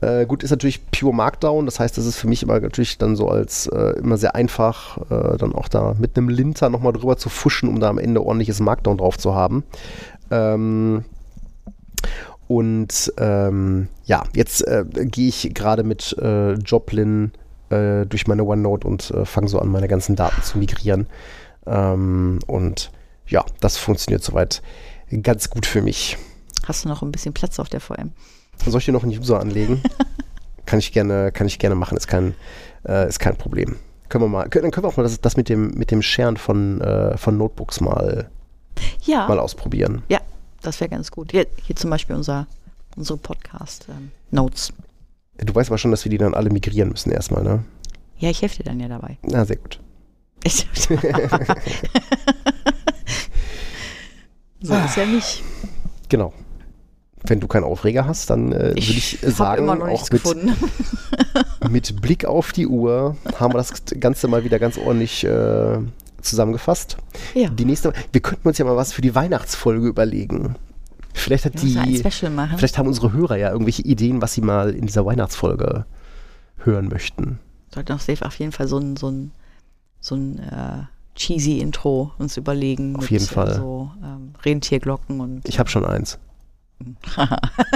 Äh, 0.00 0.26
gut, 0.26 0.44
ist 0.44 0.50
natürlich 0.50 0.90
pure 0.90 1.12
Markdown, 1.12 1.66
das 1.66 1.80
heißt, 1.80 1.98
das 1.98 2.06
ist 2.06 2.16
für 2.16 2.28
mich 2.28 2.42
immer 2.42 2.60
natürlich 2.60 2.98
dann 2.98 3.16
so 3.16 3.28
als 3.28 3.66
äh, 3.66 3.98
immer 3.98 4.16
sehr 4.16 4.34
einfach, 4.34 4.98
äh, 5.10 5.36
dann 5.36 5.54
auch 5.54 5.68
da 5.68 5.94
mit 5.98 6.16
einem 6.16 6.28
Linter 6.28 6.70
nochmal 6.70 6.92
drüber 6.92 7.16
zu 7.16 7.28
fuschen, 7.28 7.68
um 7.68 7.80
da 7.80 7.88
am 7.88 7.98
Ende 7.98 8.24
ordentliches 8.24 8.60
Markdown 8.60 8.98
drauf 8.98 9.18
zu 9.18 9.34
haben. 9.34 9.64
Ähm, 10.30 11.04
und 12.46 13.12
ähm, 13.18 13.88
ja, 14.04 14.22
jetzt 14.34 14.66
äh, 14.66 14.84
gehe 14.86 15.28
ich 15.28 15.52
gerade 15.52 15.82
mit 15.82 16.16
äh, 16.18 16.52
Joplin 16.54 17.32
äh, 17.70 18.06
durch 18.06 18.26
meine 18.26 18.44
OneNote 18.44 18.86
und 18.86 19.12
fange 19.24 19.48
so 19.48 19.58
an, 19.58 19.68
meine 19.68 19.88
ganzen 19.88 20.14
Daten 20.14 20.42
zu 20.42 20.58
migrieren. 20.58 21.08
Ähm, 21.66 22.38
und 22.46 22.90
ja, 23.26 23.44
das 23.60 23.76
funktioniert 23.76 24.22
soweit 24.22 24.62
ganz 25.22 25.50
gut 25.50 25.66
für 25.66 25.82
mich. 25.82 26.16
Hast 26.64 26.84
du 26.84 26.88
noch 26.88 27.02
ein 27.02 27.12
bisschen 27.12 27.34
Platz 27.34 27.58
auf 27.58 27.68
der 27.68 27.80
VM? 27.80 28.12
Soll 28.66 28.78
ich 28.80 28.84
dir 28.86 28.92
noch 28.92 29.02
einen 29.02 29.16
User 29.16 29.40
anlegen? 29.40 29.82
kann 30.66 30.78
ich 30.78 30.92
gerne, 30.92 31.32
kann 31.32 31.46
ich 31.46 31.58
gerne 31.58 31.74
machen, 31.74 31.96
ist 31.96 32.06
kein, 32.08 32.34
äh, 32.86 33.08
ist 33.08 33.18
kein 33.18 33.36
Problem. 33.36 33.76
Können 34.08 34.24
wir 34.24 34.28
mal, 34.28 34.48
können, 34.48 34.64
dann 34.64 34.70
können 34.70 34.84
wir 34.84 34.88
auch 34.88 34.96
mal 34.96 35.02
das, 35.02 35.20
das 35.20 35.36
mit 35.36 35.48
dem, 35.48 35.70
mit 35.70 35.90
dem 35.90 36.02
Scheren 36.02 36.36
von, 36.36 36.80
äh, 36.80 37.16
von 37.16 37.36
Notebooks 37.38 37.80
mal, 37.80 38.30
Ja, 39.04 39.26
mal 39.28 39.38
ausprobieren. 39.38 40.02
ja, 40.08 40.20
das 40.62 40.80
wäre 40.80 40.90
ganz 40.90 41.10
gut. 41.10 41.30
Hier, 41.32 41.46
hier 41.62 41.76
zum 41.76 41.90
Beispiel 41.90 42.16
unser, 42.16 42.46
unsere 42.96 43.18
Podcast-Notes. 43.18 44.72
Du 45.38 45.54
weißt 45.54 45.70
aber 45.70 45.78
schon, 45.78 45.90
dass 45.90 46.04
wir 46.04 46.10
die 46.10 46.18
dann 46.18 46.34
alle 46.34 46.50
migrieren 46.50 46.88
müssen 46.90 47.10
erstmal, 47.10 47.42
ne? 47.42 47.64
ja, 48.18 48.30
ich 48.30 48.42
helfe 48.42 48.56
dir 48.58 48.64
dann 48.64 48.80
ja 48.80 48.88
dabei. 48.88 49.16
Na, 49.22 49.44
sehr 49.44 49.56
gut. 49.56 49.80
Ich, 50.44 50.66
so 54.60 54.74
ist 54.74 54.96
ja 54.96 55.06
nicht. 55.06 55.42
Genau. 56.08 56.32
Wenn 57.28 57.40
du 57.40 57.46
keinen 57.46 57.64
Aufreger 57.64 58.06
hast, 58.06 58.30
dann 58.30 58.52
äh, 58.52 58.68
würde 58.68 58.78
ich 58.78 59.18
hab 59.22 59.30
sagen, 59.30 59.64
immer 59.64 59.76
noch 59.76 59.88
auch 59.88 60.10
mit, 60.10 60.22
gefunden. 60.22 60.54
mit 61.70 62.00
Blick 62.00 62.24
auf 62.24 62.52
die 62.52 62.66
Uhr 62.66 63.16
haben 63.38 63.52
wir 63.52 63.58
das 63.58 63.72
Ganze 64.00 64.28
mal 64.28 64.44
wieder 64.44 64.58
ganz 64.58 64.78
ordentlich 64.78 65.24
äh, 65.24 65.78
zusammengefasst. 66.22 66.96
Ja. 67.34 67.48
Die 67.50 67.64
nächste, 67.64 67.92
wir 68.12 68.20
könnten 68.20 68.48
uns 68.48 68.58
ja 68.58 68.64
mal 68.64 68.76
was 68.76 68.92
für 68.92 69.02
die 69.02 69.14
Weihnachtsfolge 69.14 69.86
überlegen. 69.86 70.56
Vielleicht 71.14 71.44
hat 71.44 71.60
die, 71.62 72.02
vielleicht 72.02 72.78
haben 72.78 72.86
unsere 72.86 73.12
Hörer 73.12 73.36
ja 73.36 73.50
irgendwelche 73.50 73.82
Ideen, 73.82 74.22
was 74.22 74.34
sie 74.34 74.40
mal 74.40 74.70
in 74.70 74.86
dieser 74.86 75.04
Weihnachtsfolge 75.04 75.84
hören 76.58 76.88
möchten. 76.88 77.40
sollten 77.74 77.92
auch 77.92 78.00
safe 78.00 78.24
auf 78.24 78.38
jeden 78.38 78.52
Fall 78.52 78.68
so 78.68 78.78
ein, 78.78 78.96
so 78.96 79.10
ein, 79.10 79.32
so 80.00 80.14
ein 80.14 80.38
äh, 80.38 80.84
cheesy 81.16 81.58
Intro 81.58 82.12
uns 82.18 82.36
überlegen. 82.36 82.96
Auf 82.96 83.10
jeden 83.10 83.26
Fall. 83.26 83.50
Äh, 83.50 83.56
so 83.56 83.90
ähm, 84.02 84.34
Rentierglocken 84.44 85.20
und. 85.20 85.48
Ich 85.48 85.58
habe 85.58 85.68
schon 85.68 85.84
eins. 85.84 86.18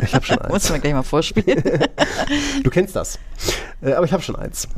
Ich 0.03 0.15
habe 0.15 0.25
schon 0.25 0.37
Muss 0.49 0.53
eins. 0.65 0.71
man 0.71 0.81
gleich 0.81 0.93
mal 0.95 1.03
vorspielen. 1.03 1.63
Du 2.63 2.71
kennst 2.71 2.95
das. 2.97 3.19
Äh, 3.81 3.93
aber 3.95 4.07
ich 4.07 4.13
habe 4.13 4.23
schon 4.23 4.37
eins. 4.37 4.69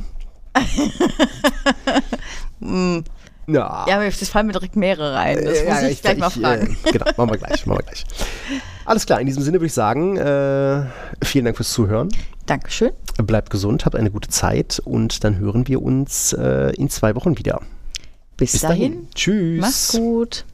Ja. 3.47 3.85
ja, 3.87 3.95
aber 3.97 4.07
es 4.07 4.29
fallen 4.31 4.47
mir 4.47 4.53
direkt 4.53 4.77
mehrere 4.77 5.17
ein. 5.19 5.45
Das 5.45 5.59
Äh, 5.59 5.65
muss 5.69 5.83
ja, 5.83 5.89
ich, 5.89 6.03
gleich 6.03 6.19
mal 6.19 6.31
fragen. 6.31 6.77
Äh, 6.85 6.93
genau, 6.93 7.05
machen 7.17 7.31
wir 7.31 7.39
gleich, 7.39 7.67
machen 7.67 7.79
wir 7.79 7.83
gleich. 7.85 8.05
Alles 8.87 9.05
klar, 9.07 9.21
in 9.21 9.27
diesem 9.27 9.43
Sinne 9.43 9.59
würde 9.59 9.67
ich 9.67 9.75
sagen, 9.75 10.17
äh, 10.17 10.85
vielen 11.23 11.45
Dank 11.45 11.57
fürs 11.57 11.73
Zuhören. 11.73 12.09
Dankeschön. 12.47 12.93
Bleibt 13.19 13.51
gesund, 13.51 13.85
habt 13.85 13.97
eine 13.97 14.11
gute 14.11 14.29
Zeit 14.29 14.81
und 14.85 15.25
dann 15.25 15.39
hören 15.39 15.69
wir 15.69 15.83
uns 15.83 16.33
äh, 16.33 16.73
in 16.77 16.89
zwei 16.89 17.15
Wochen 17.15 17.39
wieder. 17.39 17.61
Bis, 18.37 18.53
Bis 18.53 18.63
dahin. 18.63 18.93
dahin. 18.93 19.09
Tschüss. 19.15 19.61
Mach's 19.61 19.93
gut. 19.93 20.45